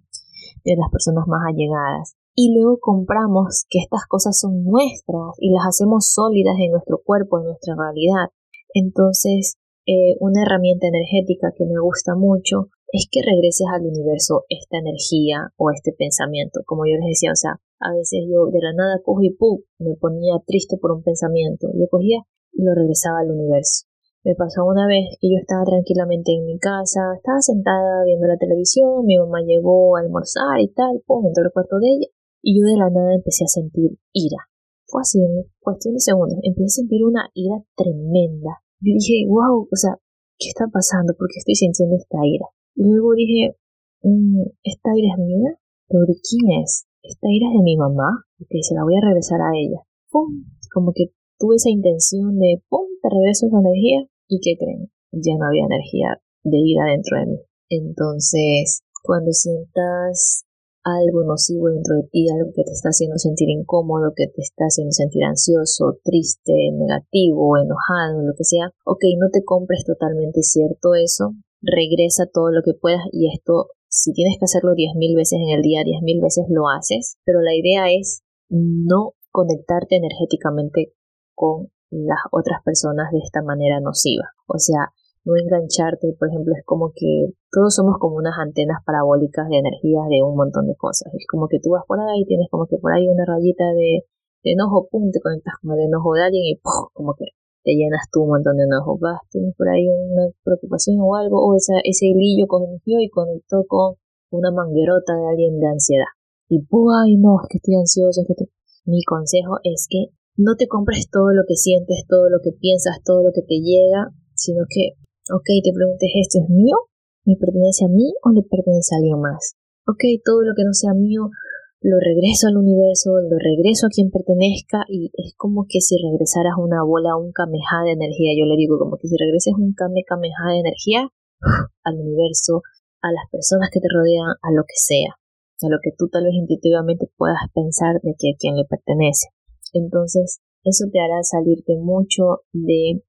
de 0.63 0.77
las 0.77 0.91
personas 0.93 1.25
más 1.27 1.41
allegadas 1.49 2.17
y 2.35 2.55
luego 2.55 2.79
compramos 2.81 3.65
que 3.69 3.81
estas 3.81 4.07
cosas 4.09 4.39
son 4.39 4.65
nuestras 4.65 5.37
y 5.39 5.53
las 5.53 5.69
hacemos 5.69 6.13
sólidas 6.13 6.57
en 6.59 6.73
nuestro 6.73 7.01
cuerpo, 7.05 7.39
en 7.39 7.45
nuestra 7.45 7.77
realidad. 7.77 8.33
Entonces, 8.73 9.61
eh, 9.85 10.17
una 10.21 10.43
herramienta 10.43 10.89
energética 10.89 11.53
que 11.57 11.67
me 11.67 11.79
gusta 11.81 12.15
mucho 12.17 12.73
es 12.89 13.09
que 13.11 13.21
regreses 13.21 13.67
al 13.69 13.85
universo 13.85 14.45
esta 14.49 14.79
energía 14.79 15.53
o 15.57 15.71
este 15.71 15.93
pensamiento. 15.93 16.61
Como 16.65 16.87
yo 16.87 16.97
les 16.97 17.19
decía, 17.19 17.33
o 17.33 17.37
sea, 17.37 17.61
a 17.81 17.93
veces 17.93 18.25
yo 18.29 18.49
de 18.49 18.61
la 18.61 18.73
nada 18.73 19.01
cojo 19.05 19.23
y 19.23 19.35
¡pum! 19.35 19.61
me 19.79 19.97
ponía 19.97 20.41
triste 20.47 20.77
por 20.81 20.93
un 20.93 21.03
pensamiento. 21.03 21.69
Yo 21.75 21.89
cogía 21.91 22.21
y 22.53 22.65
lo 22.65 22.75
regresaba 22.75 23.21
al 23.21 23.33
universo. 23.33 23.89
Me 24.25 24.37
pasó 24.37 24.65
una 24.65 24.87
vez 24.87 25.19
que 25.21 25.29
yo 25.29 25.37
estaba 25.41 25.65
tranquilamente 25.65 26.33
en 26.33 26.47
mi 26.47 26.57
casa, 26.59 27.01
estaba 27.17 27.41
sentada 27.41 28.05
viendo 28.05 28.29
la 28.29 28.39
televisión, 28.39 29.05
mi 29.05 29.19
mamá 29.19 29.43
llegó 29.45 29.97
a 29.97 30.01
almorzar 30.01 30.61
y 30.61 30.69
tal, 30.73 31.03
pum, 31.05 31.27
entró 31.27 31.43
al 31.43 31.53
cuarto 31.53 31.81
de 31.81 31.89
ella 31.89 32.09
y 32.43 32.59
yo 32.59 32.67
de 32.67 32.77
la 32.77 32.91
nada 32.91 33.15
empecé 33.15 33.45
a 33.45 33.49
sentir 33.49 33.99
ira. 34.13 34.39
Fue 34.87 35.01
así, 35.01 35.23
en 35.23 35.49
cuestión 35.61 35.95
de 35.95 36.01
segundos, 36.01 36.39
empecé 36.43 36.67
a 36.67 36.81
sentir 36.83 37.05
una 37.05 37.31
ira 37.33 37.63
tremenda. 37.75 38.61
Yo 38.83 38.93
dije, 38.99 39.25
wow, 39.31 39.65
o 39.71 39.77
sea, 39.77 39.97
¿qué 40.39 40.49
está 40.51 40.67
pasando? 40.67 41.15
¿Por 41.17 41.29
qué 41.31 41.39
estoy 41.39 41.55
sintiendo 41.55 41.97
esta 41.97 42.19
ira? 42.27 42.47
Y 42.75 42.85
luego 42.85 43.15
dije, 43.15 43.57
mm, 44.03 44.43
¿esta 44.65 44.91
ira 44.93 45.15
es 45.15 45.19
mía? 45.23 45.57
¿Pero 45.89 46.05
de 46.05 46.19
quién 46.19 46.61
es? 46.61 46.85
¿Esta 47.03 47.31
ira 47.31 47.47
es 47.49 47.55
de 47.57 47.65
mi 47.65 47.77
mamá? 47.77 48.27
Ok, 48.43 48.53
se 48.61 48.75
la 48.75 48.85
voy 48.85 48.97
a 48.97 49.07
regresar 49.07 49.41
a 49.41 49.55
ella. 49.57 49.81
¡Pum! 50.11 50.45
Como 50.75 50.93
que 50.93 51.15
tuve 51.39 51.57
esa 51.57 51.71
intención 51.71 52.39
de, 52.39 52.63
¡pum! 52.69 52.87
Te 53.01 53.09
regreso 53.09 53.47
esa 53.47 53.61
energía. 53.61 54.05
¿Y 54.29 54.41
qué 54.41 54.59
creen? 54.59 54.91
Ya 55.13 55.39
no 55.39 55.47
había 55.47 55.65
energía 55.65 56.21
de 56.45 56.59
ira 56.59 56.85
dentro 56.91 57.19
de 57.19 57.27
mí. 57.27 57.39
Entonces, 57.69 58.83
cuando 59.03 59.33
sientas 59.33 60.45
algo 60.85 61.25
nocivo 61.25 61.69
dentro 61.69 61.97
de 61.97 62.09
ti, 62.11 62.27
algo 62.29 62.51
que 62.55 62.65
te 62.65 62.73
está 62.73 62.91
haciendo 62.91 63.17
sentir 63.19 63.49
incómodo, 63.51 64.13
que 64.17 64.27
te 64.27 64.43
está 64.43 64.65
haciendo 64.67 64.93
sentir 64.93 65.25
ansioso, 65.25 65.99
triste, 66.03 66.53
negativo, 66.75 67.57
enojado, 67.57 68.23
lo 68.23 68.35
que 68.37 68.45
sea, 68.45 68.71
ok, 68.85 69.03
no 69.19 69.31
te 69.31 69.45
compres 69.45 69.85
totalmente 69.85 70.43
cierto 70.43 70.95
eso, 70.95 71.35
regresa 71.63 72.27
todo 72.27 72.51
lo 72.51 72.63
que 72.65 72.75
puedas 72.75 73.03
y 73.13 73.31
esto, 73.33 73.69
si 73.89 74.13
tienes 74.13 74.37
que 74.39 74.47
hacerlo 74.47 74.75
diez 74.75 74.95
mil 74.97 75.15
veces 75.15 75.39
en 75.39 75.55
el 75.55 75.63
día, 75.63 75.85
diez 75.85 76.03
mil 76.03 76.21
veces 76.21 76.47
lo 76.49 76.69
haces, 76.69 77.17
pero 77.25 77.41
la 77.41 77.55
idea 77.55 77.93
es 77.93 78.23
no 78.51 79.15
conectarte 79.31 79.97
energéticamente 79.97 80.93
con 81.35 81.71
las 81.91 82.19
otras 82.31 82.63
personas 82.65 83.13
de 83.13 83.19
esta 83.19 83.43
manera 83.43 83.81
nociva. 83.81 84.25
O 84.47 84.59
sea, 84.59 84.93
no 85.25 85.35
engancharte, 85.39 86.15
por 86.19 86.29
ejemplo, 86.29 86.53
es 86.59 86.65
como 86.65 86.91
que 86.95 87.31
todos 87.51 87.75
somos 87.75 87.97
como 87.99 88.17
unas 88.17 88.35
antenas 88.39 88.83
parabólicas 88.85 89.49
de 89.49 89.59
energías 89.59 90.09
de 90.11 90.23
un 90.23 90.35
montón 90.35 90.67
de 90.67 90.75
cosas. 90.75 91.15
Es 91.15 91.27
como 91.31 91.47
que 91.47 91.61
tú 91.63 91.71
vas 91.71 91.85
por 91.87 92.01
ahí 92.01 92.23
y 92.23 92.27
tienes 92.27 92.49
como 92.51 92.67
que 92.67 92.77
por 92.79 92.93
ahí 92.93 93.07
una 93.07 93.25
rayita 93.25 93.65
de, 93.75 94.03
enojo, 94.43 94.89
pum, 94.91 95.11
te 95.13 95.21
conectas 95.21 95.55
con 95.63 95.79
el 95.79 95.87
enojo 95.87 96.15
de 96.15 96.25
alguien 96.25 96.45
y 96.45 96.55
¡pum! 96.59 96.91
como 96.93 97.15
que 97.15 97.27
te 97.63 97.79
llenas 97.79 98.11
tú 98.11 98.23
un 98.23 98.35
montón 98.35 98.57
de 98.57 98.65
enojo. 98.65 98.99
Vas, 98.99 99.23
tienes 99.31 99.55
por 99.55 99.69
ahí 99.69 99.87
una 99.87 100.27
preocupación 100.43 100.99
o 100.99 101.15
algo, 101.15 101.39
o 101.39 101.55
esa, 101.55 101.79
ese 101.85 102.07
hilillo 102.07 102.47
cogió 102.49 102.99
y 102.99 103.09
conectó 103.09 103.63
con 103.69 103.95
una 104.31 104.51
manguerota 104.51 105.15
de 105.15 105.29
alguien 105.31 105.61
de 105.61 105.69
ansiedad. 105.69 106.11
Y 106.49 106.67
¡pum! 106.67 106.91
ay 106.91 107.17
no, 107.17 107.39
es 107.43 107.49
que 107.49 107.59
estoy 107.59 107.77
ansioso, 107.77 108.23
es 108.23 108.27
que 108.27 108.51
Mi 108.85 109.05
consejo 109.05 109.63
es 109.63 109.87
que 109.89 110.11
no 110.37 110.57
te 110.57 110.67
compres 110.67 111.07
todo 111.11 111.31
lo 111.31 111.45
que 111.47 111.55
sientes, 111.55 112.03
todo 112.09 112.29
lo 112.29 112.41
que 112.43 112.51
piensas, 112.51 112.99
todo 113.05 113.23
lo 113.23 113.31
que 113.31 113.43
te 113.43 113.61
llega, 113.61 114.11
sino 114.35 114.65
que 114.69 114.99
Ok, 115.31 115.47
te 115.63 115.71
preguntes, 115.71 116.11
¿esto 116.19 116.43
es 116.43 116.51
mío? 116.51 116.75
¿Me 117.23 117.39
pertenece 117.39 117.87
a 117.87 117.95
mí 117.95 118.11
o 118.27 118.35
le 118.35 118.43
pertenece 118.43 118.91
a 118.91 118.99
alguien 118.99 119.23
más? 119.23 119.55
Ok, 119.87 120.03
todo 120.27 120.43
lo 120.43 120.51
que 120.59 120.67
no 120.67 120.75
sea 120.75 120.99
mío 120.99 121.31
lo 121.79 122.03
regreso 122.03 122.51
al 122.51 122.59
universo, 122.59 123.15
lo 123.23 123.39
regreso 123.39 123.87
a 123.87 123.95
quien 123.95 124.11
pertenezca 124.11 124.83
y 124.91 125.15
es 125.15 125.31
como 125.39 125.67
que 125.71 125.79
si 125.79 125.95
regresaras 125.95 126.59
una 126.59 126.83
bola, 126.83 127.15
un 127.15 127.31
kameha 127.31 127.87
de 127.87 127.95
energía, 127.95 128.35
yo 128.35 128.51
le 128.51 128.59
digo 128.59 128.83
como 128.83 128.99
que 128.99 129.07
si 129.07 129.15
regreses 129.15 129.55
un 129.55 129.75
kame 129.79 130.03
kameha 130.03 130.59
de 130.59 130.59
energía 130.59 131.07
al 131.87 132.03
universo, 132.03 132.67
a 132.99 133.15
las 133.15 133.31
personas 133.31 133.71
que 133.71 133.79
te 133.79 133.95
rodean, 133.95 134.35
a 134.43 134.51
lo 134.51 134.67
que 134.67 134.75
sea, 134.75 135.23
a 135.23 135.69
lo 135.71 135.79
que 135.79 135.95
tú 135.95 136.11
tal 136.11 136.27
vez 136.27 136.35
intuitivamente 136.35 137.07
puedas 137.15 137.47
pensar 137.55 138.03
de 138.03 138.19
que 138.19 138.35
a 138.35 138.39
quien 138.39 138.59
le 138.59 138.67
pertenece. 138.67 139.31
Entonces, 139.71 140.43
eso 140.67 140.91
te 140.91 140.99
hará 140.99 141.23
salirte 141.23 141.79
mucho 141.79 142.43
de, 142.51 143.07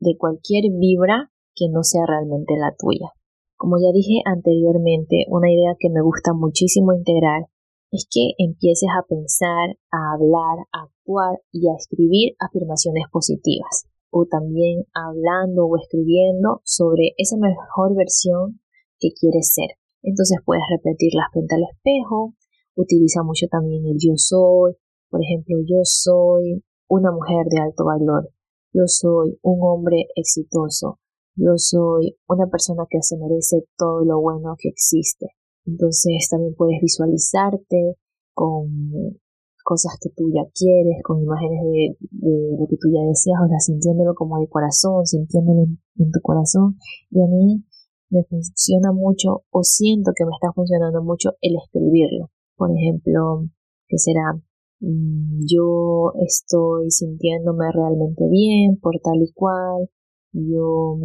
de 0.00 0.16
cualquier 0.20 0.68
vibra 0.76 1.32
que 1.56 1.68
no 1.68 1.82
sea 1.82 2.04
realmente 2.06 2.54
la 2.56 2.74
tuya. 2.78 3.10
Como 3.56 3.78
ya 3.78 3.90
dije 3.92 4.20
anteriormente, 4.24 5.24
una 5.28 5.50
idea 5.50 5.74
que 5.80 5.88
me 5.90 6.02
gusta 6.02 6.34
muchísimo 6.34 6.92
integrar 6.92 7.48
es 7.90 8.06
que 8.10 8.36
empieces 8.36 8.88
a 8.92 9.06
pensar, 9.08 9.78
a 9.90 10.12
hablar, 10.12 10.68
a 10.72 10.84
actuar 10.84 11.40
y 11.50 11.68
a 11.68 11.74
escribir 11.74 12.36
afirmaciones 12.38 13.04
positivas 13.10 13.88
o 14.10 14.26
también 14.26 14.84
hablando 14.94 15.66
o 15.66 15.76
escribiendo 15.76 16.60
sobre 16.64 17.14
esa 17.16 17.36
mejor 17.36 17.96
versión 17.96 18.60
que 18.98 19.10
quieres 19.18 19.52
ser. 19.52 19.76
Entonces 20.02 20.38
puedes 20.44 20.62
repetirlas 20.70 21.26
frente 21.32 21.54
al 21.54 21.64
espejo, 21.64 22.34
utiliza 22.76 23.22
mucho 23.22 23.46
también 23.50 23.84
el 23.86 23.96
yo 23.98 24.12
soy, 24.16 24.76
por 25.10 25.20
ejemplo, 25.22 25.56
yo 25.66 25.80
soy 25.82 26.62
una 26.88 27.10
mujer 27.10 27.46
de 27.50 27.60
alto 27.60 27.84
valor, 27.84 28.30
yo 28.72 28.84
soy 28.86 29.38
un 29.42 29.58
hombre 29.62 30.06
exitoso, 30.14 30.98
yo 31.36 31.52
soy 31.56 32.16
una 32.28 32.46
persona 32.46 32.84
que 32.88 32.98
se 33.02 33.16
merece 33.16 33.64
todo 33.76 34.04
lo 34.04 34.20
bueno 34.20 34.56
que 34.58 34.68
existe. 34.68 35.26
Entonces 35.66 36.28
también 36.30 36.54
puedes 36.54 36.80
visualizarte 36.80 37.96
con 38.34 39.18
cosas 39.66 39.98
que 40.00 40.10
tú 40.10 40.30
ya 40.32 40.48
quieres, 40.54 41.02
con 41.02 41.20
imágenes 41.20 41.60
de, 41.66 42.56
lo 42.58 42.66
que 42.68 42.76
tú 42.76 42.88
ya 42.88 43.02
deseas, 43.02 43.42
o 43.44 43.48
sea, 43.48 43.58
sintiéndolo 43.58 44.14
como 44.14 44.38
de 44.38 44.48
corazón, 44.48 45.04
sintiéndolo 45.04 45.62
en, 45.98 46.10
tu 46.12 46.20
corazón. 46.22 46.78
Y 47.10 47.20
a 47.20 47.26
mí 47.26 47.64
me 48.10 48.22
funciona 48.24 48.92
mucho, 48.92 49.42
o 49.50 49.64
siento 49.64 50.12
que 50.14 50.24
me 50.24 50.30
está 50.30 50.52
funcionando 50.54 51.02
mucho 51.02 51.30
el 51.40 51.56
escribirlo. 51.56 52.30
Por 52.56 52.70
ejemplo, 52.70 53.48
que 53.88 53.98
será, 53.98 54.38
mm, 54.80 55.40
yo 55.50 56.12
estoy 56.24 56.90
sintiéndome 56.90 57.66
realmente 57.72 58.22
bien 58.30 58.78
por 58.80 58.94
tal 59.02 59.20
y 59.20 59.32
cual, 59.32 59.90
yo 60.32 60.98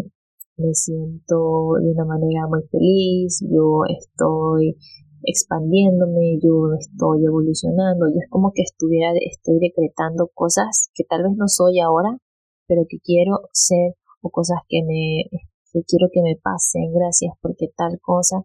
me 0.61 0.73
siento 0.73 1.73
de 1.81 1.91
una 1.91 2.05
manera 2.05 2.47
muy 2.47 2.61
feliz, 2.69 3.41
yo 3.41 3.81
estoy 3.89 4.77
expandiéndome, 5.23 6.39
yo 6.41 6.73
estoy 6.79 7.25
evolucionando, 7.25 8.07
yo 8.07 8.19
es 8.21 8.29
como 8.29 8.51
que 8.53 8.63
estuviera, 8.63 9.11
estoy 9.19 9.59
decretando 9.59 10.29
cosas 10.33 10.89
que 10.93 11.03
tal 11.03 11.23
vez 11.23 11.33
no 11.37 11.47
soy 11.47 11.79
ahora, 11.79 12.17
pero 12.67 12.83
que 12.87 12.97
quiero 13.03 13.49
ser 13.51 13.95
o 14.21 14.29
cosas 14.29 14.59
que 14.67 14.81
me, 14.83 15.25
que 15.73 15.81
quiero 15.87 16.07
que 16.11 16.21
me 16.21 16.37
pasen, 16.41 16.93
gracias 16.93 17.33
porque 17.41 17.67
tal 17.75 17.99
cosa. 18.01 18.43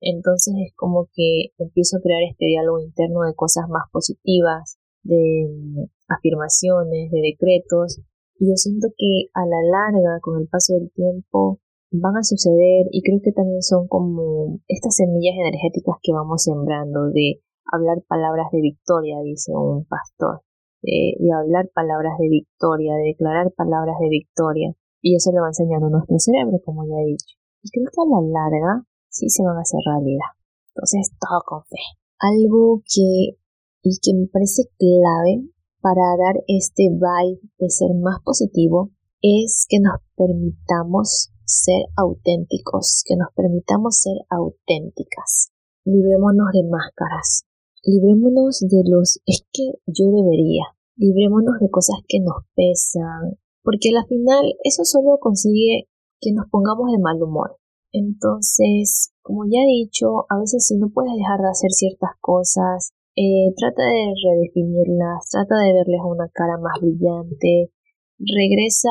Entonces 0.00 0.54
es 0.66 0.72
como 0.76 1.08
que 1.12 1.52
empiezo 1.58 1.98
a 1.98 2.00
crear 2.00 2.22
este 2.30 2.46
diálogo 2.46 2.80
interno 2.80 3.22
de 3.22 3.34
cosas 3.34 3.68
más 3.68 3.84
positivas, 3.92 4.78
de 5.02 5.46
mm, 5.48 5.84
afirmaciones, 6.08 7.10
de 7.10 7.20
decretos, 7.20 8.00
y 8.40 8.48
yo 8.48 8.56
siento 8.56 8.88
que 8.96 9.28
a 9.36 9.44
la 9.44 9.60
larga, 9.68 10.16
con 10.22 10.40
el 10.40 10.48
paso 10.48 10.72
del 10.72 10.90
tiempo, 10.96 11.60
van 11.92 12.16
a 12.16 12.24
suceder 12.24 12.88
y 12.90 13.02
creo 13.04 13.20
que 13.22 13.36
también 13.36 13.60
son 13.60 13.86
como 13.86 14.58
estas 14.66 14.96
semillas 14.96 15.36
energéticas 15.36 16.00
que 16.02 16.16
vamos 16.16 16.42
sembrando 16.42 17.12
de 17.12 17.44
hablar 17.70 18.00
palabras 18.08 18.48
de 18.50 18.62
victoria, 18.62 19.20
dice 19.22 19.52
un 19.52 19.84
pastor, 19.84 20.40
de, 20.80 21.20
hablar 21.36 21.68
palabras 21.74 22.16
de 22.18 22.28
victoria, 22.32 22.96
de 22.96 23.12
declarar 23.12 23.52
palabras 23.52 24.00
de 24.00 24.08
victoria. 24.08 24.72
Y 25.02 25.16
eso 25.16 25.32
le 25.32 25.40
va 25.40 25.52
enseñando 25.52 25.90
nuestro 25.90 26.16
cerebro, 26.18 26.56
como 26.64 26.88
ya 26.88 26.96
he 26.96 27.12
dicho. 27.12 27.36
y 27.62 27.68
creo 27.70 27.92
que 27.92 28.00
a 28.00 28.08
la 28.08 28.24
larga 28.24 28.88
sí 29.08 29.28
se 29.28 29.44
van 29.44 29.56
a 29.56 29.60
hacer 29.60 29.80
realidad. 29.84 30.32
Entonces, 30.72 31.12
todo 31.20 31.40
con 31.44 31.62
fe. 31.68 31.84
Algo 32.20 32.80
que, 32.88 33.36
y 33.84 33.92
que 34.00 34.12
me 34.16 34.26
parece 34.32 34.64
clave 34.80 35.44
para 35.80 36.16
dar 36.16 36.42
este 36.46 36.88
vibe 36.90 37.40
de 37.58 37.70
ser 37.70 37.94
más 37.94 38.18
positivo 38.24 38.90
es 39.22 39.66
que 39.68 39.78
nos 39.80 40.00
permitamos 40.16 41.30
ser 41.44 41.82
auténticos, 41.96 43.02
que 43.04 43.16
nos 43.16 43.28
permitamos 43.34 43.98
ser 43.98 44.16
auténticas. 44.30 45.50
Librémonos 45.84 46.52
de 46.52 46.68
máscaras, 46.68 47.44
librémonos 47.84 48.60
de 48.60 48.82
los 48.88 49.20
es 49.26 49.44
que 49.52 49.80
yo 49.86 50.10
debería, 50.12 50.64
librémonos 50.96 51.58
de 51.60 51.70
cosas 51.70 51.96
que 52.06 52.20
nos 52.20 52.44
pesan, 52.54 53.38
porque 53.62 53.90
al 53.96 54.06
final 54.06 54.44
eso 54.64 54.84
solo 54.84 55.18
consigue 55.20 55.88
que 56.20 56.32
nos 56.32 56.46
pongamos 56.50 56.92
de 56.92 56.98
mal 56.98 57.22
humor. 57.22 57.56
Entonces, 57.92 59.12
como 59.22 59.44
ya 59.44 59.60
he 59.60 59.84
dicho, 59.84 60.26
a 60.28 60.38
veces 60.38 60.66
si 60.66 60.76
no 60.76 60.90
puedes 60.90 61.12
dejar 61.16 61.40
de 61.40 61.48
hacer 61.48 61.70
ciertas 61.70 62.10
cosas, 62.20 62.92
eh, 63.20 63.52
trata 63.54 63.82
de 63.84 64.16
redefinirlas, 64.16 65.28
trata 65.28 65.56
de 65.60 65.74
verles 65.74 66.00
una 66.08 66.28
cara 66.32 66.56
más 66.56 66.80
brillante, 66.80 67.68
regresa 68.16 68.88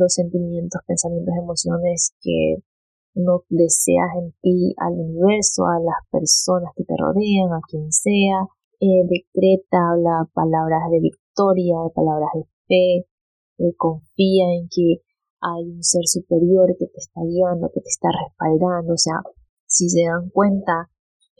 los 0.00 0.14
sentimientos, 0.14 0.80
pensamientos, 0.86 1.34
emociones 1.36 2.16
que 2.22 2.64
no 3.14 3.44
deseas 3.50 4.16
en 4.16 4.32
ti 4.40 4.74
al 4.78 4.94
universo, 4.94 5.66
a 5.66 5.76
las 5.80 6.00
personas 6.10 6.72
que 6.74 6.84
te 6.84 6.94
rodean, 6.96 7.52
a 7.52 7.60
quien 7.68 7.92
sea. 7.92 8.48
Eh, 8.80 9.04
decreta, 9.08 9.76
habla 9.92 10.24
palabras 10.32 10.88
de 10.90 11.00
victoria, 11.00 11.76
de 11.84 11.90
palabras 11.92 12.30
de 12.32 12.44
fe, 12.68 13.06
eh, 13.58 13.74
confía 13.76 14.56
en 14.56 14.68
que 14.68 15.02
hay 15.40 15.68
un 15.68 15.82
ser 15.82 16.04
superior 16.04 16.74
que 16.78 16.86
te 16.86 16.98
está 16.98 17.20
guiando, 17.24 17.70
que 17.72 17.80
te 17.80 17.88
está 17.88 18.08
respaldando. 18.08 18.94
O 18.94 18.98
sea, 18.98 19.20
si 19.66 19.88
se 19.88 20.04
dan 20.04 20.30
cuenta, 20.30 20.88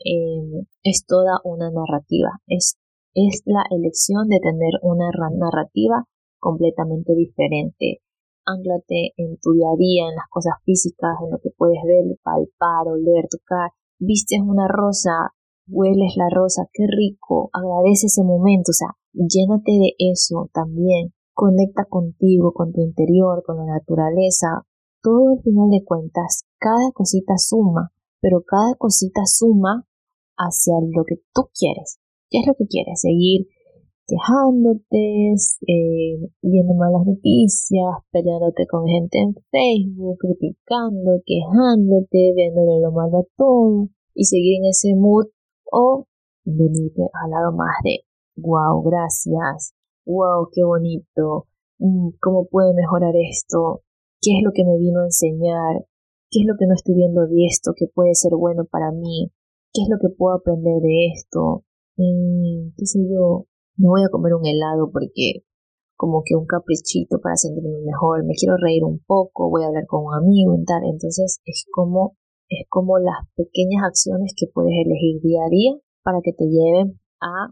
eh, 0.03 0.65
es 0.83 1.05
toda 1.05 1.39
una 1.43 1.71
narrativa. 1.71 2.29
Es, 2.47 2.77
es 3.13 3.41
la 3.45 3.63
elección 3.71 4.27
de 4.27 4.39
tener 4.39 4.73
una 4.81 5.09
narrativa 5.35 6.05
completamente 6.39 7.13
diferente. 7.15 8.01
Ánglate 8.45 9.13
en 9.17 9.37
tu 9.41 9.51
día 9.51 9.67
a 9.67 9.77
día, 9.77 10.09
en 10.09 10.15
las 10.15 10.29
cosas 10.29 10.53
físicas, 10.63 11.17
en 11.23 11.31
lo 11.31 11.39
que 11.39 11.49
puedes 11.57 11.79
ver, 11.85 12.05
palpar, 12.23 12.87
oler, 12.87 13.27
tocar. 13.29 13.71
Vistes 13.99 14.39
una 14.39 14.67
rosa, 14.67 15.33
hueles 15.67 16.15
la 16.15 16.29
rosa, 16.29 16.69
qué 16.71 16.85
rico, 16.87 17.49
agradece 17.51 18.07
ese 18.07 18.23
momento, 18.23 18.71
o 18.71 18.73
sea, 18.73 18.89
llénate 19.13 19.71
de 19.71 19.91
eso 19.97 20.49
también. 20.53 21.13
Conecta 21.33 21.85
contigo, 21.85 22.53
con 22.53 22.71
tu 22.71 22.81
interior, 22.81 23.43
con 23.45 23.57
la 23.57 23.65
naturaleza. 23.65 24.65
Todo 25.01 25.29
al 25.29 25.43
final 25.43 25.69
de 25.69 25.83
cuentas, 25.83 26.45
cada 26.57 26.91
cosita 26.93 27.37
suma, 27.37 27.91
pero 28.21 28.41
cada 28.41 28.75
cosita 28.75 29.21
suma 29.25 29.86
hacia 30.37 30.73
lo 30.81 31.03
que 31.05 31.15
tú 31.33 31.49
quieres. 31.57 31.99
¿Qué 32.29 32.39
es 32.39 32.47
lo 32.47 32.53
que 32.55 32.67
quieres? 32.67 33.01
Seguir 33.01 33.47
quejándote, 34.07 35.33
eh, 35.67 36.31
viendo 36.41 36.73
malas 36.75 37.05
noticias, 37.05 37.91
peleándote 38.11 38.65
con 38.67 38.87
gente 38.87 39.19
en 39.19 39.35
Facebook, 39.51 40.17
criticando, 40.19 41.21
quejándote, 41.25 42.31
viéndole 42.35 42.81
lo 42.81 42.91
malo 42.91 43.19
a 43.19 43.27
todo 43.35 43.89
y 44.13 44.23
seguir 44.23 44.59
en 44.63 44.69
ese 44.69 44.95
mood 44.95 45.27
o 45.71 46.07
venirte 46.45 47.01
al 47.01 47.31
lado 47.31 47.51
más 47.51 47.75
de 47.83 48.07
wow, 48.37 48.81
gracias, 48.83 49.73
wow, 50.05 50.47
qué 50.53 50.63
bonito, 50.63 51.47
mm, 51.79 52.09
cómo 52.21 52.47
puede 52.47 52.73
mejorar 52.73 53.13
esto, 53.29 53.81
qué 54.21 54.37
es 54.37 54.43
lo 54.43 54.51
que 54.53 54.63
me 54.63 54.77
vino 54.77 55.01
a 55.01 55.05
enseñar, 55.05 55.85
qué 56.29 56.41
es 56.41 56.45
lo 56.45 56.55
que 56.57 56.67
no 56.67 56.75
estoy 56.75 56.95
viendo 56.95 57.27
de 57.27 57.45
esto 57.45 57.73
que 57.75 57.87
puede 57.87 58.13
ser 58.15 58.31
bueno 58.37 58.65
para 58.65 58.91
mí, 58.91 59.31
qué 59.73 59.81
es 59.83 59.89
lo 59.89 59.97
que 59.99 60.13
puedo 60.15 60.35
aprender 60.35 60.81
de 60.81 61.07
esto, 61.15 61.63
mm, 61.97 62.75
qué 62.77 62.85
sé 62.85 62.99
yo, 63.09 63.45
no 63.77 63.89
voy 63.89 64.03
a 64.03 64.09
comer 64.09 64.33
un 64.33 64.45
helado 64.45 64.89
porque 64.91 65.43
como 65.97 66.21
que 66.23 66.35
un 66.35 66.45
caprichito 66.45 67.19
para 67.19 67.35
sentirme 67.35 67.81
mejor, 67.83 68.23
me 68.23 68.37
quiero 68.37 68.55
reír 68.57 68.83
un 68.85 69.01
poco, 69.05 69.49
voy 69.49 69.63
a 69.63 69.67
hablar 69.67 69.85
con 69.87 70.05
un 70.05 70.13
amigo 70.13 70.55
y 70.55 70.63
tal. 70.63 70.85
Entonces 70.85 71.41
es 71.43 71.65
como, 71.73 72.15
es 72.49 72.65
como 72.69 72.99
las 72.99 73.25
pequeñas 73.35 73.83
acciones 73.83 74.33
que 74.37 74.45
puedes 74.53 74.73
elegir 74.85 75.21
día 75.21 75.41
a 75.41 75.49
día 75.49 75.73
para 76.03 76.21
que 76.21 76.33
te 76.33 76.45
lleven 76.45 77.01
a 77.19 77.49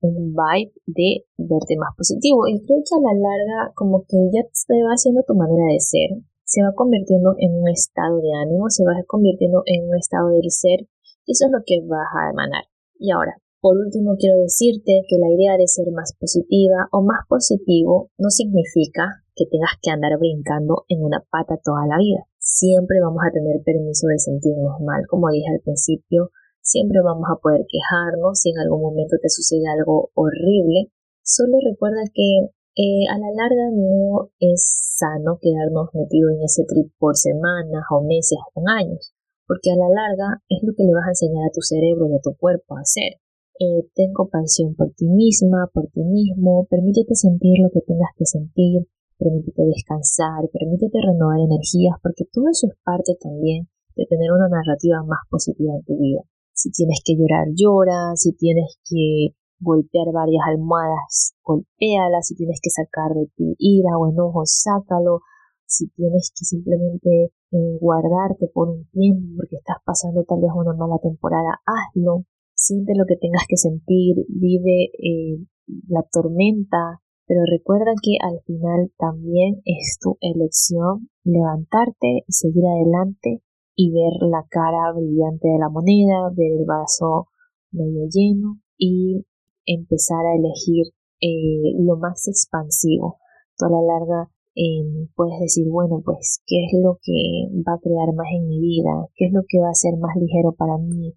un 0.00 0.30
vibe 0.30 0.72
de 0.86 1.26
verte 1.36 1.74
más 1.76 1.90
positivo. 1.98 2.46
Y 2.46 2.62
creo 2.62 2.78
que 2.86 2.94
a 2.94 3.02
la 3.02 3.14
larga 3.18 3.74
como 3.74 4.06
que 4.06 4.16
ya 4.30 4.46
te 4.46 4.78
va 4.78 4.94
haciendo 4.94 5.26
tu 5.26 5.34
manera 5.34 5.66
de 5.74 5.82
ser, 5.82 6.22
se 6.44 6.62
va 6.62 6.72
convirtiendo 6.74 7.34
en 7.38 7.60
un 7.60 7.68
estado 7.68 8.22
de 8.22 8.32
ánimo, 8.32 8.70
se 8.70 8.84
va 8.84 8.94
convirtiendo 9.06 9.62
en 9.66 9.90
un 9.90 9.96
estado 9.98 10.30
del 10.30 10.48
ser, 10.50 10.86
eso 11.28 11.46
es 11.46 11.52
lo 11.52 11.60
que 11.64 11.80
vas 11.86 12.08
a 12.16 12.30
emanar. 12.32 12.64
Y 12.98 13.12
ahora, 13.12 13.36
por 13.60 13.76
último, 13.76 14.16
quiero 14.18 14.38
decirte 14.38 15.02
que 15.08 15.18
la 15.18 15.30
idea 15.30 15.56
de 15.56 15.66
ser 15.66 15.90
más 15.92 16.14
positiva 16.18 16.88
o 16.92 17.02
más 17.02 17.26
positivo 17.28 18.10
no 18.16 18.30
significa 18.30 19.22
que 19.34 19.46
tengas 19.46 19.78
que 19.82 19.90
andar 19.90 20.18
brincando 20.18 20.84
en 20.88 21.04
una 21.04 21.22
pata 21.30 21.58
toda 21.62 21.86
la 21.86 21.98
vida. 21.98 22.22
Siempre 22.38 22.98
vamos 23.02 23.22
a 23.22 23.32
tener 23.32 23.62
permiso 23.62 24.06
de 24.06 24.18
sentirnos 24.18 24.80
mal, 24.80 25.06
como 25.06 25.30
dije 25.30 25.50
al 25.50 25.60
principio, 25.60 26.30
siempre 26.62 27.00
vamos 27.02 27.26
a 27.30 27.40
poder 27.40 27.66
quejarnos 27.66 28.40
si 28.40 28.50
en 28.50 28.58
algún 28.58 28.82
momento 28.82 29.16
te 29.20 29.28
sucede 29.28 29.66
algo 29.66 30.10
horrible. 30.14 30.90
Solo 31.22 31.58
recuerda 31.62 32.02
que 32.14 32.50
eh, 32.78 33.04
a 33.10 33.18
la 33.18 33.30
larga 33.34 33.74
no 33.74 34.30
es 34.38 34.62
sano 34.98 35.38
quedarnos 35.42 35.90
metidos 35.94 36.30
en 36.38 36.42
ese 36.44 36.64
trip 36.64 36.92
por 36.98 37.16
semanas 37.16 37.82
o 37.90 38.02
meses 38.02 38.38
o 38.54 38.62
años, 38.68 39.14
porque 39.48 39.72
a 39.72 39.80
la 39.80 39.88
larga 39.88 40.44
es 40.48 40.60
lo 40.62 40.76
que 40.76 40.84
le 40.84 40.92
vas 40.92 41.08
a 41.08 41.16
enseñar 41.16 41.48
a 41.48 41.54
tu 41.56 41.62
cerebro 41.62 42.06
y 42.06 42.14
a 42.14 42.20
tu 42.22 42.36
cuerpo 42.36 42.76
a 42.76 42.84
hacer 42.84 43.18
eh, 43.58 43.90
ten 43.94 44.12
compasión 44.14 44.74
por 44.74 44.94
ti 44.94 45.08
misma, 45.08 45.68
por 45.74 45.88
ti 45.90 46.04
mismo, 46.04 46.66
permítete 46.70 47.14
sentir 47.14 47.58
lo 47.58 47.70
que 47.70 47.80
tengas 47.82 48.14
que 48.16 48.24
sentir, 48.24 48.86
permítete 49.18 49.62
descansar, 49.66 50.46
permítete 50.52 50.98
renovar 51.02 51.40
energías, 51.40 51.98
porque 52.02 52.24
todo 52.30 52.46
eso 52.50 52.68
es 52.68 52.78
parte 52.84 53.18
también 53.20 53.68
de 53.96 54.06
tener 54.06 54.30
una 54.30 54.48
narrativa 54.48 55.02
más 55.02 55.26
positiva 55.28 55.74
en 55.74 55.84
tu 55.84 55.98
vida. 55.98 56.22
Si 56.54 56.70
tienes 56.70 57.00
que 57.04 57.14
llorar, 57.18 57.48
llora, 57.54 58.14
si 58.14 58.32
tienes 58.32 58.78
que 58.88 59.34
golpear 59.58 60.06
varias 60.12 60.42
almohadas, 60.46 61.34
golpéalas, 61.42 62.28
si 62.28 62.36
tienes 62.36 62.60
que 62.62 62.70
sacar 62.70 63.10
de 63.14 63.26
ti 63.34 63.56
ira 63.58 63.98
o 63.98 64.08
enojo, 64.08 64.42
sácalo, 64.46 65.22
si 65.68 65.88
tienes 65.90 66.32
que 66.34 66.44
simplemente 66.44 67.30
eh, 67.52 67.78
guardarte 67.78 68.48
por 68.52 68.70
un 68.70 68.88
tiempo 68.90 69.36
porque 69.36 69.56
estás 69.56 69.76
pasando 69.84 70.24
tal 70.24 70.40
vez 70.40 70.50
una 70.54 70.72
mala 70.72 70.98
temporada, 70.98 71.60
hazlo, 71.66 72.24
siente 72.54 72.94
lo 72.96 73.04
que 73.06 73.16
tengas 73.16 73.44
que 73.46 73.58
sentir, 73.58 74.24
vive 74.28 74.90
eh, 74.96 75.44
la 75.88 76.02
tormenta, 76.10 77.00
pero 77.26 77.40
recuerda 77.44 77.92
que 78.02 78.16
al 78.18 78.40
final 78.46 78.90
también 78.96 79.60
es 79.66 79.98
tu 80.00 80.16
elección 80.20 81.10
levantarte 81.24 82.24
y 82.26 82.32
seguir 82.32 82.64
adelante 82.64 83.42
y 83.76 83.92
ver 83.92 84.14
la 84.22 84.46
cara 84.48 84.92
brillante 84.96 85.48
de 85.48 85.58
la 85.58 85.68
moneda, 85.68 86.32
ver 86.34 86.52
el 86.58 86.64
vaso 86.64 87.28
medio 87.70 88.08
lleno 88.08 88.58
y 88.78 89.26
empezar 89.66 90.24
a 90.24 90.34
elegir 90.34 90.86
eh, 91.20 91.76
lo 91.78 91.98
más 91.98 92.26
expansivo. 92.26 93.18
Toda 93.58 93.72
la 93.72 93.82
larga 93.82 94.30
eh, 94.58 95.06
puedes 95.14 95.38
decir, 95.38 95.68
bueno, 95.70 96.02
pues, 96.04 96.42
¿qué 96.46 96.66
es 96.66 96.72
lo 96.82 96.98
que 97.00 97.46
va 97.62 97.74
a 97.74 97.80
crear 97.80 98.12
más 98.14 98.26
en 98.34 98.48
mi 98.48 98.58
vida? 98.58 99.06
¿Qué 99.14 99.26
es 99.26 99.32
lo 99.32 99.42
que 99.48 99.60
va 99.60 99.70
a 99.70 99.74
ser 99.74 99.96
más 99.96 100.16
ligero 100.16 100.52
para 100.52 100.76
mí? 100.78 101.14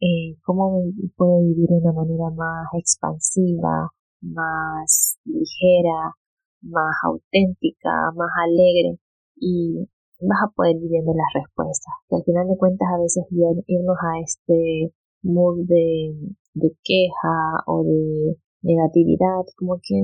eh, 0.00 0.36
cómo 0.44 0.82
puedo 1.16 1.42
vivir 1.42 1.68
de 1.68 1.76
una 1.76 1.92
manera 1.92 2.30
más 2.30 2.66
expansiva, 2.78 3.90
más 4.22 5.18
ligera, 5.24 6.16
más 6.62 6.94
auténtica, 7.04 7.90
más 8.16 8.30
alegre 8.44 8.98
y 9.36 9.86
vas 10.20 10.40
a 10.44 10.52
poder 10.54 10.76
ir 10.76 10.88
viendo 10.88 11.12
las 11.12 11.32
respuestas. 11.34 11.92
Que 12.08 12.16
al 12.16 12.24
final 12.24 12.48
de 12.48 12.56
cuentas 12.56 12.88
a 12.88 12.98
veces 12.98 13.24
irnos 13.30 13.96
a 14.00 14.20
este 14.20 14.94
mood 15.22 15.66
de, 15.66 16.14
de 16.54 16.72
queja 16.82 17.62
o 17.66 17.84
de 17.84 18.36
negatividad 18.62 19.44
como 19.56 19.76
que 19.82 19.96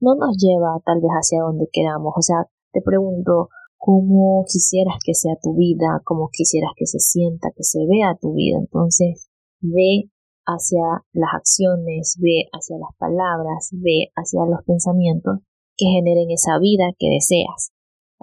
no 0.00 0.14
nos 0.14 0.36
lleva 0.36 0.80
tal 0.84 1.00
vez 1.00 1.10
hacia 1.10 1.42
donde 1.42 1.68
queramos. 1.72 2.12
O 2.16 2.22
sea, 2.22 2.46
te 2.72 2.82
pregunto, 2.82 3.48
cómo 3.78 4.44
quisieras 4.50 4.96
que 5.04 5.14
sea 5.14 5.36
tu 5.40 5.54
vida, 5.54 6.02
cómo 6.04 6.28
quisieras 6.32 6.72
que 6.76 6.86
se 6.86 6.98
sienta, 6.98 7.52
que 7.54 7.62
se 7.62 7.86
vea 7.86 8.18
tu 8.20 8.34
vida. 8.34 8.58
Entonces, 8.58 9.30
ve 9.60 10.10
hacia 10.44 11.04
las 11.12 11.30
acciones, 11.34 12.18
ve 12.20 12.50
hacia 12.52 12.78
las 12.78 12.94
palabras, 12.98 13.70
ve 13.72 14.10
hacia 14.16 14.46
los 14.46 14.64
pensamientos 14.64 15.38
que 15.76 15.86
generen 15.86 16.30
esa 16.30 16.58
vida 16.58 16.90
que 16.98 17.10
deseas. 17.10 17.72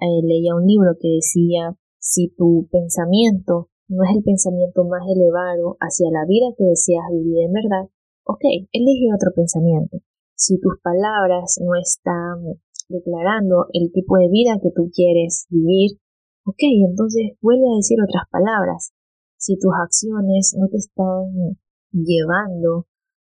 Eh, 0.01 0.21
leía 0.23 0.55
un 0.55 0.65
libro 0.65 0.95
que 0.99 1.09
decía, 1.15 1.75
si 1.99 2.29
tu 2.35 2.67
pensamiento 2.71 3.69
no 3.87 4.03
es 4.03 4.15
el 4.15 4.23
pensamiento 4.23 4.83
más 4.85 5.03
elevado 5.07 5.77
hacia 5.79 6.09
la 6.09 6.25
vida 6.27 6.47
que 6.57 6.65
deseas 6.65 7.05
vivir 7.11 7.45
en 7.45 7.53
verdad, 7.53 7.87
ok, 8.25 8.67
elige 8.71 9.13
otro 9.13 9.31
pensamiento. 9.35 9.99
Si 10.43 10.59
tus 10.59 10.75
palabras 10.81 11.59
no 11.63 11.71
están 11.79 12.59
declarando 12.89 13.67
el 13.71 13.91
tipo 13.91 14.17
de 14.17 14.27
vida 14.29 14.59
que 14.61 14.71
tú 14.75 14.91
quieres 14.93 15.47
vivir, 15.49 15.99
Ok, 16.45 16.59
entonces 16.59 17.39
vuelve 17.39 17.63
a 17.71 17.79
decir 17.79 17.97
otras 18.03 18.27
palabras. 18.29 18.91
Si 19.37 19.55
tus 19.57 19.71
acciones 19.71 20.53
no 20.59 20.67
te 20.67 20.75
están 20.75 21.55
llevando 21.91 22.87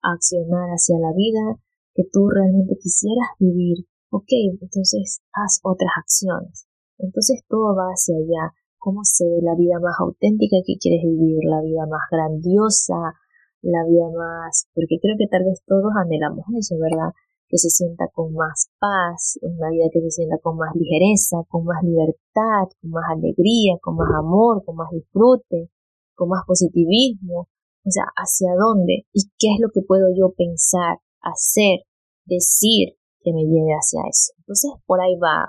a 0.03 0.13
accionar 0.13 0.69
hacia 0.69 0.99
la 0.99 1.09
vida 1.17 1.57
que 1.95 2.03
tú 2.11 2.29
realmente 2.29 2.77
quisieras 2.77 3.33
vivir, 3.39 3.89
ok, 4.11 4.29
entonces 4.61 5.21
haz 5.33 5.59
otras 5.63 5.89
acciones. 5.97 6.67
Entonces 6.99 7.41
todo 7.49 7.73
va 7.75 7.89
hacia 7.89 8.15
allá. 8.15 8.53
¿Cómo 8.77 9.01
se 9.03 9.25
ve 9.25 9.41
la 9.41 9.55
vida 9.57 9.79
más 9.81 9.97
auténtica 9.99 10.57
que 10.63 10.77
quieres 10.77 11.01
vivir? 11.01 11.41
La 11.49 11.61
vida 11.61 11.89
más 11.89 12.05
grandiosa, 12.11 13.17
la 13.61 13.85
vida 13.87 14.09
más... 14.15 14.67
Porque 14.73 14.99
creo 15.01 15.15
que 15.17 15.27
tal 15.27 15.45
vez 15.45 15.61
todos 15.65 15.91
anhelamos 15.95 16.45
eso, 16.57 16.75
¿verdad? 16.79 17.13
que 17.49 17.57
se 17.57 17.69
sienta 17.69 18.07
con 18.13 18.33
más 18.33 18.69
paz, 18.79 19.39
una 19.41 19.69
vida 19.71 19.89
que 19.91 20.01
se 20.01 20.11
sienta 20.11 20.37
con 20.37 20.55
más 20.55 20.69
ligereza, 20.75 21.37
con 21.49 21.65
más 21.65 21.83
libertad, 21.83 22.69
con 22.79 22.91
más 22.91 23.05
alegría, 23.09 23.75
con 23.81 23.95
más 23.97 24.09
amor, 24.15 24.63
con 24.63 24.75
más 24.75 24.91
disfrute, 24.91 25.71
con 26.13 26.29
más 26.29 26.45
positivismo. 26.45 27.49
O 27.83 27.89
sea, 27.89 28.05
¿hacia 28.15 28.53
dónde? 28.53 29.07
¿Y 29.13 29.31
qué 29.39 29.55
es 29.55 29.59
lo 29.59 29.69
que 29.73 29.81
puedo 29.81 30.13
yo 30.15 30.31
pensar, 30.37 30.99
hacer, 31.21 31.79
decir 32.25 32.99
que 33.21 33.33
me 33.33 33.41
lleve 33.41 33.73
hacia 33.73 34.01
eso? 34.07 34.33
Entonces, 34.37 34.71
por 34.85 35.01
ahí 35.01 35.17
va. 35.17 35.45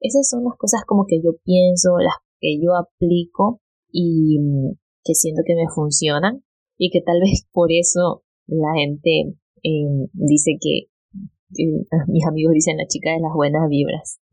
Esas 0.00 0.28
son 0.28 0.44
las 0.44 0.58
cosas 0.58 0.84
como 0.86 1.06
que 1.06 1.22
yo 1.24 1.32
pienso, 1.42 1.96
las 1.98 2.20
que 2.38 2.60
yo 2.60 2.76
aplico 2.76 3.60
y 3.90 4.38
mm, 4.40 4.76
que 5.04 5.14
siento 5.14 5.40
que 5.46 5.54
me 5.54 5.68
funcionan 5.74 6.44
y 6.80 6.88
que 6.88 7.04
tal 7.04 7.20
vez 7.20 7.44
por 7.52 7.68
eso 7.70 8.24
la 8.48 8.72
gente 8.72 9.36
eh, 9.62 10.08
dice 10.14 10.56
que 10.58 10.88
mis 12.08 12.26
amigos 12.26 12.54
dicen 12.54 12.78
la 12.78 12.88
chica 12.88 13.12
de 13.12 13.20
las 13.20 13.34
buenas 13.36 13.68
vibras. 13.68 14.18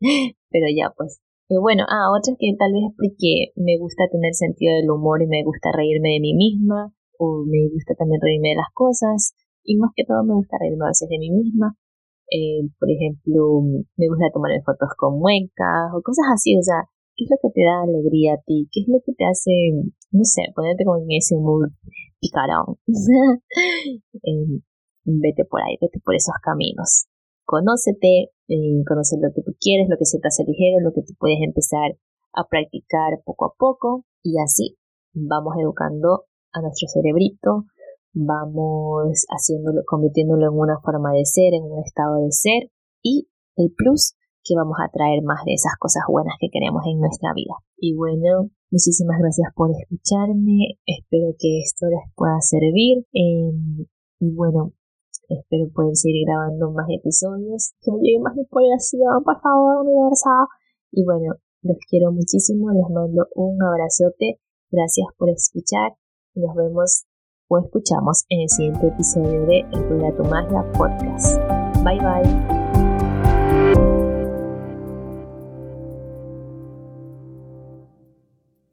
Pero 0.50 0.66
ya, 0.74 0.90
pues. 0.96 1.20
Eh, 1.50 1.60
bueno, 1.60 1.84
ah, 1.88 2.08
otra 2.08 2.32
que 2.40 2.56
tal 2.58 2.72
vez 2.72 2.88
porque 2.96 3.52
me 3.56 3.76
gusta 3.76 4.08
tener 4.10 4.32
sentido 4.32 4.76
del 4.76 4.90
humor 4.90 5.20
y 5.22 5.26
me 5.26 5.44
gusta 5.44 5.72
reírme 5.72 6.16
de 6.16 6.20
mí 6.20 6.32
misma, 6.34 6.92
o 7.18 7.44
me 7.44 7.68
gusta 7.72 7.94
también 7.94 8.20
reírme 8.20 8.50
de 8.50 8.60
las 8.60 8.72
cosas, 8.72 9.36
y 9.64 9.76
más 9.76 9.92
que 9.96 10.04
todo 10.04 10.24
me 10.24 10.34
gusta 10.34 10.56
reírme 10.60 10.84
a 10.84 10.92
veces 10.92 11.08
de 11.08 11.18
mí 11.18 11.30
misma. 11.30 11.76
Eh, 12.32 12.64
por 12.78 12.88
ejemplo, 12.90 13.60
me 13.96 14.08
gusta 14.08 14.32
tomarme 14.32 14.60
fotos 14.64 14.92
con 14.96 15.18
muecas 15.18 15.88
o 15.96 16.00
cosas 16.00 16.28
así, 16.32 16.56
o 16.56 16.62
sea, 16.62 16.84
¿qué 17.16 17.24
es 17.24 17.30
lo 17.32 17.40
que 17.40 17.52
te 17.52 17.64
da 17.64 17.80
alegría 17.80 18.34
a 18.36 18.42
ti? 18.44 18.68
¿Qué 18.72 18.84
es 18.84 18.88
lo 18.88 19.00
que 19.04 19.12
te 19.16 19.24
hace, 19.24 19.52
no 20.12 20.24
sé, 20.24 20.52
ponerte 20.54 20.84
como 20.84 21.00
en 21.00 21.12
ese 21.16 21.36
humor 21.36 21.72
picarón? 22.20 22.76
eh, 24.22 24.60
vete 25.04 25.44
por 25.44 25.62
ahí, 25.62 25.76
vete 25.80 26.00
por 26.04 26.14
esos 26.14 26.34
caminos. 26.42 27.06
Conócete, 27.44 28.32
eh, 28.48 28.84
conoce 28.86 29.16
lo 29.20 29.32
que 29.34 29.42
tú 29.42 29.56
quieres, 29.60 29.88
lo 29.88 29.96
que 29.96 30.04
se 30.04 30.18
te 30.18 30.28
hace 30.28 30.44
ligero, 30.44 30.80
lo 30.80 30.92
que 30.92 31.02
tú 31.02 31.14
puedes 31.18 31.38
empezar 31.40 31.96
a 32.34 32.44
practicar 32.48 33.22
poco 33.24 33.46
a 33.46 33.54
poco 33.56 34.04
y 34.22 34.38
así 34.38 34.76
vamos 35.14 35.54
educando 35.58 36.24
a 36.52 36.60
nuestro 36.60 36.88
cerebrito, 36.88 37.64
vamos 38.12 39.26
haciéndolo, 39.28 39.82
convirtiéndolo 39.86 40.52
en 40.52 40.58
una 40.58 40.78
forma 40.80 41.12
de 41.12 41.24
ser, 41.24 41.54
en 41.54 41.64
un 41.64 41.82
estado 41.82 42.22
de 42.22 42.32
ser 42.32 42.70
y 43.02 43.28
el 43.56 43.72
plus 43.74 44.14
que 44.44 44.54
vamos 44.56 44.76
a 44.82 44.90
traer 44.90 45.22
más 45.22 45.44
de 45.44 45.54
esas 45.54 45.72
cosas 45.78 46.04
buenas 46.08 46.34
que 46.40 46.48
queremos 46.50 46.82
en 46.86 47.00
nuestra 47.00 47.32
vida. 47.34 47.54
Y 47.76 47.94
bueno, 47.94 48.50
muchísimas 48.70 49.18
gracias 49.18 49.48
por 49.54 49.70
escucharme, 49.70 50.78
espero 50.86 51.34
que 51.38 51.60
esto 51.60 51.86
les 51.86 52.12
pueda 52.14 52.40
servir. 52.40 53.06
Em, 53.12 53.86
y 54.20 54.34
bueno, 54.34 54.72
Espero 55.28 55.68
poder 55.74 55.94
seguir 55.94 56.24
grabando 56.26 56.70
más 56.70 56.86
episodios, 56.88 57.74
que 57.82 57.92
me 57.92 57.98
llegue 58.00 58.18
más 58.20 58.34
inspiración, 58.34 59.22
por 59.22 59.38
favor, 59.42 59.84
universo. 59.84 60.48
Y 60.90 61.04
bueno, 61.04 61.34
los 61.62 61.76
quiero 61.88 62.12
muchísimo, 62.12 62.70
les 62.72 62.88
mando 62.88 63.26
un 63.34 63.62
abrazote. 63.62 64.40
Gracias 64.70 65.06
por 65.18 65.28
escuchar 65.28 65.92
y 66.34 66.40
nos 66.40 66.54
vemos 66.56 67.04
o 67.48 67.58
escuchamos 67.58 68.24
en 68.30 68.40
el 68.40 68.48
siguiente 68.48 68.88
episodio 68.88 69.44
de 69.46 69.60
El 69.72 70.16
tu 70.16 70.24
Magia 70.24 70.64
Podcast. 70.72 71.38
Bye 71.84 72.00
bye. 72.00 72.57